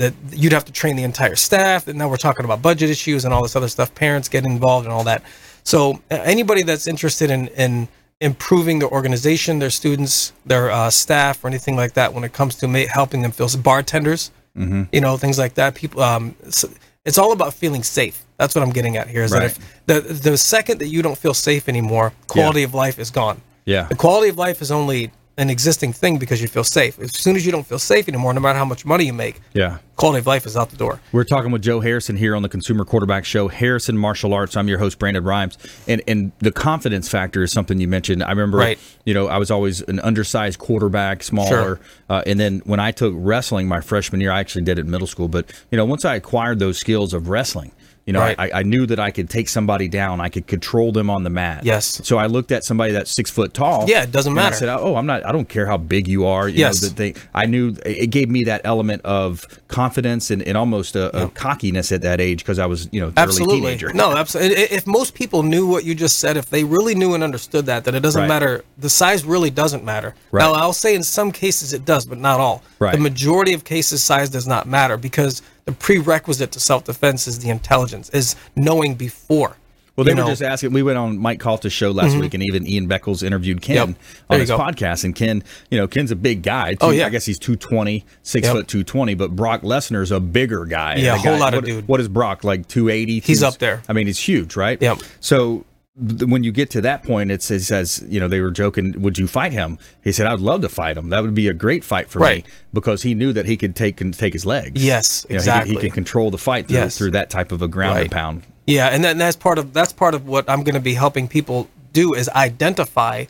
that 0.00 0.12
you'd 0.40 0.52
have 0.58 0.64
to 0.64 0.72
train 0.72 0.96
the 0.96 1.04
entire 1.12 1.36
staff. 1.36 1.86
And 1.88 1.96
now 1.98 2.08
we're 2.08 2.16
talking 2.28 2.44
about 2.44 2.60
budget 2.62 2.88
issues 2.90 3.24
and 3.24 3.32
all 3.34 3.42
this 3.42 3.54
other 3.56 3.68
stuff. 3.76 3.88
Parents 3.94 4.28
get 4.28 4.44
involved 4.44 4.84
and 4.86 4.92
all 4.96 5.04
that. 5.04 5.22
So 5.62 5.80
uh, 6.10 6.16
anybody 6.34 6.62
that's 6.62 6.86
interested 6.86 7.28
in 7.30 7.48
in 7.64 7.72
improving 8.20 8.80
their 8.80 8.90
organization, 8.90 9.58
their 9.60 9.70
students, 9.70 10.32
their 10.44 10.70
uh, 10.70 10.90
staff, 10.90 11.42
or 11.44 11.48
anything 11.48 11.76
like 11.76 11.92
that, 11.94 12.12
when 12.14 12.24
it 12.24 12.32
comes 12.32 12.54
to 12.56 12.68
ma- 12.68 12.90
helping 13.00 13.22
them 13.22 13.32
feel 13.32 13.48
bartenders, 13.62 14.30
Mm-hmm. 14.56 14.82
you 14.92 15.00
know, 15.00 15.16
things 15.16 15.38
like 15.38 15.54
that. 15.54 15.74
People, 15.76 16.02
um, 16.02 16.34
s- 16.44 16.64
it's 17.04 17.18
all 17.18 17.30
about 17.32 17.54
feeling 17.54 17.84
safe. 17.84 18.16
That's 18.36 18.52
what 18.54 18.62
I'm 18.64 18.72
getting 18.72 18.96
at 18.96 19.06
here. 19.06 19.22
Is 19.22 19.30
Right. 19.32 19.54
that 19.86 19.96
if 19.96 20.06
the 20.20 20.30
the 20.30 20.36
second 20.36 20.80
that 20.80 20.88
you 20.88 21.02
don't 21.02 21.16
feel 21.24 21.34
safe 21.34 21.68
anymore, 21.68 22.12
quality 22.26 22.64
of 22.64 22.74
life 22.74 22.98
is 22.98 23.10
gone. 23.12 23.36
yeah, 23.64 23.84
The 23.88 23.94
quality 23.94 24.28
of 24.28 24.36
life 24.46 24.60
is 24.60 24.70
only 24.72 25.12
an 25.40 25.48
existing 25.48 25.90
thing 25.92 26.18
because 26.18 26.42
you 26.42 26.48
feel 26.48 26.62
safe. 26.64 26.98
As 26.98 27.16
soon 27.16 27.34
as 27.34 27.46
you 27.46 27.50
don't 27.50 27.66
feel 27.66 27.78
safe 27.78 28.06
anymore, 28.08 28.34
no 28.34 28.40
matter 28.40 28.58
how 28.58 28.64
much 28.66 28.84
money 28.84 29.04
you 29.06 29.14
make, 29.14 29.40
yeah. 29.54 29.78
quality 29.96 30.18
of 30.18 30.26
life 30.26 30.44
is 30.44 30.54
out 30.54 30.68
the 30.68 30.76
door. 30.76 31.00
We're 31.12 31.24
talking 31.24 31.50
with 31.50 31.62
Joe 31.62 31.80
Harrison 31.80 32.16
here 32.18 32.36
on 32.36 32.42
the 32.42 32.48
Consumer 32.50 32.84
Quarterback 32.84 33.24
Show, 33.24 33.48
Harrison 33.48 33.96
Martial 33.96 34.34
Arts. 34.34 34.54
I'm 34.54 34.68
your 34.68 34.78
host, 34.78 34.98
Brandon 34.98 35.24
Rhymes, 35.24 35.56
and 35.88 36.02
and 36.06 36.32
the 36.40 36.52
confidence 36.52 37.08
factor 37.08 37.42
is 37.42 37.52
something 37.52 37.80
you 37.80 37.88
mentioned. 37.88 38.22
I 38.22 38.28
remember, 38.30 38.58
Right. 38.58 38.78
you 39.06 39.14
know, 39.14 39.28
I 39.28 39.38
was 39.38 39.50
always 39.50 39.80
an 39.80 39.98
undersized 40.00 40.58
quarterback, 40.58 41.22
smaller, 41.22 41.48
Sure. 41.48 41.80
uh, 42.10 42.22
and 42.26 42.38
then 42.38 42.60
when 42.66 42.78
I 42.78 42.90
took 42.92 43.14
wrestling 43.16 43.66
my 43.66 43.80
freshman 43.80 44.20
year, 44.20 44.32
I 44.32 44.40
actually 44.40 44.62
did 44.62 44.78
it 44.78 44.82
in 44.84 44.90
middle 44.90 45.06
school. 45.06 45.28
But 45.28 45.50
you 45.70 45.78
know, 45.78 45.86
once 45.86 46.04
I 46.04 46.16
acquired 46.16 46.58
those 46.58 46.76
skills 46.76 47.14
of 47.14 47.28
wrestling. 47.30 47.72
You 48.06 48.14
know, 48.14 48.20
Right. 48.20 48.36
I, 48.38 48.60
I 48.60 48.62
knew 48.64 48.86
that 48.86 48.98
I 48.98 49.10
could 49.10 49.28
take 49.30 49.48
somebody 49.48 49.86
down. 49.86 50.20
I 50.20 50.30
could 50.30 50.46
control 50.46 50.90
them 50.90 51.10
on 51.10 51.22
the 51.22 51.30
mat. 51.30 51.64
Yes. 51.64 52.00
So 52.04 52.16
I 52.18 52.26
looked 52.26 52.50
at 52.50 52.64
somebody 52.64 52.92
that's 52.92 53.10
six 53.12 53.30
foot 53.30 53.54
tall. 53.54 53.88
Yeah, 53.88 54.02
it 54.02 54.10
doesn't 54.10 54.32
and 54.32 54.40
I 54.40 54.44
matter. 54.44 54.56
said, 54.56 54.68
"Oh, 54.68 54.96
I'm 54.96 55.06
not. 55.06 55.24
I 55.24 55.32
don't 55.32 55.48
care 55.48 55.66
how 55.66 55.76
big 55.76 56.08
you 56.08 56.26
are." 56.26 56.48
You 56.48 56.58
Yes. 56.58 56.82
Know, 56.82 56.88
that 56.88 56.96
they, 56.96 57.14
I 57.34 57.46
knew 57.46 57.76
it 57.84 58.08
gave 58.10 58.28
me 58.28 58.44
that 58.44 58.62
element 58.64 59.02
of 59.04 59.46
confidence 59.68 60.30
and, 60.30 60.42
and 60.42 60.56
almost 60.56 60.96
a, 60.96 61.24
a 61.24 61.28
cockiness 61.30 61.92
at 61.92 62.02
that 62.02 62.20
age 62.20 62.38
because 62.40 62.58
I 62.58 62.66
was, 62.66 62.88
you 62.90 63.00
know, 63.00 63.06
early 63.08 63.14
Absolutely. 63.18 63.60
teenager. 63.60 63.92
No, 63.92 64.16
absolutely. 64.16 64.56
If 64.62 64.86
most 64.86 65.14
people 65.14 65.42
knew 65.42 65.66
what 65.66 65.84
you 65.84 65.94
just 65.94 66.18
said, 66.18 66.36
if 66.36 66.50
they 66.50 66.64
really 66.64 66.94
knew 66.94 67.14
and 67.14 67.22
understood 67.22 67.66
that, 67.66 67.84
that 67.84 67.94
it 67.94 68.00
doesn't 68.00 68.22
Right. 68.22 68.28
matter, 68.28 68.64
the 68.78 68.90
size 68.90 69.24
really 69.24 69.50
doesn't 69.50 69.84
matter. 69.84 70.14
Right. 70.32 70.42
Now, 70.42 70.54
I'll 70.54 70.72
say 70.72 70.94
in 70.94 71.02
some 71.02 71.30
cases 71.32 71.72
it 71.72 71.84
does, 71.84 72.06
but 72.06 72.18
not 72.18 72.40
all. 72.40 72.62
Right. 72.78 72.92
The 72.92 72.98
majority 73.00 73.52
of 73.52 73.64
cases, 73.64 74.02
size 74.02 74.30
does 74.30 74.46
not 74.46 74.66
matter 74.66 74.96
because 74.96 75.42
the 75.70 75.76
prerequisite 75.76 76.52
to 76.52 76.60
self 76.60 76.84
defense 76.84 77.26
is 77.26 77.38
the 77.38 77.48
intelligence, 77.50 78.10
is 78.10 78.36
knowing 78.56 78.94
before. 78.94 79.56
Well, 79.96 80.04
they 80.04 80.12
You 80.12 80.16
were 80.16 80.22
know? 80.22 80.28
just 80.28 80.42
asking. 80.42 80.72
We 80.72 80.82
went 80.82 80.96
on 80.98 81.18
Mike 81.18 81.40
Calta's 81.40 81.72
show 81.72 81.90
last 81.90 82.12
mm-hmm. 82.12 82.20
week, 82.20 82.34
and 82.34 82.42
even 82.42 82.66
Ian 82.66 82.88
Beckles 82.88 83.22
interviewed 83.22 83.60
Ken 83.60 83.76
Yep. 83.88 83.96
On 84.30 84.40
his 84.40 84.48
go. 84.48 84.58
podcast. 84.58 85.04
And 85.04 85.14
Ken, 85.14 85.42
you 85.70 85.76
know, 85.78 85.86
Ken's 85.86 86.10
a 86.10 86.16
big 86.16 86.42
guy. 86.42 86.76
Oh, 86.80 86.90
Two- 86.90 86.96
yeah. 86.96 87.06
I 87.06 87.10
guess 87.10 87.26
he's 87.26 87.38
220, 87.38 88.04
six 88.22 88.46
Yep. 88.46 88.56
foot 88.56 88.68
220, 88.68 89.14
but 89.14 89.36
Brock 89.36 89.62
Lesnar's 89.62 90.10
a 90.10 90.20
bigger 90.20 90.64
guy. 90.64 90.96
Yeah, 90.96 91.14
a 91.14 91.18
whole 91.18 91.34
guy- 91.34 91.38
lot 91.38 91.54
of 91.54 91.58
what- 91.58 91.64
dude. 91.66 91.88
What 91.88 92.00
is 92.00 92.08
Brock, 92.08 92.44
like 92.44 92.66
280? 92.68 93.20
He's 93.20 93.42
up 93.42 93.58
there. 93.58 93.82
I 93.88 93.92
mean, 93.92 94.06
he's 94.06 94.18
huge, 94.18 94.56
right? 94.56 94.80
Yep. 94.80 94.98
So 95.20 95.64
when 96.00 96.42
you 96.44 96.50
get 96.52 96.70
to 96.70 96.80
that 96.80 97.02
point, 97.02 97.30
it 97.30 97.42
says, 97.42 97.66
says, 97.66 98.02
you 98.08 98.18
know, 98.20 98.26
they 98.28 98.40
were 98.40 98.50
joking, 98.50 99.00
would 99.02 99.18
you 99.18 99.26
fight 99.26 99.52
him? 99.52 99.78
He 100.02 100.12
said, 100.12 100.26
I'd 100.26 100.40
love 100.40 100.62
to 100.62 100.68
fight 100.68 100.96
him. 100.96 101.10
That 101.10 101.22
would 101.22 101.34
be 101.34 101.46
a 101.48 101.52
great 101.52 101.84
fight 101.84 102.08
for 102.08 102.18
Right. 102.20 102.44
me 102.44 102.50
because 102.72 103.02
he 103.02 103.14
knew 103.14 103.32
that 103.32 103.46
he 103.46 103.56
could 103.56 103.76
take 103.76 103.98
can 103.98 104.12
take 104.12 104.32
his 104.32 104.46
legs. 104.46 104.82
Yes, 104.82 105.26
You 105.28 105.34
know, 105.34 105.34
he 105.34 105.36
exactly. 105.40 105.74
he, 105.74 105.80
could 105.80 105.92
control 105.92 106.30
the 106.30 106.38
fight 106.38 106.68
through, 106.68 106.78
Yes. 106.78 106.96
through 106.96 107.10
that 107.12 107.28
type 107.30 107.52
of 107.52 107.60
a 107.62 107.68
ground 107.68 107.98
and 107.98 108.10
pound. 108.10 108.42
Yeah, 108.66 108.88
and, 108.88 109.04
that, 109.04 109.12
and 109.12 109.20
that's 109.20 109.36
part 109.36 109.58
of 109.58 109.72
that's 109.72 109.92
part 109.92 110.14
of 110.14 110.26
what 110.26 110.48
I'm 110.48 110.62
going 110.62 110.74
to 110.74 110.80
be 110.80 110.94
helping 110.94 111.28
people 111.28 111.68
do 111.92 112.14
is 112.14 112.28
identify 112.30 113.24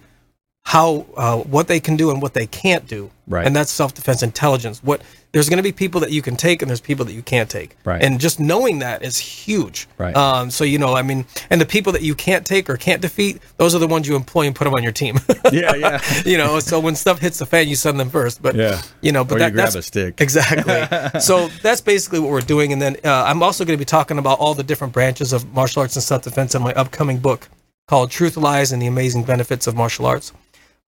how 0.64 1.06
uh, 1.16 1.38
what 1.38 1.66
they 1.68 1.80
can 1.80 1.96
do 1.96 2.10
and 2.10 2.22
what 2.22 2.34
they 2.34 2.46
can't 2.46 2.86
do. 2.86 3.10
Right. 3.26 3.46
And 3.46 3.56
that's 3.56 3.70
self 3.72 3.94
defense 3.94 4.22
intelligence. 4.22 4.82
What 4.84 5.02
there's 5.32 5.48
going 5.48 5.56
to 5.56 5.62
be 5.62 5.72
people 5.72 6.00
that 6.00 6.10
you 6.10 6.22
can 6.22 6.36
take 6.36 6.60
and 6.62 6.68
there's 6.68 6.80
people 6.80 7.04
that 7.06 7.12
you 7.12 7.22
can't 7.22 7.48
take. 7.48 7.76
Right. 7.84 8.02
And 8.02 8.20
just 8.20 8.38
knowing 8.40 8.80
that 8.80 9.02
is 9.02 9.16
huge. 9.18 9.88
Right. 9.98 10.14
Um. 10.14 10.50
So 10.50 10.64
you 10.64 10.78
know, 10.78 10.94
I 10.94 11.02
mean, 11.02 11.24
and 11.48 11.60
the 11.60 11.66
people 11.66 11.92
that 11.92 12.02
you 12.02 12.14
can't 12.14 12.44
take 12.44 12.68
or 12.68 12.76
can't 12.76 13.00
defeat, 13.00 13.40
those 13.56 13.74
are 13.74 13.78
the 13.78 13.86
ones 13.88 14.06
you 14.06 14.16
employ 14.16 14.46
and 14.46 14.54
put 14.54 14.64
them 14.64 14.74
on 14.74 14.82
your 14.82 14.92
team. 14.92 15.18
Yeah, 15.50 15.74
yeah. 15.74 16.00
you 16.24 16.36
know, 16.38 16.60
so 16.60 16.78
when 16.78 16.94
stuff 16.94 17.18
hits 17.20 17.38
the 17.38 17.46
fan, 17.46 17.66
you 17.66 17.74
send 17.74 17.98
them 17.98 18.10
first. 18.10 18.42
But 18.42 18.54
Yeah. 18.54 18.80
you 19.00 19.12
know, 19.12 19.24
but 19.24 19.36
Or 19.36 19.38
that, 19.40 19.46
you 19.46 19.52
grab 19.54 19.64
that's 19.66 19.76
a 19.76 19.82
stick. 19.82 20.14
Exactly. 20.20 21.20
so 21.20 21.48
that's 21.62 21.80
basically 21.80 22.20
what 22.20 22.30
we're 22.30 22.40
doing. 22.42 22.72
And 22.72 22.80
then 22.80 22.96
uh, 23.02 23.24
I'm 23.26 23.42
also 23.42 23.64
going 23.64 23.76
to 23.76 23.80
be 23.80 23.84
talking 23.86 24.18
about 24.18 24.38
all 24.38 24.54
the 24.54 24.62
different 24.62 24.92
branches 24.92 25.32
of 25.32 25.52
martial 25.52 25.80
arts 25.82 25.96
and 25.96 26.02
self 26.02 26.22
defense 26.22 26.54
in 26.54 26.62
my 26.62 26.74
upcoming 26.74 27.18
book 27.18 27.48
called 27.88 28.10
Truth 28.10 28.36
Lies 28.36 28.70
and 28.70 28.80
the 28.80 28.86
Amazing 28.86 29.24
Benefits 29.24 29.66
of 29.66 29.74
Martial 29.74 30.06
Arts. 30.06 30.32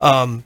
Um, 0.03 0.45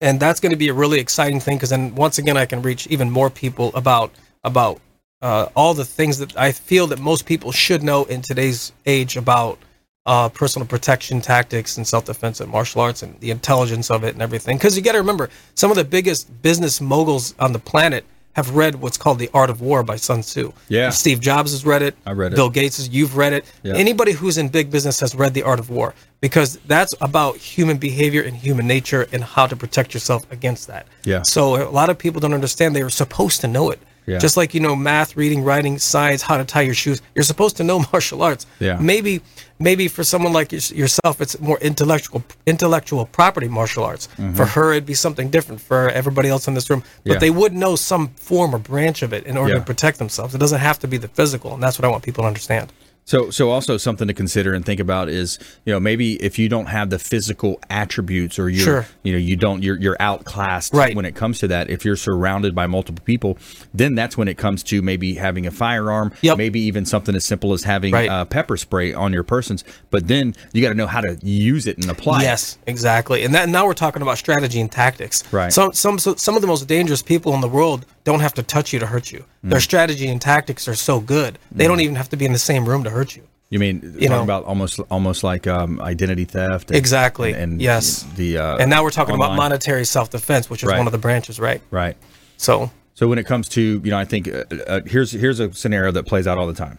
and 0.00 0.20
that's 0.20 0.40
going 0.40 0.52
to 0.52 0.58
be 0.58 0.68
a 0.68 0.74
really 0.74 1.00
exciting 1.00 1.40
thing 1.40 1.56
because 1.56 1.70
then 1.70 1.94
once 1.94 2.18
again 2.18 2.36
I 2.36 2.46
can 2.46 2.62
reach 2.62 2.86
even 2.88 3.10
more 3.10 3.30
people 3.30 3.74
about 3.74 4.12
about 4.44 4.80
uh, 5.22 5.48
all 5.56 5.74
the 5.74 5.84
things 5.84 6.18
that 6.18 6.36
I 6.36 6.52
feel 6.52 6.86
that 6.88 7.00
most 7.00 7.26
people 7.26 7.50
should 7.50 7.82
know 7.82 8.04
in 8.04 8.22
today's 8.22 8.72
age 8.84 9.16
about 9.16 9.58
uh, 10.04 10.28
personal 10.28 10.66
protection 10.68 11.20
tactics 11.20 11.76
and 11.76 11.86
self 11.86 12.04
defense 12.04 12.40
and 12.40 12.50
martial 12.50 12.80
arts 12.80 13.02
and 13.02 13.18
the 13.20 13.30
intelligence 13.30 13.90
of 13.90 14.04
it 14.04 14.12
and 14.12 14.22
everything. 14.22 14.56
Because 14.56 14.76
you 14.76 14.82
got 14.82 14.92
to 14.92 14.98
remember, 14.98 15.30
some 15.54 15.70
of 15.70 15.76
the 15.76 15.84
biggest 15.84 16.42
business 16.42 16.80
moguls 16.80 17.34
on 17.38 17.52
the 17.52 17.58
planet 17.58 18.04
have 18.36 18.54
read 18.54 18.74
what's 18.74 18.98
called 18.98 19.18
The 19.18 19.30
Art 19.32 19.48
of 19.48 19.62
War 19.62 19.82
by 19.82 19.96
Sun 19.96 20.20
Tzu. 20.20 20.52
Yeah. 20.68 20.90
Steve 20.90 21.20
Jobs 21.20 21.52
has 21.52 21.64
read 21.64 21.80
it. 21.80 21.96
I 22.04 22.12
read 22.12 22.34
it. 22.34 22.36
Bill 22.36 22.50
Gates 22.50 22.76
has, 22.76 22.86
you've 22.86 23.16
read 23.16 23.32
it. 23.32 23.46
Yeah. 23.62 23.74
Anybody 23.76 24.12
who's 24.12 24.36
in 24.36 24.50
big 24.50 24.70
business 24.70 25.00
has 25.00 25.14
read 25.14 25.32
The 25.32 25.42
Art 25.42 25.58
of 25.58 25.70
War 25.70 25.94
because 26.20 26.58
that's 26.66 26.94
about 27.00 27.38
human 27.38 27.78
behavior 27.78 28.20
and 28.20 28.36
human 28.36 28.66
nature 28.66 29.06
and 29.10 29.24
how 29.24 29.46
to 29.46 29.56
protect 29.56 29.94
yourself 29.94 30.30
against 30.30 30.66
that. 30.66 30.86
Yeah. 31.04 31.22
So 31.22 31.66
a 31.66 31.70
lot 31.70 31.88
of 31.88 31.96
people 31.96 32.20
don't 32.20 32.34
understand 32.34 32.76
they 32.76 32.82
were 32.82 32.90
supposed 32.90 33.40
to 33.40 33.48
know 33.48 33.70
it. 33.70 33.80
Yeah. 34.06 34.18
Just 34.18 34.36
like 34.36 34.54
you 34.54 34.60
know 34.60 34.76
math, 34.76 35.16
reading, 35.16 35.42
writing, 35.44 35.78
science, 35.78 36.22
how 36.22 36.36
to 36.36 36.44
tie 36.44 36.62
your 36.62 36.74
shoes. 36.74 37.02
You're 37.14 37.24
supposed 37.24 37.56
to 37.56 37.64
know 37.64 37.78
martial 37.92 38.22
arts. 38.22 38.46
Yeah. 38.60 38.78
Maybe 38.80 39.20
maybe 39.58 39.88
for 39.88 40.04
someone 40.04 40.32
like 40.32 40.52
yourself 40.52 41.20
it's 41.20 41.38
more 41.40 41.58
intellectual 41.60 42.22
intellectual 42.46 43.06
property 43.06 43.48
martial 43.48 43.84
arts. 43.84 44.06
For 44.34 44.46
her 44.46 44.72
it'd 44.72 44.86
be 44.86 44.94
something 44.94 45.30
different 45.30 45.60
for 45.60 45.88
everybody 45.90 46.28
else 46.28 46.46
in 46.48 46.54
this 46.54 46.68
room. 46.70 46.80
But 46.80 46.86
Mm-hmm. 46.88 47.10
Yeah. 47.12 47.18
they 47.18 47.30
would 47.30 47.52
know 47.52 47.74
some 47.76 48.08
form 48.16 48.54
or 48.54 48.58
branch 48.58 49.02
of 49.02 49.12
it 49.12 49.24
in 49.26 49.36
order 49.36 49.54
Yeah. 49.54 49.58
to 49.60 49.64
protect 49.64 49.98
themselves. 49.98 50.34
It 50.34 50.38
doesn't 50.38 50.60
have 50.60 50.78
to 50.80 50.88
be 50.88 50.98
the 50.98 51.08
physical, 51.08 51.54
and 51.54 51.62
that's 51.62 51.78
what 51.78 51.84
I 51.84 51.88
want 51.88 52.02
people 52.04 52.22
to 52.24 52.28
understand. 52.28 52.72
So, 53.08 53.30
so 53.30 53.50
also 53.52 53.76
something 53.76 54.08
to 54.08 54.14
consider 54.14 54.52
and 54.52 54.64
think 54.66 54.80
about 54.80 55.08
is, 55.08 55.38
you 55.64 55.72
know, 55.72 55.78
maybe 55.78 56.14
if 56.20 56.40
you 56.40 56.48
don't 56.48 56.66
have 56.66 56.90
the 56.90 56.98
physical 56.98 57.60
attributes 57.70 58.36
or 58.36 58.48
you're, 58.48 58.64
Sure. 58.64 58.86
you 59.04 59.12
know, 59.12 59.18
you 59.18 59.36
don't, 59.36 59.62
you're, 59.62 59.78
you're 59.78 59.96
outclassed 60.00 60.74
Right. 60.74 60.96
when 60.96 61.04
it 61.04 61.14
comes 61.14 61.38
to 61.38 61.46
that. 61.48 61.70
If 61.70 61.84
you're 61.84 61.94
surrounded 61.94 62.52
by 62.52 62.66
multiple 62.66 63.04
people, 63.04 63.38
then 63.72 63.94
that's 63.94 64.18
when 64.18 64.26
it 64.26 64.36
comes 64.38 64.64
to 64.64 64.82
maybe 64.82 65.14
having 65.14 65.46
a 65.46 65.52
firearm, 65.52 66.12
Yep. 66.22 66.36
maybe 66.36 66.58
even 66.62 66.84
something 66.84 67.14
as 67.14 67.24
simple 67.24 67.52
as 67.52 67.62
having 67.62 67.92
Right. 67.94 68.08
uh, 68.10 68.24
pepper 68.24 68.56
spray 68.56 68.92
on 68.92 69.12
your 69.12 69.22
persons. 69.22 69.62
But 69.90 70.08
then 70.08 70.34
you 70.52 70.60
got 70.60 70.70
to 70.70 70.74
know 70.74 70.88
how 70.88 71.00
to 71.00 71.16
use 71.22 71.68
it 71.68 71.76
and 71.78 71.88
apply 71.88 72.22
Yes, 72.22 72.58
exactly. 72.66 73.22
And 73.22 73.32
that 73.36 73.48
now 73.48 73.66
we're 73.66 73.74
talking 73.74 74.02
about 74.02 74.18
strategy 74.18 74.60
and 74.60 74.70
tactics. 74.72 75.22
Right. 75.30 75.52
Some 75.52 75.72
some 75.74 76.00
so- 76.00 76.16
some 76.16 76.34
of 76.34 76.40
the 76.40 76.48
most 76.48 76.66
dangerous 76.66 77.02
people 77.02 77.34
in 77.34 77.40
the 77.40 77.48
world 77.48 77.86
don't 78.02 78.20
have 78.20 78.34
to 78.34 78.42
touch 78.42 78.72
you 78.72 78.80
to 78.80 78.86
hurt 78.86 79.12
you. 79.12 79.24
Mm. 79.44 79.50
Their 79.50 79.60
strategy 79.60 80.08
and 80.08 80.20
tactics 80.20 80.66
are 80.66 80.74
so 80.74 80.98
good. 81.00 81.38
They 81.52 81.66
don't 81.68 81.80
even 81.80 81.94
have 81.96 82.08
to 82.08 82.16
be 82.16 82.24
in 82.24 82.32
the 82.32 82.38
same 82.38 82.68
room 82.68 82.82
to 82.84 82.90
hurt 82.90 82.95
you. 83.04 83.22
it. 83.22 83.28
You 83.48 83.58
mean, 83.60 83.80
talking 83.80 84.08
know. 84.08 84.22
about 84.24 84.44
almost, 84.44 84.80
almost 84.90 85.22
like 85.22 85.46
um, 85.46 85.80
identity 85.80 86.24
theft. 86.24 86.70
and- 86.70 86.76
Exactly. 86.76 87.32
And, 87.32 87.60
Yes. 87.62 88.04
The, 88.16 88.38
uh, 88.38 88.56
and 88.56 88.68
now 88.70 88.82
we're 88.82 88.90
talking 88.90 89.14
about 89.14 89.36
monetary 89.36 89.84
self-defense, 89.84 90.50
which 90.50 90.62
is 90.64 90.68
Right. 90.68 90.78
one 90.78 90.86
of 90.88 90.92
the 90.92 90.98
branches, 90.98 91.38
right? 91.38 91.60
Right. 91.70 91.96
So, 92.36 92.70
So 92.94 93.06
when 93.08 93.18
it 93.18 93.24
comes 93.26 93.48
to 93.50 93.60
you 93.84 93.90
know, 93.90 93.98
I 93.98 94.04
think 94.04 94.26
uh, 94.28 94.44
uh, 94.66 94.80
here's 94.86 95.12
here's 95.12 95.38
a 95.38 95.52
scenario 95.52 95.92
that 95.92 96.06
plays 96.06 96.26
out 96.26 96.38
all 96.38 96.46
the 96.48 96.54
time. 96.54 96.78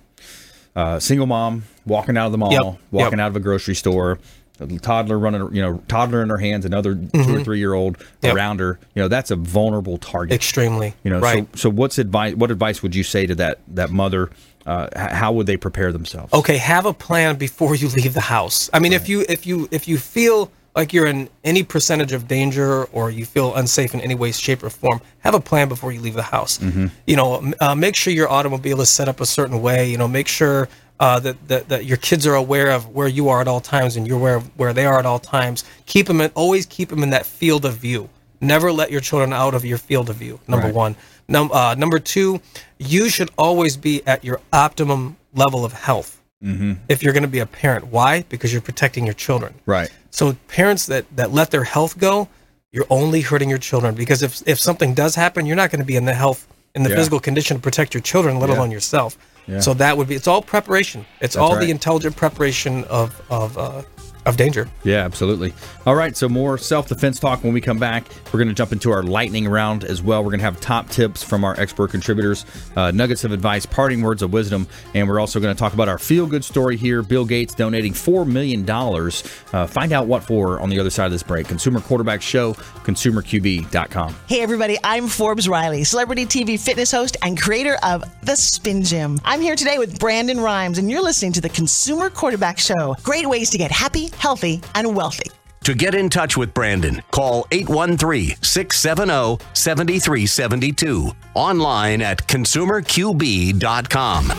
Uh, 0.76 1.00
single 1.00 1.26
mom 1.26 1.64
walking 1.86 2.18
out 2.18 2.26
of 2.28 2.32
the 2.32 2.38
mall, 2.38 2.52
Yep, 2.52 2.64
walking 2.92 3.18
yep. 3.20 3.26
out 3.26 3.30
of 3.30 3.36
a 3.36 3.40
grocery 3.40 3.74
store, 3.74 4.20
a 4.60 4.68
toddler 4.80 5.18
running, 5.18 5.56
you 5.56 5.62
know, 5.62 5.82
toddler 5.88 6.22
in 6.22 6.30
her 6.30 6.38
hands, 6.38 6.66
another 6.66 6.94
two 6.96 7.36
or 7.38 7.44
three 7.44 7.60
year 7.60 7.74
old 7.74 7.98
Mm-hmm. 7.98 8.26
Yep. 8.26 8.36
around 8.36 8.60
her. 8.60 8.80
You 8.94 9.02
know, 9.04 9.08
that's 9.08 9.32
a 9.32 9.36
vulnerable 9.36 9.98
target. 9.98 10.36
extremely. 10.36 10.94
You 11.04 11.12
know, 11.12 11.20
right. 11.20 11.48
so 11.54 11.60
so 11.62 11.70
what's 11.70 11.98
advice? 11.98 12.36
What 12.36 12.52
advice 12.52 12.84
would 12.84 12.94
you 12.94 13.04
say 13.04 13.26
to 13.26 13.36
that 13.36 13.60
that 13.70 13.90
mother? 13.90 14.30
Uh, 14.68 14.88
how 15.22 15.32
would 15.32 15.48
they 15.48 15.58
prepare 15.58 15.92
themselves? 15.98 16.32
okay 16.34 16.58
have 16.58 16.86
a 16.86 16.94
plan 16.94 17.32
before 17.38 17.74
you 17.82 17.88
leave 18.00 18.14
the 18.14 18.28
house 18.38 18.70
i 18.76 18.80
mean 18.80 18.94
if 19.00 19.08
you 19.10 19.18
if 19.36 19.42
you 19.48 19.68
if 19.72 19.88
you 19.88 19.98
feel 19.98 20.52
like 20.76 20.94
you're 20.94 21.08
in 21.08 21.28
any 21.44 21.64
percentage 21.64 22.12
of 22.18 22.28
danger 22.28 22.84
or 22.98 23.10
you 23.10 23.26
feel 23.26 23.56
unsafe 23.56 23.96
in 23.96 24.02
any 24.02 24.14
way, 24.14 24.32
shape, 24.32 24.62
or 24.62 24.70
form, 24.70 25.02
have 25.26 25.34
a 25.34 25.40
plan 25.40 25.68
before 25.68 25.92
you 25.92 26.00
leave 26.00 26.14
the 26.14 26.30
house. 26.38 26.60
You 27.08 27.16
know, 27.20 27.52
uh, 27.60 27.74
make 27.74 27.96
sure 27.96 28.14
your 28.14 28.30
automobile 28.30 28.80
is 28.82 28.90
set 29.00 29.08
up 29.10 29.20
a 29.20 29.26
certain 29.26 29.60
way. 29.64 29.90
You 29.90 29.98
know, 29.98 30.08
make 30.08 30.28
sure 30.28 30.70
uh, 31.00 31.20
that, 31.22 31.36
that 31.48 31.70
that 31.70 31.86
your 31.86 31.98
kids 31.98 32.28
are 32.28 32.36
aware 32.36 32.70
of 32.70 32.82
where 32.98 33.08
you 33.08 33.28
are 33.30 33.42
at 33.42 33.48
all 33.48 33.60
times 33.60 33.96
and 33.98 34.06
you're 34.08 34.20
aware 34.24 34.36
of 34.36 34.44
where 34.60 34.72
they 34.72 34.86
are 34.86 35.00
at 35.00 35.06
all 35.08 35.18
times. 35.18 35.64
Keep 35.88 36.06
them 36.06 36.22
in, 36.22 36.30
always 36.36 36.68
keep 36.68 36.90
them 36.90 37.02
in 37.02 37.10
that 37.10 37.26
field 37.26 37.66
of 37.66 37.74
view. 37.78 38.08
Never 38.40 38.72
let 38.72 38.92
your 38.92 39.02
children 39.02 39.34
out 39.34 39.56
of 39.56 39.66
your 39.66 39.80
field 39.80 40.12
of 40.12 40.18
view. 40.18 40.40
Number 40.48 40.68
Right. 40.68 40.76
one. 40.76 40.96
Num- 41.28 41.52
uh, 41.52 41.76
number 41.76 42.00
two, 42.00 42.40
you 42.78 43.10
should 43.10 43.30
always 43.38 43.76
be 43.78 44.02
at 44.08 44.24
your 44.24 44.40
optimum 44.54 45.18
level 45.34 45.66
of 45.66 45.74
health 45.74 46.14
Mm-hmm. 46.44 46.74
if 46.88 47.02
you're 47.02 47.14
going 47.14 47.24
to 47.24 47.28
be 47.30 47.40
a 47.40 47.48
parent. 47.48 47.88
Why? 47.88 48.22
Because 48.30 48.54
you're 48.54 48.62
protecting 48.62 49.06
your 49.06 49.16
children. 49.16 49.56
Right. 49.66 49.90
So 50.12 50.34
parents 50.48 50.86
that 50.86 51.06
that 51.16 51.32
let 51.32 51.50
their 51.50 51.64
health 51.64 51.98
go, 51.98 52.28
you're 52.72 52.86
only 52.92 53.22
hurting 53.22 53.50
your 53.50 53.58
children 53.58 53.96
because 53.96 54.22
if 54.22 54.48
if 54.48 54.60
something 54.60 54.94
does 54.94 55.16
happen, 55.16 55.48
you're 55.48 55.56
not 55.56 55.72
going 55.72 55.80
to 55.80 55.86
be 55.86 55.96
in 55.96 56.06
the 56.06 56.14
health 56.14 56.48
in 56.76 56.84
the 56.84 56.92
Yeah. 56.92 56.96
physical 56.98 57.20
condition 57.20 57.58
to 57.58 57.62
protect 57.64 57.96
your 57.96 58.02
children, 58.02 58.40
let 58.40 58.50
Yeah. 58.50 58.58
alone 58.58 58.70
yourself. 58.70 59.18
Yeah. 59.48 59.62
So 59.62 59.74
that 59.74 59.98
would 59.98 60.08
be 60.08 60.14
it's 60.14 60.28
all 60.28 60.44
preparation. 60.44 61.02
It's 61.22 61.34
That's 61.34 61.38
all 61.38 61.56
right. 61.56 61.66
the 61.66 61.72
intelligent 61.72 62.16
preparation 62.16 62.84
of 62.84 63.20
of 63.32 63.58
uh, 63.58 63.82
of 64.28 64.38
danger. 64.38 64.68
Yeah, 64.84 65.06
absolutely. 65.06 65.54
All 65.86 65.96
right, 65.96 66.16
so 66.16 66.28
more 66.28 66.58
self 66.58 66.88
defense 66.88 67.20
talk 67.20 67.44
when 67.44 67.54
we 67.54 67.62
come 67.62 67.80
back. 67.80 68.06
We're 68.26 68.40
going 68.40 68.50
to 68.50 68.54
jump 68.54 68.74
into 68.74 68.92
our 68.92 69.02
lightning 69.02 69.48
round 69.48 69.86
as 69.86 70.02
well. 70.02 70.24
We're 70.24 70.32
going 70.32 70.40
to 70.40 70.46
have 70.46 70.60
top 70.60 70.90
tips 70.90 71.24
from 71.24 71.46
our 71.46 71.58
expert 71.60 71.92
contributors, 71.92 72.46
uh, 72.76 72.92
nuggets 72.92 73.24
of 73.24 73.32
advice, 73.32 73.66
parting 73.66 74.02
words 74.02 74.22
of 74.22 74.34
wisdom, 74.34 74.68
and 74.94 75.08
we're 75.08 75.20
also 75.20 75.40
going 75.40 75.56
to 75.56 75.60
talk 75.60 75.74
about 75.74 75.88
our 75.88 75.98
feel 75.98 76.28
good 76.28 76.44
story 76.44 76.76
here. 76.76 77.02
Bill 77.02 77.26
Gates 77.26 77.56
donating 77.56 77.94
$4 77.94 78.28
million. 78.28 78.70
Uh, 78.70 79.68
find 79.68 79.94
out 79.94 80.08
what 80.08 80.24
for 80.24 80.60
on 80.60 80.70
the 80.70 80.80
other 80.80 80.90
side 80.90 81.06
of 81.06 81.12
this 81.12 81.24
break. 81.24 81.48
Consumer 81.48 81.80
Quarterback 81.80 82.22
Show, 82.22 82.54
consumerqb.com. 82.54 84.16
Hey 84.28 84.42
everybody, 84.42 84.78
I'm 84.84 85.08
Forbes 85.08 85.48
Riley, 85.48 85.86
celebrity 85.86 86.26
TV 86.26 86.60
fitness 86.60 86.92
host 86.92 87.16
and 87.22 87.40
creator 87.40 87.78
of 87.84 88.04
The 88.22 88.36
Spin 88.36 88.84
Gym. 88.84 89.20
I'm 89.24 89.40
here 89.42 89.56
today 89.56 89.78
with 89.78 90.00
Brandon 90.00 90.40
Rhymes, 90.40 90.78
and 90.78 90.92
you're 90.92 91.04
listening 91.04 91.32
to 91.34 91.42
the 91.42 91.50
Consumer 91.50 92.10
Quarterback 92.10 92.60
Show. 92.60 92.96
Great 93.04 93.28
ways 93.28 93.50
to 93.52 93.58
get 93.58 93.72
happy, 93.72 94.10
healthy, 94.18 94.62
and 94.76 94.96
wealthy. 94.96 95.32
To 95.64 95.74
get 95.74 95.96
in 95.96 96.10
touch 96.10 96.38
with 96.38 96.54
Brandon, 96.54 97.02
call 97.12 97.46
813 97.52 98.38
670 98.42 99.44
7372. 99.54 101.12
Online 101.34 102.02
at 102.02 102.26
consumerqb.com. 102.26 104.32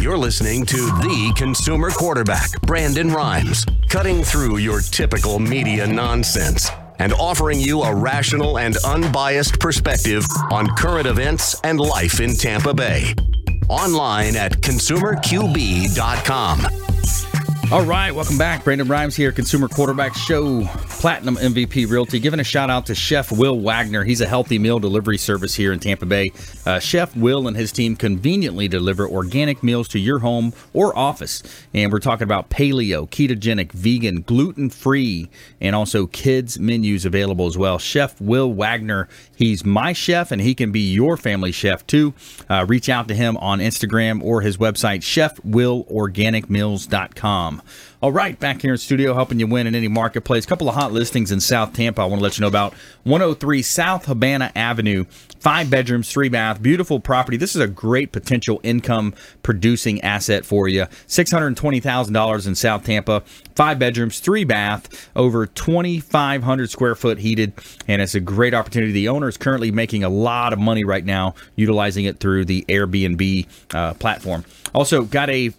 You're 0.00 0.18
listening 0.18 0.66
to 0.66 0.76
the 0.76 1.32
consumer 1.36 1.90
quarterback, 1.90 2.60
Brandon 2.62 3.10
Rhymes, 3.10 3.64
cutting 3.88 4.22
through 4.22 4.58
your 4.58 4.80
typical 4.80 5.38
media 5.38 5.86
nonsense 5.86 6.68
and 6.98 7.12
offering 7.14 7.58
you 7.58 7.82
a 7.82 7.94
rational 7.94 8.58
and 8.58 8.76
unbiased 8.84 9.58
perspective 9.60 10.24
on 10.50 10.68
current 10.76 11.06
events 11.06 11.58
and 11.64 11.80
life 11.80 12.20
in 12.20 12.34
Tampa 12.34 12.74
Bay. 12.74 13.14
Online 13.68 14.36
at 14.36 14.60
consumerqb.com. 14.60 17.43
All 17.72 17.84
right, 17.84 18.14
welcome 18.14 18.38
back. 18.38 18.62
Brandon 18.62 18.86
Rhymes 18.86 19.16
here, 19.16 19.32
Consumer 19.32 19.66
Quarterback 19.68 20.14
Show, 20.14 20.64
Platinum 20.64 21.36
MVP 21.36 21.90
Realty. 21.90 22.20
Giving 22.20 22.38
a 22.38 22.44
shout 22.44 22.68
out 22.70 22.86
to 22.86 22.94
Chef 22.94 23.32
Will 23.32 23.58
Wagner. 23.58 24.04
He's 24.04 24.20
a 24.20 24.26
healthy 24.26 24.58
meal 24.58 24.78
delivery 24.78 25.16
service 25.18 25.54
here 25.54 25.72
in 25.72 25.80
Tampa 25.80 26.06
Bay. 26.06 26.30
Uh, 26.66 26.78
Chef 26.78 27.16
Will 27.16 27.48
and 27.48 27.56
his 27.56 27.72
team 27.72 27.96
conveniently 27.96 28.68
deliver 28.68 29.08
organic 29.08 29.62
meals 29.62 29.88
to 29.88 29.98
your 29.98 30.18
home 30.20 30.52
or 30.72 30.96
office. 30.96 31.42
And 31.72 31.90
we're 31.90 31.98
talking 32.00 32.24
about 32.24 32.50
paleo, 32.50 33.08
ketogenic, 33.08 33.72
vegan, 33.72 34.20
gluten 34.22 34.70
free, 34.70 35.28
and 35.60 35.74
also 35.74 36.06
kids 36.06 36.60
menus 36.60 37.04
available 37.04 37.46
as 37.46 37.58
well. 37.58 37.78
Chef 37.78 38.20
Will 38.20 38.52
Wagner, 38.52 39.08
he's 39.34 39.64
my 39.64 39.92
chef 39.94 40.30
and 40.30 40.40
he 40.40 40.54
can 40.54 40.70
be 40.70 40.92
your 40.92 41.16
family 41.16 41.50
chef 41.50 41.84
too. 41.86 42.14
Uh, 42.48 42.64
reach 42.68 42.88
out 42.88 43.08
to 43.08 43.14
him 43.14 43.36
on 43.38 43.58
Instagram 43.58 44.22
or 44.22 44.42
his 44.42 44.58
website, 44.58 45.00
chefwillorganicmeals.com. 45.00 47.53
All 48.00 48.12
right, 48.12 48.38
back 48.38 48.60
here 48.60 48.72
in 48.72 48.78
studio 48.78 49.14
helping 49.14 49.40
you 49.40 49.46
win 49.46 49.66
in 49.66 49.74
any 49.74 49.88
marketplace. 49.88 50.44
couple 50.44 50.68
of 50.68 50.74
hot 50.74 50.92
listings 50.92 51.32
in 51.32 51.40
South 51.40 51.72
Tampa 51.72 52.02
I 52.02 52.04
want 52.04 52.20
to 52.20 52.22
let 52.22 52.36
you 52.36 52.42
know 52.42 52.48
about. 52.48 52.74
103 53.04 53.62
South 53.62 54.04
Habana 54.04 54.52
Avenue, 54.54 55.06
five 55.38 55.70
bedrooms, 55.70 56.10
three 56.10 56.28
bath, 56.28 56.62
beautiful 56.62 57.00
property. 57.00 57.36
This 57.36 57.56
is 57.56 57.62
a 57.62 57.66
great 57.66 58.12
potential 58.12 58.60
income 58.62 59.14
producing 59.42 60.00
asset 60.02 60.44
for 60.44 60.68
you. 60.68 60.82
$620,000 61.06 62.46
in 62.46 62.54
South 62.54 62.84
Tampa, 62.84 63.22
five 63.54 63.78
bedrooms, 63.78 64.20
three 64.20 64.44
bath, 64.44 65.10
over 65.16 65.46
2,500 65.46 66.70
square 66.70 66.94
foot 66.94 67.18
heated, 67.18 67.54
and 67.88 68.02
it's 68.02 68.14
a 68.14 68.20
great 68.20 68.54
opportunity. 68.54 68.92
The 68.92 69.08
owner 69.08 69.28
is 69.28 69.36
currently 69.36 69.70
making 69.70 70.04
a 70.04 70.08
lot 70.10 70.52
of 70.52 70.58
money 70.58 70.84
right 70.84 71.04
now 71.04 71.34
utilizing 71.56 72.04
it 72.04 72.20
through 72.20 72.44
the 72.44 72.64
Airbnb 72.68 73.46
uh, 73.72 73.94
platform. 73.94 74.44
Also, 74.74 75.04
got 75.04 75.30
a 75.30 75.52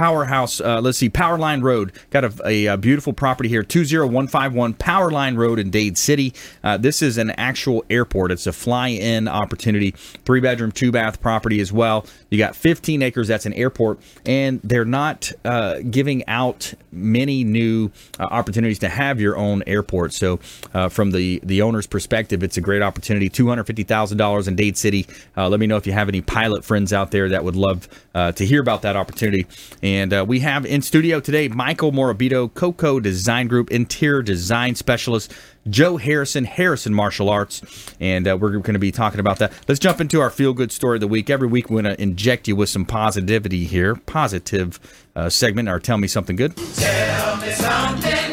Powerhouse, 0.00 0.60
uh, 0.60 0.80
let's 0.80 0.98
see, 0.98 1.10
Powerline 1.10 1.62
Road. 1.62 1.92
Got 2.10 2.24
a, 2.24 2.32
a, 2.46 2.68
uh 2.68 2.76
beautiful 2.76 3.12
property 3.12 3.48
here, 3.48 3.64
20151 3.64 4.74
Powerline 4.74 5.36
Road 5.36 5.58
in 5.58 5.68
Dade 5.68 5.98
City. 5.98 6.32
Uh, 6.62 6.76
this 6.76 7.02
is 7.02 7.18
an 7.18 7.30
actual 7.32 7.84
airport. 7.90 8.30
It's 8.30 8.46
a 8.46 8.52
fly 8.52 8.88
in 8.88 9.26
opportunity, 9.26 9.90
three 10.24 10.40
bedroom, 10.40 10.70
two 10.70 10.92
bath 10.92 11.20
property 11.20 11.60
as 11.60 11.72
well. 11.72 12.06
You 12.30 12.38
got 12.38 12.54
15 12.54 13.02
acres, 13.02 13.28
that's 13.28 13.46
an 13.46 13.52
airport, 13.52 13.98
and 14.24 14.60
they're 14.62 14.84
not 14.84 15.32
uh, 15.44 15.80
giving 15.90 16.26
out 16.28 16.72
many 16.92 17.42
new 17.42 17.90
uh, 18.18 18.22
opportunities 18.24 18.78
to 18.78 18.88
have 18.88 19.20
your 19.20 19.36
own 19.36 19.64
airport. 19.66 20.14
So, 20.14 20.38
uh, 20.72 20.88
from 20.88 21.10
the, 21.10 21.40
the 21.42 21.62
owner's 21.62 21.86
perspective, 21.88 22.42
it's 22.44 22.56
a 22.56 22.60
great 22.60 22.80
opportunity. 22.80 23.28
$250,000 23.28 24.48
in 24.48 24.56
Dade 24.56 24.78
City. 24.78 25.06
Let 25.36 25.58
me 25.58 25.66
know 25.66 25.76
if 25.76 25.86
you 25.86 25.92
have 25.92 26.08
any 26.08 26.20
pilot 26.20 26.64
friends 26.64 26.92
out 26.92 27.10
there 27.10 27.28
that 27.30 27.44
would 27.44 27.56
love 27.56 27.88
to 28.14 28.46
hear 28.46 28.60
about 28.60 28.82
that 28.82 28.94
opportunity. 28.94 29.46
And 29.82 30.12
uh, 30.12 30.24
we 30.26 30.40
have 30.40 30.66
in 30.66 30.82
studio 30.82 31.20
today 31.20 31.48
Michael 31.48 31.92
Morabito, 31.92 32.52
Coco 32.52 33.00
Design 33.00 33.48
Group 33.48 33.70
interior 33.70 34.22
design 34.22 34.74
specialist, 34.74 35.32
Joe 35.68 35.96
Harrison, 35.96 36.44
Harrison 36.44 36.94
Martial 36.94 37.30
Arts, 37.30 37.62
and 38.00 38.28
uh, 38.28 38.36
we're 38.36 38.50
going 38.50 38.74
to 38.74 38.78
be 38.78 38.92
talking 38.92 39.20
about 39.20 39.38
that. 39.38 39.52
Let's 39.68 39.80
jump 39.80 40.00
into 40.00 40.20
our 40.20 40.30
feel 40.30 40.52
good 40.52 40.72
story 40.72 40.96
of 40.96 41.00
the 41.00 41.08
week. 41.08 41.30
Every 41.30 41.48
week 41.48 41.70
we're 41.70 41.82
going 41.82 41.96
to 41.96 42.02
inject 42.02 42.48
you 42.48 42.56
with 42.56 42.68
some 42.68 42.84
positivity 42.84 43.64
here, 43.64 43.94
positive 43.94 44.78
uh, 45.16 45.28
segment, 45.28 45.68
or 45.68 45.78
tell 45.78 45.98
me 45.98 46.08
something 46.08 46.36
good. 46.36 46.56
Tell 46.56 47.36
me 47.38 47.50
something. 47.52 48.29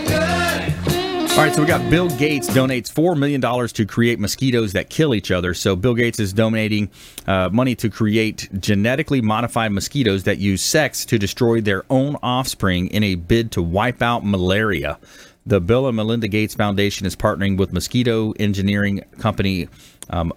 All 1.37 1.43
right, 1.43 1.53
so 1.53 1.61
we 1.61 1.67
got 1.67 1.87
Bill 1.91 2.09
Gates 2.09 2.49
donates 2.49 2.91
$4 2.91 3.15
million 3.15 3.39
to 3.67 3.85
create 3.85 4.19
mosquitoes 4.19 4.73
that 4.73 4.89
kill 4.89 5.13
each 5.13 5.29
other. 5.29 5.53
So 5.53 5.75
Bill 5.75 5.93
Gates 5.93 6.19
is 6.19 6.33
donating 6.33 6.89
uh, 7.27 7.49
money 7.53 7.75
to 7.75 7.91
create 7.91 8.49
genetically 8.59 9.21
modified 9.21 9.71
mosquitoes 9.71 10.23
that 10.23 10.39
use 10.39 10.63
sex 10.63 11.05
to 11.05 11.19
destroy 11.19 11.61
their 11.61 11.83
own 11.91 12.15
offspring 12.23 12.87
in 12.87 13.03
a 13.03 13.13
bid 13.13 13.51
to 13.51 13.61
wipe 13.61 14.01
out 14.01 14.25
malaria. 14.25 14.97
The 15.45 15.61
Bill 15.61 15.85
and 15.85 15.95
Melinda 15.95 16.27
Gates 16.27 16.55
Foundation 16.55 17.05
is 17.05 17.15
partnering 17.15 17.55
with 17.55 17.71
mosquito 17.71 18.31
engineering 18.39 19.03
company 19.19 19.69
um, 20.09 20.33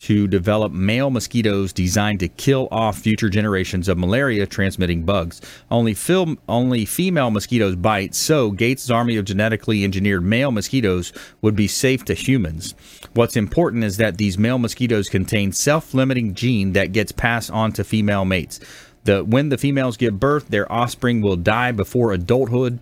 to 0.00 0.28
develop 0.28 0.70
male 0.70 1.10
mosquitoes 1.10 1.72
designed 1.72 2.20
to 2.20 2.28
kill 2.28 2.68
off 2.70 2.98
future 2.98 3.28
generations 3.28 3.88
of 3.88 3.98
malaria 3.98 4.46
transmitting 4.46 5.02
bugs. 5.02 5.40
Only 5.70 5.92
film, 5.92 6.38
only 6.48 6.84
female 6.84 7.30
mosquitoes 7.30 7.74
bite, 7.74 8.14
so 8.14 8.52
Gates' 8.52 8.90
army 8.90 9.16
of 9.16 9.24
genetically 9.24 9.82
engineered 9.82 10.22
male 10.22 10.52
mosquitoes 10.52 11.12
would 11.42 11.56
be 11.56 11.66
safe 11.66 12.04
to 12.04 12.14
humans. 12.14 12.74
What's 13.14 13.36
important 13.36 13.82
is 13.82 13.96
that 13.96 14.18
these 14.18 14.38
male 14.38 14.58
mosquitoes 14.58 15.08
contain 15.08 15.52
self-limiting 15.52 16.34
gene 16.34 16.74
that 16.74 16.92
gets 16.92 17.10
passed 17.10 17.50
on 17.50 17.72
to 17.72 17.82
female 17.82 18.24
mates. 18.24 18.60
The 19.04 19.24
when 19.24 19.48
the 19.48 19.58
females 19.58 19.96
give 19.96 20.20
birth, 20.20 20.48
their 20.48 20.70
offspring 20.70 21.22
will 21.22 21.36
die 21.36 21.72
before 21.72 22.12
adulthood 22.12 22.78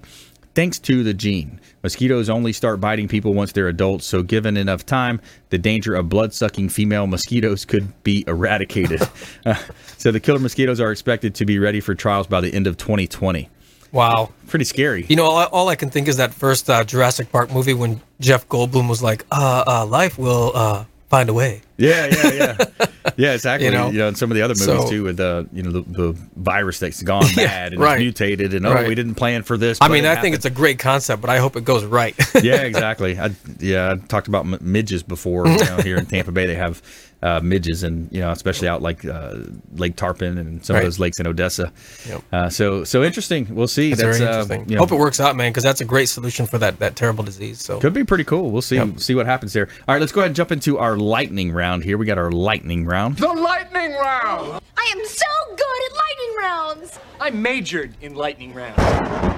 thanks 0.56 0.78
to 0.78 1.04
the 1.04 1.14
gene. 1.14 1.60
Mosquitoes 1.82 2.30
only 2.30 2.52
start 2.52 2.80
biting 2.80 3.06
people 3.06 3.34
once 3.34 3.52
they're 3.52 3.68
adults, 3.68 4.06
so 4.06 4.22
given 4.22 4.56
enough 4.56 4.84
time, 4.84 5.20
the 5.50 5.58
danger 5.58 5.94
of 5.94 6.08
blood 6.08 6.32
sucking 6.32 6.70
female 6.70 7.06
mosquitoes 7.06 7.64
could 7.64 8.02
be 8.02 8.24
eradicated. 8.26 9.06
Uh, 9.44 9.54
so 9.96 10.10
the 10.10 10.18
killer 10.18 10.40
mosquitoes 10.40 10.80
are 10.80 10.90
expected 10.90 11.34
to 11.34 11.44
be 11.44 11.58
ready 11.60 11.78
for 11.78 11.94
trials 11.94 12.26
by 12.26 12.40
the 12.40 12.52
end 12.52 12.66
of 12.66 12.76
2020. 12.76 13.48
Wow. 13.92 14.32
Pretty 14.48 14.64
scary. 14.64 15.06
You 15.08 15.14
know, 15.14 15.24
all, 15.24 15.46
all 15.52 15.68
I 15.68 15.76
can 15.76 15.90
think 15.90 16.08
is 16.08 16.16
that 16.16 16.34
first 16.34 16.68
uh, 16.68 16.82
Jurassic 16.82 17.30
Park 17.30 17.52
movie 17.52 17.74
when 17.74 18.00
Jeff 18.18 18.48
Goldblum 18.48 18.88
was 18.88 19.02
like, 19.04 19.24
uh, 19.30 19.62
uh 19.66 19.86
life 19.86 20.18
will 20.18 20.50
uh, 20.54 20.84
find 21.08 21.28
a 21.28 21.34
way. 21.34 21.62
Yeah, 21.78 22.06
yeah, 22.06 22.32
yeah. 22.32 22.86
yeah, 23.16 23.32
exactly. 23.34 23.66
You 23.66 23.72
You 23.72 23.78
know, 23.78 23.90
know? 23.90 24.08
and 24.08 24.16
some 24.18 24.30
of 24.30 24.34
the 24.36 24.42
other 24.42 24.54
movies 24.54 24.64
So- 24.64 24.88
too 24.88 25.02
with 25.04 25.20
uh, 25.20 25.44
you 25.52 25.62
know, 25.62 25.70
the, 25.70 25.82
the 25.82 26.12
virus 26.36 26.78
that's 26.78 27.02
gone 27.02 27.24
Yeah, 27.36 27.46
bad 27.46 27.72
and 27.72 27.82
right. 27.82 27.94
it's 27.94 28.00
mutated 28.02 28.54
and 28.54 28.66
oh, 28.66 28.72
Right. 28.72 28.88
we 28.88 28.94
didn't 28.94 29.14
plan 29.16 29.42
for 29.42 29.56
this. 29.56 29.78
I 29.80 29.88
mean, 29.88 30.06
I 30.06 30.16
think 30.20 30.34
it's 30.34 30.44
a 30.46 30.50
great 30.50 30.78
concept, 30.78 31.20
but 31.20 31.30
I 31.30 31.38
hope 31.38 31.56
it 31.56 31.64
goes 31.64 31.84
right. 31.84 32.14
yeah, 32.42 32.54
exactly. 32.62 33.18
I, 33.18 33.30
yeah, 33.58 33.92
I 33.92 34.06
talked 34.06 34.28
about 34.28 34.46
midges 34.62 35.02
before. 35.02 35.46
You 35.46 35.58
know, 35.58 35.76
here 35.78 35.96
in 35.98 36.06
Tampa 36.06 36.32
Bay, 36.32 36.46
they 36.46 36.54
have 36.54 36.82
uh, 37.22 37.40
midges, 37.42 37.82
and 37.82 38.10
you 38.12 38.20
know, 38.20 38.30
especially 38.30 38.68
out 38.68 38.82
like 38.82 39.04
uh, 39.04 39.34
Lake 39.74 39.96
Tarpon 39.96 40.38
and 40.38 40.64
some 40.64 40.74
Right. 40.74 40.80
of 40.80 40.86
those 40.86 40.98
lakes 40.98 41.18
in 41.18 41.26
Odessa. 41.26 41.72
Yep. 42.08 42.22
Uh, 42.32 42.48
so 42.50 42.84
so 42.84 43.02
interesting. 43.02 43.54
We'll 43.54 43.68
see. 43.68 43.90
That's, 43.94 44.18
very 44.18 44.18
uh, 44.30 44.40
interesting. 44.42 44.68
you 44.68 44.74
know, 44.76 44.82
Hope 44.82 44.92
it 44.92 44.98
works 44.98 45.18
out, 45.20 45.34
man, 45.36 45.50
because 45.50 45.64
that's 45.64 45.80
a 45.80 45.84
great 45.84 46.08
solution 46.08 46.46
for 46.46 46.58
that 46.58 46.78
that 46.78 46.94
terrible 46.96 47.24
disease. 47.24 47.60
So 47.60 47.80
Could 47.80 47.94
be 47.94 48.04
pretty 48.04 48.24
cool. 48.24 48.50
We'll 48.50 48.62
see 48.62 48.80
see 48.98 49.14
what 49.14 49.26
happens 49.26 49.52
there. 49.52 49.68
All 49.88 49.94
right, 49.94 50.00
let's 50.00 50.12
go 50.12 50.20
ahead 50.20 50.28
and 50.30 50.36
jump 50.36 50.52
into 50.52 50.78
our 50.78 50.96
lightning 50.96 51.52
round 51.52 51.84
here. 51.84 51.96
We 51.98 52.06
got 52.06 52.18
our 52.18 52.30
lightning 52.30 52.84
round. 52.84 53.16
The 53.16 53.28
lightning 53.28 53.92
round! 53.92 54.60
I 54.76 54.92
am 54.96 55.04
so 55.06 55.26
good 55.56 55.90
at 55.90 55.96
lightning 55.96 56.36
rounds. 56.38 56.98
I 57.18 57.30
majored 57.30 57.94
in 58.02 58.14
lightning 58.14 58.52
rounds. 58.52 58.78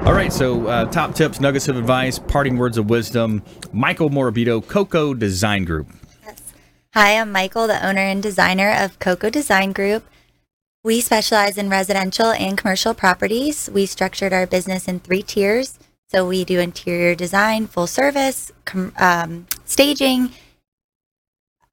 All 0.06 0.12
right, 0.12 0.32
so 0.32 0.66
uh, 0.66 0.86
top 0.86 1.14
tips, 1.14 1.38
nuggets 1.40 1.68
of 1.68 1.76
advice, 1.76 2.18
parting 2.18 2.58
words 2.58 2.76
of 2.76 2.90
wisdom. 2.90 3.42
Michael 3.72 4.10
Morabito, 4.10 4.66
Coco 4.66 5.14
Design 5.14 5.64
Group. 5.64 5.86
Hi, 6.94 7.20
I'm 7.20 7.30
Michael, 7.30 7.66
the 7.66 7.86
owner 7.86 8.00
and 8.00 8.22
designer 8.22 8.72
of 8.72 8.98
Coco 8.98 9.28
Design 9.28 9.72
Group. 9.72 10.08
We 10.82 11.02
specialize 11.02 11.58
in 11.58 11.68
residential 11.68 12.28
and 12.28 12.56
commercial 12.56 12.94
properties. 12.94 13.68
We 13.70 13.84
structured 13.84 14.32
our 14.32 14.46
business 14.46 14.88
in 14.88 15.00
three 15.00 15.22
tiers. 15.22 15.78
So 16.08 16.26
we 16.26 16.46
do 16.46 16.60
interior 16.60 17.14
design, 17.14 17.66
full 17.66 17.86
service, 17.86 18.50
com- 18.64 18.94
um, 18.96 19.46
staging, 19.66 20.30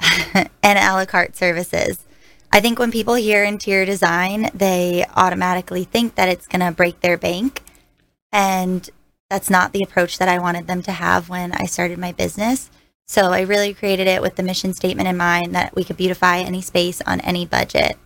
and 0.33 0.49
a 0.79 0.93
la 0.93 1.05
carte 1.05 1.37
services. 1.37 2.03
I 2.51 2.59
think 2.59 2.77
when 2.77 2.91
people 2.91 3.15
hear 3.15 3.45
interior 3.45 3.85
design, 3.85 4.49
they 4.53 5.05
automatically 5.15 5.85
think 5.85 6.15
that 6.15 6.27
it's 6.27 6.45
going 6.45 6.59
to 6.59 6.73
break 6.73 6.99
their 6.99 7.17
bank. 7.17 7.61
And 8.33 8.89
that's 9.29 9.49
not 9.49 9.71
the 9.71 9.81
approach 9.81 10.17
that 10.17 10.27
I 10.27 10.39
wanted 10.39 10.67
them 10.67 10.81
to 10.83 10.91
have 10.91 11.29
when 11.29 11.53
I 11.53 11.67
started 11.67 11.99
my 11.99 12.11
business. 12.11 12.69
So 13.07 13.31
I 13.31 13.41
really 13.41 13.73
created 13.73 14.07
it 14.07 14.21
with 14.21 14.35
the 14.35 14.43
mission 14.43 14.73
statement 14.73 15.07
in 15.07 15.17
mind 15.17 15.53
that 15.53 15.75
we 15.75 15.83
could 15.83 15.97
beautify 15.97 16.39
any 16.39 16.61
space 16.61 17.01
on 17.01 17.19
any 17.21 17.45
budget. 17.45 17.97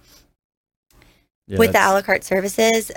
Yeah, 1.47 1.57
with 1.57 1.71
the 1.71 1.79
a 1.79 1.93
la 1.93 2.01
carte 2.01 2.23
services, 2.23 2.91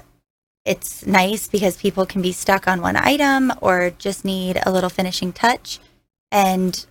it's 0.65 1.07
nice 1.07 1.49
because 1.49 1.77
people 1.77 2.07
can 2.07 2.23
be 2.23 2.33
stuck 2.33 2.69
on 2.69 2.81
one 2.81 2.97
item 2.97 3.53
or 3.61 3.91
just 3.91 4.25
need 4.25 4.61
a 4.65 4.73
little 4.73 4.91
finishing 4.91 5.33
touch. 5.33 5.79
And 6.31 6.85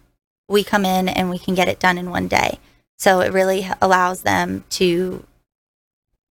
we 0.48 0.64
come 0.64 0.86
in 0.86 1.08
and 1.08 1.30
we 1.30 1.40
can 1.40 1.56
get 1.56 1.68
it 1.68 1.80
done 1.80 1.98
in 1.98 2.10
one 2.10 2.28
day. 2.28 2.60
So 2.98 3.22
it 3.22 3.34
really 3.34 3.68
allows 3.82 4.22
them 4.22 4.64
to 4.72 5.26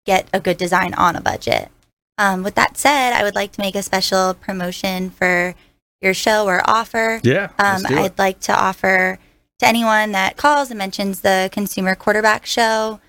get 0.05 0.27
a 0.33 0.39
good 0.39 0.57
design 0.57 0.93
on 0.93 1.15
a 1.15 1.21
budget. 1.21 1.69
Um, 2.17 2.43
with 2.43 2.55
that 2.55 2.77
said, 2.77 3.13
I 3.13 3.23
would 3.23 3.35
like 3.35 3.53
to 3.53 3.61
make 3.61 3.75
a 3.75 3.81
special 3.81 4.33
promotion 4.33 5.09
for 5.09 5.55
your 6.01 6.13
show 6.13 6.45
or 6.45 6.61
offer. 6.69 7.19
Yeah, 7.23 7.49
Um. 7.59 7.83
I'd 7.87 8.17
like 8.17 8.39
to 8.41 8.53
offer 8.57 9.19
to 9.59 9.67
anyone 9.67 10.11
that 10.13 10.37
calls 10.37 10.69
and 10.71 10.77
mentions 10.77 11.21
the 11.21 11.49
Consumer 11.51 11.95
Quarterback 11.95 12.45
Show 12.45 12.99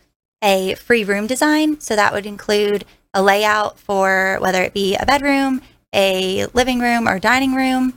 a 0.43 0.75
free 0.75 1.05
room 1.05 1.27
design. 1.27 1.81
So 1.81 1.95
that 1.97 2.13
would 2.13 2.27
include 2.27 2.85
a 3.15 3.23
layout 3.23 3.79
for 3.79 4.39
whether 4.41 4.63
it 4.63 4.73
be 4.73 4.97
a 4.97 5.05
bedroom, 5.07 5.63
a 5.95 6.47
living 6.55 6.81
room, 6.81 7.07
or 7.09 7.19
dining 7.19 7.55
room. 7.55 7.95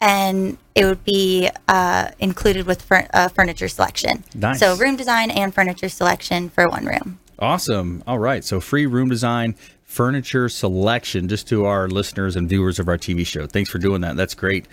And 0.00 0.58
it 0.74 0.84
would 0.84 1.04
be 1.04 1.48
uh, 1.66 2.10
included 2.18 2.66
with 2.66 2.82
fur- 2.82 3.08
uh, 3.12 3.28
furniture 3.28 3.68
selection. 3.68 4.22
Nice. 4.34 4.60
So 4.60 4.76
room 4.76 4.96
design 4.96 5.30
and 5.30 5.52
furniture 5.54 5.88
selection 5.88 6.50
for 6.50 6.68
one 6.68 6.84
room. 6.84 7.18
Awesome. 7.38 8.02
All 8.06 8.18
right. 8.18 8.44
So 8.44 8.60
free 8.60 8.86
room 8.86 9.08
design, 9.08 9.54
furniture 9.88 10.48
selection, 10.50 11.26
just 11.28 11.48
to 11.48 11.64
our 11.64 11.88
listeners 11.88 12.36
and 12.36 12.48
viewers 12.48 12.78
of 12.78 12.88
our 12.88 12.98
TV 12.98 13.26
show. 13.26 13.46
Thanks 13.46 13.70
for 13.70 13.78
doing 13.78 14.02
that. 14.02 14.16
That's 14.16 14.34
great. 14.34 14.66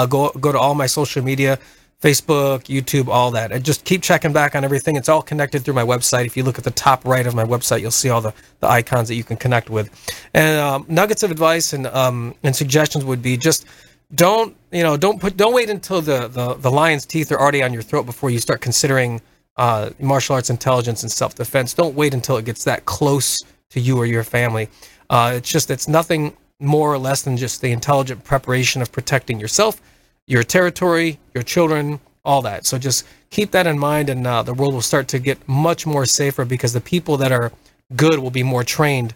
Go 0.08 0.30
go 0.30 0.50
to 0.50 0.58
all 0.58 0.74
my 0.74 0.86
social 0.86 1.22
media, 1.22 1.60
Facebook, 2.06 2.66
YouTube, 2.66 3.08
all 3.08 3.32
that, 3.32 3.50
and 3.50 3.64
just 3.64 3.84
keep 3.84 4.00
checking 4.00 4.32
back 4.32 4.54
on 4.54 4.62
everything. 4.62 4.94
It's 4.94 5.08
all 5.08 5.22
connected 5.22 5.64
through 5.64 5.74
my 5.74 5.82
website. 5.82 6.24
If 6.24 6.36
you 6.36 6.44
look 6.44 6.56
at 6.56 6.62
the 6.62 6.70
top 6.70 7.04
right 7.04 7.26
of 7.26 7.34
my 7.34 7.42
website, 7.42 7.80
you'll 7.80 7.90
see 7.90 8.10
all 8.10 8.20
the, 8.20 8.32
the 8.60 8.68
icons 8.68 9.08
that 9.08 9.16
you 9.16 9.24
can 9.24 9.36
connect 9.36 9.70
with. 9.70 9.90
And 10.32 10.60
um, 10.60 10.86
nuggets 10.88 11.24
of 11.24 11.32
advice 11.32 11.72
and 11.72 11.88
um, 11.88 12.36
and 12.44 12.54
suggestions 12.54 13.04
would 13.04 13.22
be 13.22 13.36
just 13.36 13.66
don't 14.14 14.56
you 14.70 14.84
know 14.84 14.96
don't 14.96 15.20
put 15.20 15.36
don't 15.36 15.52
wait 15.52 15.68
until 15.68 16.00
the, 16.00 16.28
the 16.28 16.54
the 16.54 16.70
lion's 16.70 17.06
teeth 17.06 17.32
are 17.32 17.40
already 17.40 17.60
on 17.64 17.72
your 17.72 17.82
throat 17.82 18.06
before 18.06 18.30
you 18.30 18.38
start 18.38 18.60
considering 18.60 19.20
uh, 19.56 19.90
martial 19.98 20.36
arts 20.36 20.48
intelligence 20.48 21.02
and 21.02 21.10
self 21.10 21.34
defense. 21.34 21.74
Don't 21.74 21.96
wait 21.96 22.14
until 22.14 22.36
it 22.36 22.44
gets 22.44 22.62
that 22.64 22.84
close 22.84 23.42
to 23.70 23.80
you 23.80 23.98
or 23.98 24.06
your 24.06 24.22
family. 24.22 24.68
Uh, 25.10 25.32
it's 25.38 25.50
just 25.50 25.72
it's 25.72 25.88
nothing 25.88 26.36
more 26.60 26.92
or 26.92 26.98
less 26.98 27.22
than 27.22 27.36
just 27.36 27.62
the 27.62 27.72
intelligent 27.72 28.22
preparation 28.22 28.80
of 28.80 28.92
protecting 28.92 29.40
yourself, 29.40 29.82
your 30.26 30.42
territory, 30.42 31.18
your 31.34 31.42
children, 31.42 32.00
all 32.24 32.42
that. 32.42 32.66
So 32.66 32.78
just 32.78 33.06
keep 33.30 33.52
that 33.52 33.66
in 33.66 33.78
mind, 33.78 34.08
and 34.08 34.26
uh, 34.26 34.42
the 34.42 34.54
world 34.54 34.74
will 34.74 34.82
start 34.82 35.08
to 35.08 35.18
get 35.18 35.46
much 35.48 35.86
more 35.86 36.06
safer 36.06 36.44
because 36.44 36.72
the 36.72 36.80
people 36.80 37.16
that 37.18 37.32
are 37.32 37.52
good 37.94 38.18
will 38.18 38.30
be 38.30 38.42
more 38.42 38.64
trained 38.64 39.14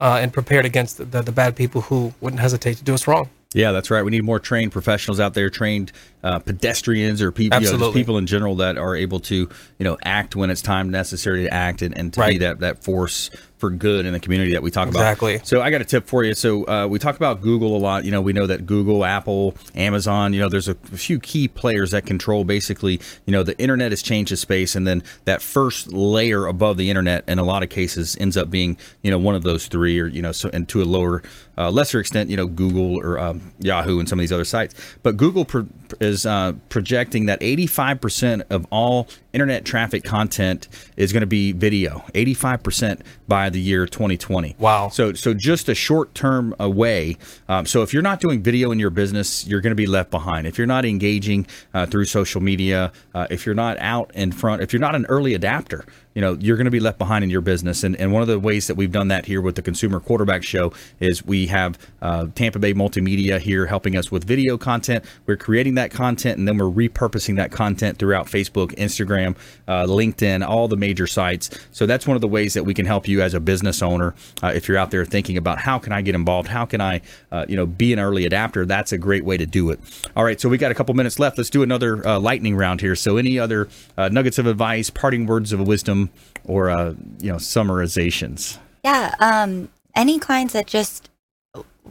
uh, 0.00 0.18
and 0.20 0.32
prepared 0.32 0.64
against 0.64 0.98
the, 0.98 1.04
the, 1.04 1.22
the 1.22 1.32
bad 1.32 1.56
people 1.56 1.82
who 1.82 2.14
wouldn't 2.20 2.40
hesitate 2.40 2.76
to 2.76 2.84
do 2.84 2.94
us 2.94 3.06
wrong. 3.06 3.28
Yeah, 3.54 3.72
that's 3.72 3.90
right. 3.90 4.02
We 4.02 4.10
need 4.10 4.24
more 4.24 4.38
trained 4.38 4.72
professionals 4.72 5.20
out 5.20 5.34
there, 5.34 5.50
trained 5.50 5.92
uh, 6.22 6.38
pedestrians 6.38 7.20
or 7.20 7.30
people, 7.32 7.60
you 7.60 7.76
know, 7.76 7.92
people 7.92 8.16
in 8.16 8.26
general 8.26 8.56
that 8.56 8.78
are 8.78 8.96
able 8.96 9.20
to, 9.20 9.34
you 9.34 9.84
know, 9.84 9.98
act 10.04 10.34
when 10.34 10.48
it's 10.48 10.62
time 10.62 10.90
necessary 10.90 11.42
to 11.44 11.52
act 11.52 11.82
and, 11.82 11.96
and 11.96 12.14
to 12.14 12.26
be 12.26 12.38
that, 12.38 12.60
that 12.60 12.82
force 12.82 13.30
for 13.62 13.70
good 13.70 14.06
in 14.06 14.12
the 14.12 14.18
community 14.18 14.50
that 14.54 14.62
we 14.64 14.72
talk 14.72 14.88
Exactly. 14.88 15.34
about. 15.34 15.42
Exactly. 15.42 15.56
So 15.56 15.62
I 15.62 15.70
got 15.70 15.80
a 15.80 15.84
tip 15.84 16.08
for 16.08 16.24
you. 16.24 16.34
So 16.34 16.66
uh, 16.66 16.88
we 16.88 16.98
talk 16.98 17.14
about 17.14 17.42
Google 17.42 17.76
a 17.76 17.78
lot. 17.78 18.04
You 18.04 18.10
know, 18.10 18.20
we 18.20 18.32
know 18.32 18.48
that 18.48 18.66
Google, 18.66 19.04
Apple, 19.04 19.54
Amazon, 19.76 20.32
you 20.32 20.40
know, 20.40 20.48
there's 20.48 20.66
a 20.66 20.74
few 20.74 21.20
key 21.20 21.46
players 21.46 21.92
that 21.92 22.04
control 22.04 22.42
basically, 22.42 23.00
you 23.24 23.30
know, 23.30 23.44
the 23.44 23.56
internet 23.60 23.92
has 23.92 24.02
changed 24.02 24.32
the 24.32 24.36
space. 24.36 24.74
And 24.74 24.84
then 24.84 25.04
that 25.26 25.42
first 25.42 25.92
layer 25.92 26.46
above 26.46 26.76
the 26.76 26.90
internet, 26.90 27.22
in 27.28 27.38
a 27.38 27.44
lot 27.44 27.62
of 27.62 27.68
cases, 27.68 28.16
ends 28.18 28.36
up 28.36 28.50
being, 28.50 28.76
you 29.02 29.12
know, 29.12 29.18
one 29.18 29.36
of 29.36 29.44
those 29.44 29.68
three 29.68 30.00
or, 30.00 30.08
you 30.08 30.22
know, 30.22 30.32
so, 30.32 30.50
and 30.52 30.68
to 30.70 30.82
a 30.82 30.84
lower, 30.84 31.22
uh, 31.56 31.70
lesser 31.70 32.00
extent, 32.00 32.30
you 32.30 32.36
know, 32.36 32.48
Google 32.48 32.96
or 32.98 33.16
um, 33.16 33.52
Yahoo 33.60 34.00
and 34.00 34.08
some 34.08 34.18
of 34.18 34.22
these 34.24 34.32
other 34.32 34.44
sites. 34.44 34.74
But 35.04 35.16
Google 35.16 35.44
pro- 35.44 35.68
is 36.00 36.26
uh, 36.26 36.54
projecting 36.68 37.26
that 37.26 37.40
85% 37.40 38.42
of 38.50 38.66
all 38.72 39.06
internet 39.32 39.64
traffic 39.64 40.04
content 40.04 40.68
is 40.96 41.12
going 41.12 41.22
to 41.22 41.26
be 41.26 41.52
video. 41.52 42.04
85% 42.14 43.00
by 43.28 43.50
the 43.50 43.60
year 43.60 43.86
2020. 43.86 44.56
Wow. 44.58 44.88
So, 44.88 45.12
so 45.12 45.34
just 45.34 45.68
a 45.68 45.74
short 45.74 46.14
term 46.14 46.54
away. 46.58 47.16
Um, 47.48 47.66
so 47.66 47.82
if 47.82 47.92
you're 47.92 48.02
not 48.02 48.20
doing 48.20 48.42
video 48.42 48.70
in 48.70 48.78
your 48.78 48.90
business, 48.90 49.46
you're 49.46 49.60
going 49.60 49.70
to 49.70 49.76
be 49.76 49.86
left 49.86 50.10
behind. 50.10 50.46
If 50.46 50.58
you're 50.58 50.66
not 50.66 50.84
engaging 50.84 51.46
uh, 51.72 51.86
through 51.86 52.04
social 52.06 52.40
media, 52.40 52.92
uh, 53.14 53.26
if 53.30 53.46
you're 53.46 53.54
not 53.54 53.78
out 53.78 54.10
in 54.14 54.32
front, 54.32 54.62
if 54.62 54.72
you're 54.72 54.80
not 54.80 54.94
an 54.94 55.06
early 55.06 55.34
adapter, 55.34 55.84
you 56.14 56.20
know 56.20 56.36
you're 56.40 56.56
going 56.56 56.66
to 56.66 56.70
be 56.70 56.80
left 56.80 56.98
behind 56.98 57.24
in 57.24 57.30
your 57.30 57.40
business. 57.40 57.82
And, 57.84 57.96
and 57.96 58.12
one 58.12 58.22
of 58.22 58.28
the 58.28 58.38
ways 58.38 58.66
that 58.66 58.76
we've 58.76 58.92
done 58.92 59.08
that 59.08 59.26
here 59.26 59.40
with 59.40 59.54
the 59.54 59.62
Consumer 59.62 60.00
Quarterback 60.00 60.42
Show 60.42 60.72
is 61.00 61.24
we 61.24 61.46
have 61.46 61.78
uh, 62.00 62.26
Tampa 62.34 62.58
Bay 62.58 62.74
Multimedia 62.74 63.38
here 63.38 63.66
helping 63.66 63.96
us 63.96 64.10
with 64.10 64.24
video 64.24 64.58
content. 64.58 65.04
We're 65.26 65.36
creating 65.36 65.74
that 65.74 65.90
content 65.90 66.38
and 66.38 66.46
then 66.46 66.58
we're 66.58 66.88
repurposing 66.88 67.36
that 67.36 67.50
content 67.52 67.98
throughout 67.98 68.26
Facebook, 68.26 68.74
Instagram, 68.76 69.36
uh, 69.68 69.86
LinkedIn, 69.86 70.46
all 70.46 70.68
the 70.68 70.76
major 70.76 71.06
sites. 71.06 71.50
So 71.70 71.86
that's 71.86 72.06
one 72.06 72.16
of 72.16 72.20
the 72.20 72.28
ways 72.28 72.54
that 72.54 72.64
we 72.64 72.74
can 72.74 72.86
help 72.86 73.08
you 73.08 73.22
as 73.22 73.34
a 73.34 73.40
business 73.40 73.82
owner. 73.82 74.14
Uh, 74.42 74.48
if 74.48 74.68
you're 74.68 74.78
out 74.78 74.90
there 74.90 75.04
thinking 75.04 75.36
about 75.36 75.58
how 75.58 75.78
can 75.78 75.92
I 75.92 76.02
get 76.02 76.14
involved, 76.14 76.48
how 76.48 76.64
can 76.64 76.80
I, 76.80 77.00
uh, 77.30 77.46
you 77.48 77.56
know, 77.56 77.66
be 77.66 77.92
an 77.92 77.98
early 77.98 78.26
adapter, 78.26 78.66
that's 78.66 78.92
a 78.92 78.98
great 78.98 79.24
way 79.24 79.36
to 79.36 79.46
do 79.46 79.70
it. 79.70 79.80
All 80.16 80.24
right, 80.24 80.40
so 80.40 80.48
we 80.48 80.58
got 80.58 80.70
a 80.70 80.74
couple 80.74 80.94
minutes 80.94 81.18
left. 81.18 81.38
Let's 81.38 81.50
do 81.50 81.62
another 81.62 82.06
uh, 82.06 82.18
lightning 82.18 82.56
round 82.56 82.80
here. 82.80 82.94
So 82.94 83.16
any 83.16 83.38
other 83.38 83.68
uh, 83.96 84.08
nuggets 84.08 84.38
of 84.38 84.46
advice, 84.46 84.90
parting 84.90 85.26
words 85.26 85.52
of 85.52 85.60
wisdom, 85.60 86.01
or 86.44 86.70
uh, 86.70 86.94
you 87.20 87.30
know, 87.30 87.36
summarizations? 87.38 88.58
Yeah. 88.84 89.14
Um, 89.20 89.68
any 89.94 90.18
clients 90.18 90.52
that 90.54 90.66
just 90.66 91.08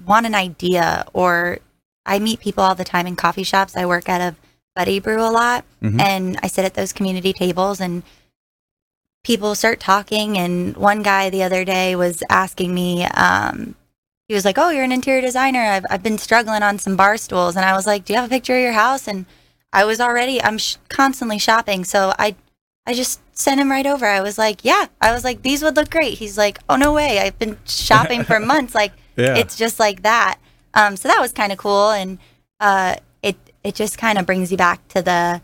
want 0.05 0.25
an 0.25 0.35
idea 0.35 1.05
or 1.13 1.59
I 2.05 2.19
meet 2.19 2.39
people 2.39 2.63
all 2.63 2.75
the 2.75 2.83
time 2.83 3.05
in 3.07 3.15
coffee 3.15 3.43
shops. 3.43 3.75
I 3.77 3.85
work 3.85 4.09
out 4.09 4.21
of 4.21 4.35
Buddy 4.75 4.99
Brew 4.99 5.21
a 5.21 5.29
lot 5.29 5.65
Mhm. 5.81 5.99
and 6.01 6.39
I 6.41 6.47
sit 6.47 6.65
at 6.65 6.73
those 6.73 6.93
community 6.93 7.33
tables 7.33 7.79
and 7.81 8.03
people 9.23 9.53
start 9.53 9.79
talking 9.79 10.37
and 10.37 10.75
one 10.77 11.03
guy 11.03 11.29
the 11.29 11.43
other 11.43 11.63
day 11.63 11.95
was 11.95 12.23
asking 12.29 12.73
me 12.73 13.05
um 13.05 13.75
he 14.27 14.33
was 14.33 14.45
like, 14.45 14.57
"Oh, 14.57 14.69
you're 14.69 14.85
an 14.85 14.93
interior 14.93 15.19
designer. 15.21 15.59
I've 15.59 15.85
I've 15.89 16.01
been 16.03 16.17
struggling 16.17 16.63
on 16.63 16.79
some 16.79 16.95
bar 16.95 17.17
stools." 17.17 17.57
And 17.57 17.65
I 17.65 17.73
was 17.75 17.85
like, 17.85 18.05
"Do 18.05 18.13
you 18.13 18.19
have 18.19 18.29
a 18.31 18.33
picture 18.33 18.55
of 18.55 18.61
your 18.61 18.71
house?" 18.71 19.05
And 19.05 19.25
I 19.73 19.83
was 19.83 19.99
already 19.99 20.41
I'm 20.41 20.57
sh- 20.57 20.77
constantly 20.87 21.37
shopping, 21.37 21.83
so 21.83 22.13
I 22.17 22.35
I 22.85 22.93
just 22.93 23.19
sent 23.37 23.59
him 23.61 23.69
right 23.71 23.85
over. 23.85 24.05
I 24.05 24.21
was 24.21 24.37
like, 24.37 24.63
"Yeah." 24.65 24.87
I 24.99 25.11
was 25.11 25.23
like, 25.23 25.41
"These 25.43 25.61
would 25.63 25.75
look 25.75 25.89
great." 25.89 26.17
He's 26.17 26.37
like, 26.37 26.59
"Oh, 26.69 26.75
no 26.75 26.93
way. 26.93 27.19
I've 27.19 27.37
been 27.39 27.57
shopping 27.65 28.23
for 28.23 28.39
months 28.53 28.73
like 28.75 28.93
Yeah. 29.15 29.35
it's 29.37 29.55
just 29.55 29.79
like 29.79 30.01
that." 30.03 30.37
Um 30.73 30.97
so 30.97 31.07
that 31.07 31.19
was 31.21 31.31
kind 31.31 31.51
of 31.51 31.57
cool 31.57 31.91
and 31.91 32.17
uh 32.59 32.95
it 33.21 33.37
it 33.63 33.75
just 33.75 33.97
kind 33.97 34.17
of 34.17 34.25
brings 34.25 34.51
you 34.51 34.57
back 34.57 34.85
to 34.89 35.01
the 35.01 35.41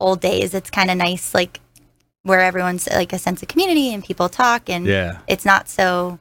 old 0.00 0.20
days. 0.20 0.54
It's 0.54 0.70
kind 0.70 0.90
of 0.90 0.96
nice 0.96 1.34
like 1.34 1.60
where 2.22 2.40
everyone's 2.40 2.88
like 2.88 3.12
a 3.12 3.18
sense 3.18 3.42
of 3.42 3.48
community 3.48 3.92
and 3.92 4.02
people 4.04 4.28
talk 4.28 4.70
and 4.70 4.86
Yeah. 4.86 5.18
it's 5.26 5.44
not 5.44 5.68
so 5.68 6.18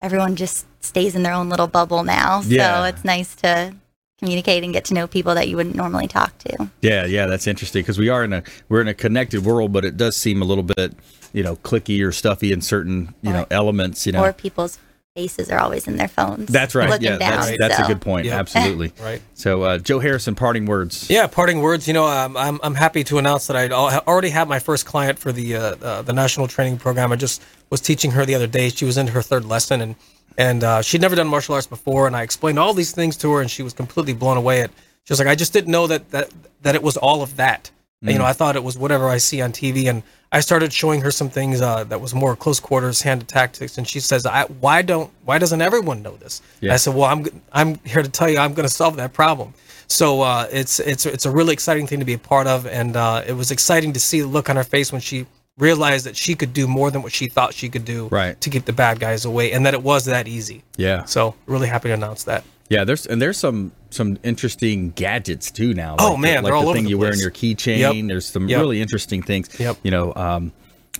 everyone 0.00 0.36
just 0.36 0.66
stays 0.82 1.14
in 1.14 1.22
their 1.24 1.32
own 1.34 1.48
little 1.50 1.66
bubble 1.66 2.04
now. 2.04 2.42
Yeah. 2.46 2.78
So 2.78 2.84
it's 2.84 3.04
nice 3.04 3.34
to 3.36 3.74
communicate 4.20 4.62
and 4.62 4.72
get 4.72 4.84
to 4.84 4.94
know 4.94 5.06
people 5.08 5.34
that 5.34 5.48
you 5.48 5.56
wouldn't 5.56 5.74
normally 5.74 6.06
talk 6.06 6.36
to. 6.38 6.70
Yeah, 6.82 7.06
yeah, 7.06 7.26
that's 7.26 7.46
interesting 7.48 7.82
because 7.82 7.98
we 7.98 8.08
are 8.08 8.22
in 8.22 8.32
a 8.32 8.42
we're 8.68 8.80
in 8.82 8.88
a 8.88 8.94
connected 8.94 9.44
world, 9.44 9.72
but 9.72 9.84
it 9.84 9.96
does 9.96 10.16
seem 10.16 10.40
a 10.42 10.44
little 10.44 10.62
bit, 10.62 10.94
you 11.32 11.42
know, 11.42 11.56
cliquey 11.56 12.06
or 12.06 12.12
stuffy 12.12 12.52
in 12.52 12.60
certain, 12.60 13.14
you 13.22 13.32
know, 13.32 13.46
elements. 13.50 14.06
You 14.06 14.12
know, 14.12 14.22
Or 14.24 14.32
people's 14.32 14.78
faces 15.16 15.50
are 15.50 15.58
always 15.58 15.88
in 15.88 15.96
their 15.96 16.06
phones. 16.06 16.46
that's 16.46 16.74
right. 16.76 17.02
Yeah, 17.02 17.18
down, 17.18 17.40
that's 17.40 17.58
that's 17.58 17.78
a 17.80 17.86
good 17.86 18.00
point. 18.00 18.26
Yep. 18.26 18.38
Absolutely. 18.38 18.92
Right. 19.02 19.20
So, 19.34 19.62
uh, 19.62 19.78
Joe 19.78 19.98
Harrison, 19.98 20.34
parting 20.34 20.66
words. 20.66 21.08
Yeah, 21.10 21.26
parting 21.26 21.62
words. 21.62 21.88
You 21.88 21.94
know, 21.94 22.06
um, 22.06 22.36
I'm 22.36 22.60
I'm 22.62 22.74
happy 22.74 23.02
to 23.04 23.18
announce 23.18 23.46
that 23.48 23.56
I 23.56 23.68
already 24.06 24.30
have 24.30 24.46
my 24.48 24.58
first 24.58 24.84
client 24.86 25.18
for 25.18 25.32
the 25.32 25.56
uh, 25.56 25.60
uh, 25.82 26.02
the 26.02 26.12
national 26.12 26.46
training 26.46 26.78
program. 26.78 27.10
I 27.10 27.16
just 27.16 27.42
was 27.70 27.80
teaching 27.80 28.10
her 28.12 28.26
the 28.26 28.34
other 28.34 28.46
day. 28.46 28.68
She 28.68 28.84
was 28.84 28.98
in 28.98 29.08
her 29.08 29.22
third 29.22 29.44
lesson, 29.46 29.80
and 29.80 29.96
and 30.38 30.62
uh, 30.64 30.82
she'd 30.82 31.00
never 31.00 31.16
done 31.16 31.28
martial 31.28 31.54
arts 31.54 31.66
before. 31.66 32.06
And 32.06 32.16
I 32.16 32.22
explained 32.22 32.58
all 32.58 32.74
these 32.74 32.92
things 32.92 33.16
to 33.18 33.32
her, 33.32 33.40
and 33.40 33.50
she 33.50 33.62
was 33.62 33.72
completely 33.72 34.12
blown 34.14 34.36
away. 34.36 34.62
At 34.62 34.70
she 35.04 35.12
was 35.12 35.18
like, 35.18 35.28
I 35.28 35.34
just 35.34 35.52
didn't 35.52 35.70
know 35.70 35.86
that 35.86 36.10
that 36.10 36.30
that 36.62 36.74
it 36.74 36.82
was 36.82 36.96
all 36.96 37.22
of 37.22 37.36
that. 37.36 37.70
You 38.02 38.14
know, 38.14 38.24
Mm. 38.24 38.28
I 38.28 38.32
thought 38.32 38.56
it 38.56 38.64
was 38.64 38.78
whatever 38.78 39.10
I 39.10 39.18
see 39.18 39.42
on 39.42 39.52
TV, 39.52 39.86
and 39.90 40.02
I 40.32 40.40
started 40.40 40.72
showing 40.72 41.02
her 41.02 41.10
some 41.10 41.28
things 41.28 41.60
uh, 41.60 41.84
that 41.84 42.00
was 42.00 42.14
more 42.14 42.34
close 42.34 42.58
quarters 42.58 43.02
hand 43.02 43.28
tactics, 43.28 43.76
and 43.76 43.86
she 43.86 44.00
says, 44.00 44.24
I, 44.24 44.44
"Why 44.44 44.80
don't? 44.80 45.10
Why 45.26 45.36
doesn't 45.36 45.60
everyone 45.60 46.00
know 46.02 46.16
this?" 46.16 46.40
Yeah. 46.62 46.72
I 46.72 46.76
said, 46.76 46.94
"Well, 46.94 47.04
I'm 47.04 47.26
I'm 47.52 47.74
here 47.84 48.02
to 48.02 48.08
tell 48.08 48.30
you, 48.30 48.38
I'm 48.38 48.54
going 48.54 48.66
to 48.66 48.72
solve 48.74 48.96
that 48.96 49.12
problem." 49.12 49.52
So 49.86 50.22
uh, 50.22 50.48
it's 50.50 50.80
it's 50.80 51.04
it's 51.04 51.26
a 51.26 51.30
really 51.30 51.52
exciting 51.52 51.86
thing 51.86 51.98
to 51.98 52.06
be 52.06 52.14
a 52.14 52.18
part 52.18 52.46
of, 52.46 52.66
and 52.66 52.96
uh, 52.96 53.22
it 53.26 53.34
was 53.34 53.50
exciting 53.50 53.92
to 53.92 54.00
see 54.00 54.22
the 54.22 54.28
look 54.28 54.48
on 54.48 54.56
her 54.56 54.64
face 54.64 54.92
when 54.92 55.02
she 55.02 55.26
realized 55.60 56.06
that 56.06 56.16
she 56.16 56.34
could 56.34 56.52
do 56.52 56.66
more 56.66 56.90
than 56.90 57.02
what 57.02 57.12
she 57.12 57.28
thought 57.28 57.54
she 57.54 57.68
could 57.68 57.84
do 57.84 58.08
Right. 58.10 58.40
to 58.40 58.50
keep 58.50 58.64
the 58.64 58.72
bad 58.72 58.98
guys 59.00 59.24
away, 59.24 59.52
and 59.52 59.66
that 59.66 59.74
it 59.74 59.82
was 59.82 60.06
that 60.06 60.26
easy. 60.26 60.62
Yeah. 60.76 61.04
So 61.04 61.34
really 61.46 61.68
happy 61.68 61.88
to 61.88 61.94
announce 61.94 62.24
that. 62.24 62.44
Yeah, 62.68 62.84
there's 62.84 63.04
and 63.06 63.20
there's 63.20 63.36
some 63.36 63.72
some 63.90 64.18
interesting 64.22 64.90
gadgets 64.90 65.50
too 65.50 65.74
now. 65.74 65.96
Oh, 65.98 66.10
Like 66.10 66.14
the- 66.14 66.18
man, 66.22 66.34
like 66.36 66.44
they're 66.44 66.54
all 66.54 66.66
the 66.66 66.72
thing 66.74 66.84
the 66.84 66.90
you 66.90 66.98
wear 66.98 67.12
in 67.12 67.18
your 67.18 67.32
keychain. 67.32 67.78
Yep. 67.78 68.06
There's 68.08 68.26
some 68.26 68.48
Yep. 68.48 68.60
really 68.60 68.80
interesting 68.80 69.22
things. 69.22 69.48
Yep. 69.58 69.78
You 69.82 69.90
know, 69.90 70.12
um, 70.14 70.52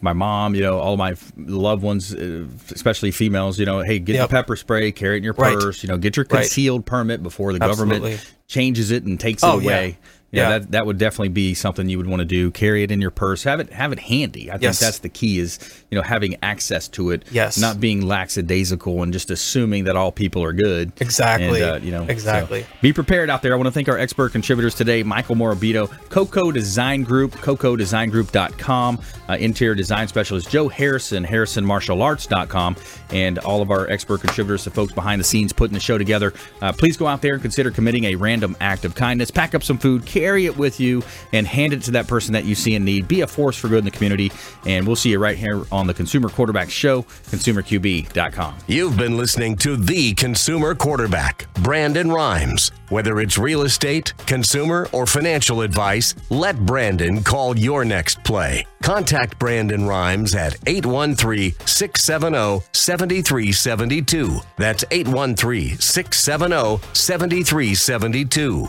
my 0.03 0.13
mom, 0.13 0.55
you 0.57 0.63
know, 0.63 0.79
all 0.79 0.97
my 0.97 1.15
loved 1.37 1.83
ones, 1.85 2.13
uh, 2.13 2.47
especially 2.73 3.13
females, 3.13 3.59
you 3.61 3.67
know, 3.67 3.81
hey, 3.83 3.99
get 4.01 4.17
Yep. 4.17 4.29
the 4.29 4.33
pepper 4.35 4.57
spray, 4.57 4.91
carry 4.91 5.15
it 5.15 5.19
in 5.19 5.25
your 5.25 5.35
Right. 5.35 5.57
purse. 5.59 5.83
You 5.85 5.89
know, 5.89 5.97
get 5.99 6.17
your 6.17 6.27
Right. 6.29 6.41
concealed 6.41 6.87
permit 6.87 7.23
before 7.23 7.53
the 7.53 7.63
Absolutely. 7.63 7.99
government 7.99 8.27
changes 8.49 8.91
it 8.91 9.05
and 9.05 9.21
takes 9.21 9.43
it 9.43 9.47
Oh, 9.47 9.59
yeah. 9.61 9.65
away. 9.71 9.87
Yeah, 9.89 9.95
Yeah. 10.33 10.59
that 10.59 10.71
that 10.71 10.87
would 10.87 10.99
definitely 10.99 11.31
be 11.31 11.55
something 11.55 11.89
you 11.89 11.97
would 11.99 12.07
want 12.07 12.21
to 12.21 12.25
do. 12.25 12.51
Carry 12.53 12.83
it 12.85 12.91
in 12.91 13.01
your 13.01 13.11
purse. 13.11 13.43
Have 13.45 13.59
it 13.61 13.73
have 13.73 13.93
it 13.93 13.99
handy. 13.99 14.51
I 14.51 14.59
think 14.59 14.77
that's 14.77 15.01
the 15.01 15.09
key. 15.09 15.39
Is 15.41 15.59
you 15.91 15.97
know 15.97 16.03
having 16.03 16.37
access 16.43 16.87
to 16.89 17.11
it. 17.11 17.25
Yes. 17.33 17.59
Not 17.59 17.81
being 17.81 18.07
lackadaisical 18.07 19.03
and 19.03 19.13
just 19.13 19.31
assuming 19.31 19.85
that 19.85 19.97
all 19.97 20.13
people 20.13 20.43
are 20.45 20.53
good. 20.53 20.93
Exactly. 21.01 21.63
And, 21.63 21.71
uh, 21.71 21.85
you 21.85 21.91
know. 21.91 22.05
so 22.07 22.13
Exactly. 22.13 22.67
be 22.81 22.93
prepared 22.93 23.29
out 23.29 23.43
there. 23.43 23.53
I 23.53 23.57
want 23.57 23.67
to 23.67 23.73
thank 23.73 23.89
our 23.89 23.99
expert 23.99 24.31
contributors 24.33 24.75
today, 24.75 25.03
Michael 25.03 25.35
Morabito, 25.35 25.91
Coco 26.11 26.53
Design 26.53 27.03
Group, 27.03 27.33
CocoDesignGroup.com, 27.33 29.01
uh, 29.29 29.33
interior 29.39 29.75
design 29.75 30.09
specialist 30.09 30.51
Joe 30.51 30.69
Harrison, 30.69 31.25
HarrisonMartialArts.com, 31.25 32.77
and 33.11 33.39
all 33.41 33.63
of 33.63 33.71
our 33.71 33.89
expert 33.91 34.21
contributors, 34.21 34.65
the 34.65 34.71
folks 34.71 34.93
behind 34.93 35.21
the 35.21 35.25
scenes 35.25 35.53
putting 35.53 35.75
the 35.75 35.81
show 35.81 35.99
together. 35.99 36.33
Uh, 36.63 36.73
please 36.73 36.97
go 36.97 37.07
out 37.07 37.23
there 37.23 37.35
and 37.35 37.43
consider 37.43 37.71
committing 37.71 38.05
a 38.05 38.15
random 38.15 38.57
act 38.61 38.85
of 38.85 38.95
kindness. 38.95 39.31
Pack 39.31 39.55
up 39.55 39.63
some 39.63 39.79
food, 39.79 40.05
carry 40.21 40.45
it 40.45 40.57
with 40.57 40.79
you, 40.81 41.03
and 41.33 41.47
hand 41.47 41.73
it 41.73 41.83
to 41.83 41.93
that 41.93 42.07
person 42.07 42.35
that 42.35 42.45
you 42.45 42.55
see 42.55 42.75
in 42.75 42.85
need. 42.85 43.09
Be 43.09 43.23
a 43.23 43.27
force 43.27 43.57
for 43.57 43.69
good 43.69 43.79
in 43.79 43.85
the 43.85 43.91
community, 43.91 44.31
and 44.67 44.87
we'll 44.87 44.97
see 44.97 45.11
you 45.11 45.19
right 45.19 45.37
here 45.37 45.65
on 45.73 45.87
the 45.87 45.95
Consumer 45.95 46.29
Quarterback 46.29 46.71
Show, 46.71 47.03
ConsumerQB.com. 47.03 48.59
You've 48.67 48.97
been 48.97 49.17
listening 49.17 49.57
to 49.57 49.77
the 49.77 50.15
consumer 50.15 50.75
quarterback, 50.75 51.53
Brandon 51.55 52.11
Rhymes. 52.11 52.73
Whether 52.91 53.21
it's 53.21 53.39
real 53.39 53.63
estate, 53.63 54.17
consumer, 54.27 54.89
or 54.93 55.07
financial 55.07 55.63
advice, 55.63 56.15
let 56.29 56.59
Brandon 56.67 57.23
call 57.23 57.57
your 57.57 57.85
next 57.85 58.23
play. 58.25 58.67
Contact 58.83 59.39
Brandon 59.39 59.87
Rhymes 59.87 60.35
at 60.35 60.57
813 60.67 61.53
670 61.67 62.67
7372. 62.73 64.41
That's 64.57 64.85
813 64.91 65.79
670 65.79 66.81
7372. 66.93 68.69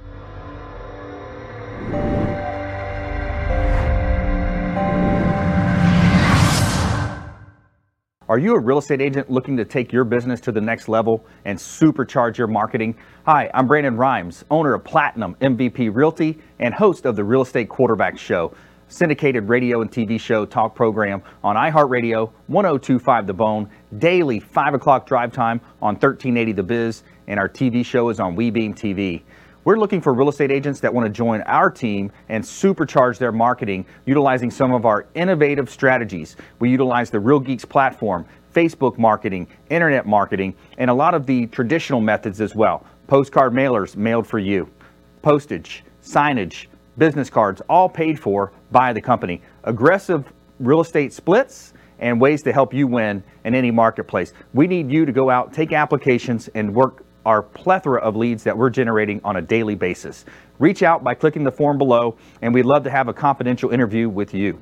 Are 8.31 8.39
you 8.39 8.55
a 8.55 8.59
real 8.59 8.77
estate 8.77 9.01
agent 9.01 9.29
looking 9.29 9.57
to 9.57 9.65
take 9.65 9.91
your 9.91 10.05
business 10.05 10.39
to 10.39 10.53
the 10.53 10.61
next 10.61 10.87
level 10.87 11.25
and 11.43 11.59
supercharge 11.59 12.37
your 12.37 12.47
marketing? 12.47 12.95
Hi, 13.25 13.51
I'm 13.53 13.67
Brandon 13.67 13.97
Rhymes, 13.97 14.45
owner 14.49 14.73
of 14.73 14.85
Platinum 14.85 15.35
MVP 15.41 15.93
Realty 15.93 16.39
and 16.57 16.73
host 16.73 17.05
of 17.05 17.17
the 17.17 17.25
Real 17.25 17.41
Estate 17.41 17.67
Quarterback 17.67 18.17
Show, 18.17 18.55
syndicated 18.87 19.49
radio 19.49 19.81
and 19.81 19.91
TV 19.91 20.17
show 20.17 20.45
talk 20.45 20.75
program 20.75 21.21
on 21.43 21.57
iHeartRadio, 21.57 22.31
1025 22.47 23.27
The 23.27 23.33
Bone, 23.33 23.69
daily 23.97 24.39
5 24.39 24.75
o'clock 24.75 25.05
drive 25.05 25.33
time 25.33 25.59
on 25.81 25.95
1380 25.95 26.53
The 26.53 26.63
Biz, 26.63 27.03
and 27.27 27.37
our 27.37 27.49
TV 27.49 27.85
show 27.85 28.07
is 28.07 28.21
on 28.21 28.37
WeBeam 28.37 28.73
TV. 28.73 29.23
We're 29.63 29.77
looking 29.77 30.01
for 30.01 30.11
real 30.15 30.29
estate 30.29 30.49
agents 30.49 30.79
that 30.79 30.91
want 30.91 31.05
to 31.05 31.11
join 31.11 31.41
our 31.41 31.69
team 31.69 32.11
and 32.29 32.43
supercharge 32.43 33.19
their 33.19 33.31
marketing 33.31 33.85
utilizing 34.07 34.49
some 34.49 34.73
of 34.73 34.87
our 34.87 35.05
innovative 35.13 35.69
strategies. 35.69 36.35
We 36.57 36.71
utilize 36.71 37.11
the 37.11 37.19
Real 37.19 37.39
Geeks 37.39 37.63
platform, 37.63 38.25
Facebook 38.55 38.97
marketing, 38.97 39.47
internet 39.69 40.07
marketing, 40.07 40.55
and 40.79 40.89
a 40.89 40.93
lot 40.95 41.13
of 41.13 41.27
the 41.27 41.45
traditional 41.47 42.01
methods 42.01 42.41
as 42.41 42.55
well. 42.55 42.87
Postcard 43.05 43.53
mailers 43.53 43.95
mailed 43.95 44.25
for 44.25 44.39
you, 44.39 44.67
postage, 45.21 45.83
signage, 46.01 46.65
business 46.97 47.29
cards, 47.29 47.61
all 47.69 47.87
paid 47.87 48.19
for 48.19 48.51
by 48.71 48.91
the 48.91 49.01
company. 49.01 49.43
Aggressive 49.65 50.25
real 50.59 50.81
estate 50.81 51.13
splits 51.13 51.73
and 51.99 52.19
ways 52.19 52.41
to 52.41 52.51
help 52.51 52.73
you 52.73 52.87
win 52.87 53.23
in 53.45 53.53
any 53.53 53.69
marketplace. 53.69 54.33
We 54.55 54.65
need 54.65 54.89
you 54.91 55.05
to 55.05 55.11
go 55.11 55.29
out, 55.29 55.53
take 55.53 55.71
applications, 55.71 56.47
and 56.55 56.73
work 56.73 57.05
our 57.25 57.41
plethora 57.41 57.99
of 58.01 58.15
leads 58.15 58.43
that 58.43 58.57
we're 58.57 58.69
generating 58.69 59.21
on 59.23 59.37
a 59.37 59.41
daily 59.41 59.75
basis. 59.75 60.25
Reach 60.59 60.83
out 60.83 61.03
by 61.03 61.13
clicking 61.13 61.43
the 61.43 61.51
form 61.51 61.77
below, 61.77 62.17
and 62.41 62.53
we'd 62.53 62.65
love 62.65 62.83
to 62.83 62.89
have 62.89 63.07
a 63.07 63.13
confidential 63.13 63.71
interview 63.71 64.09
with 64.09 64.33
you. 64.33 64.59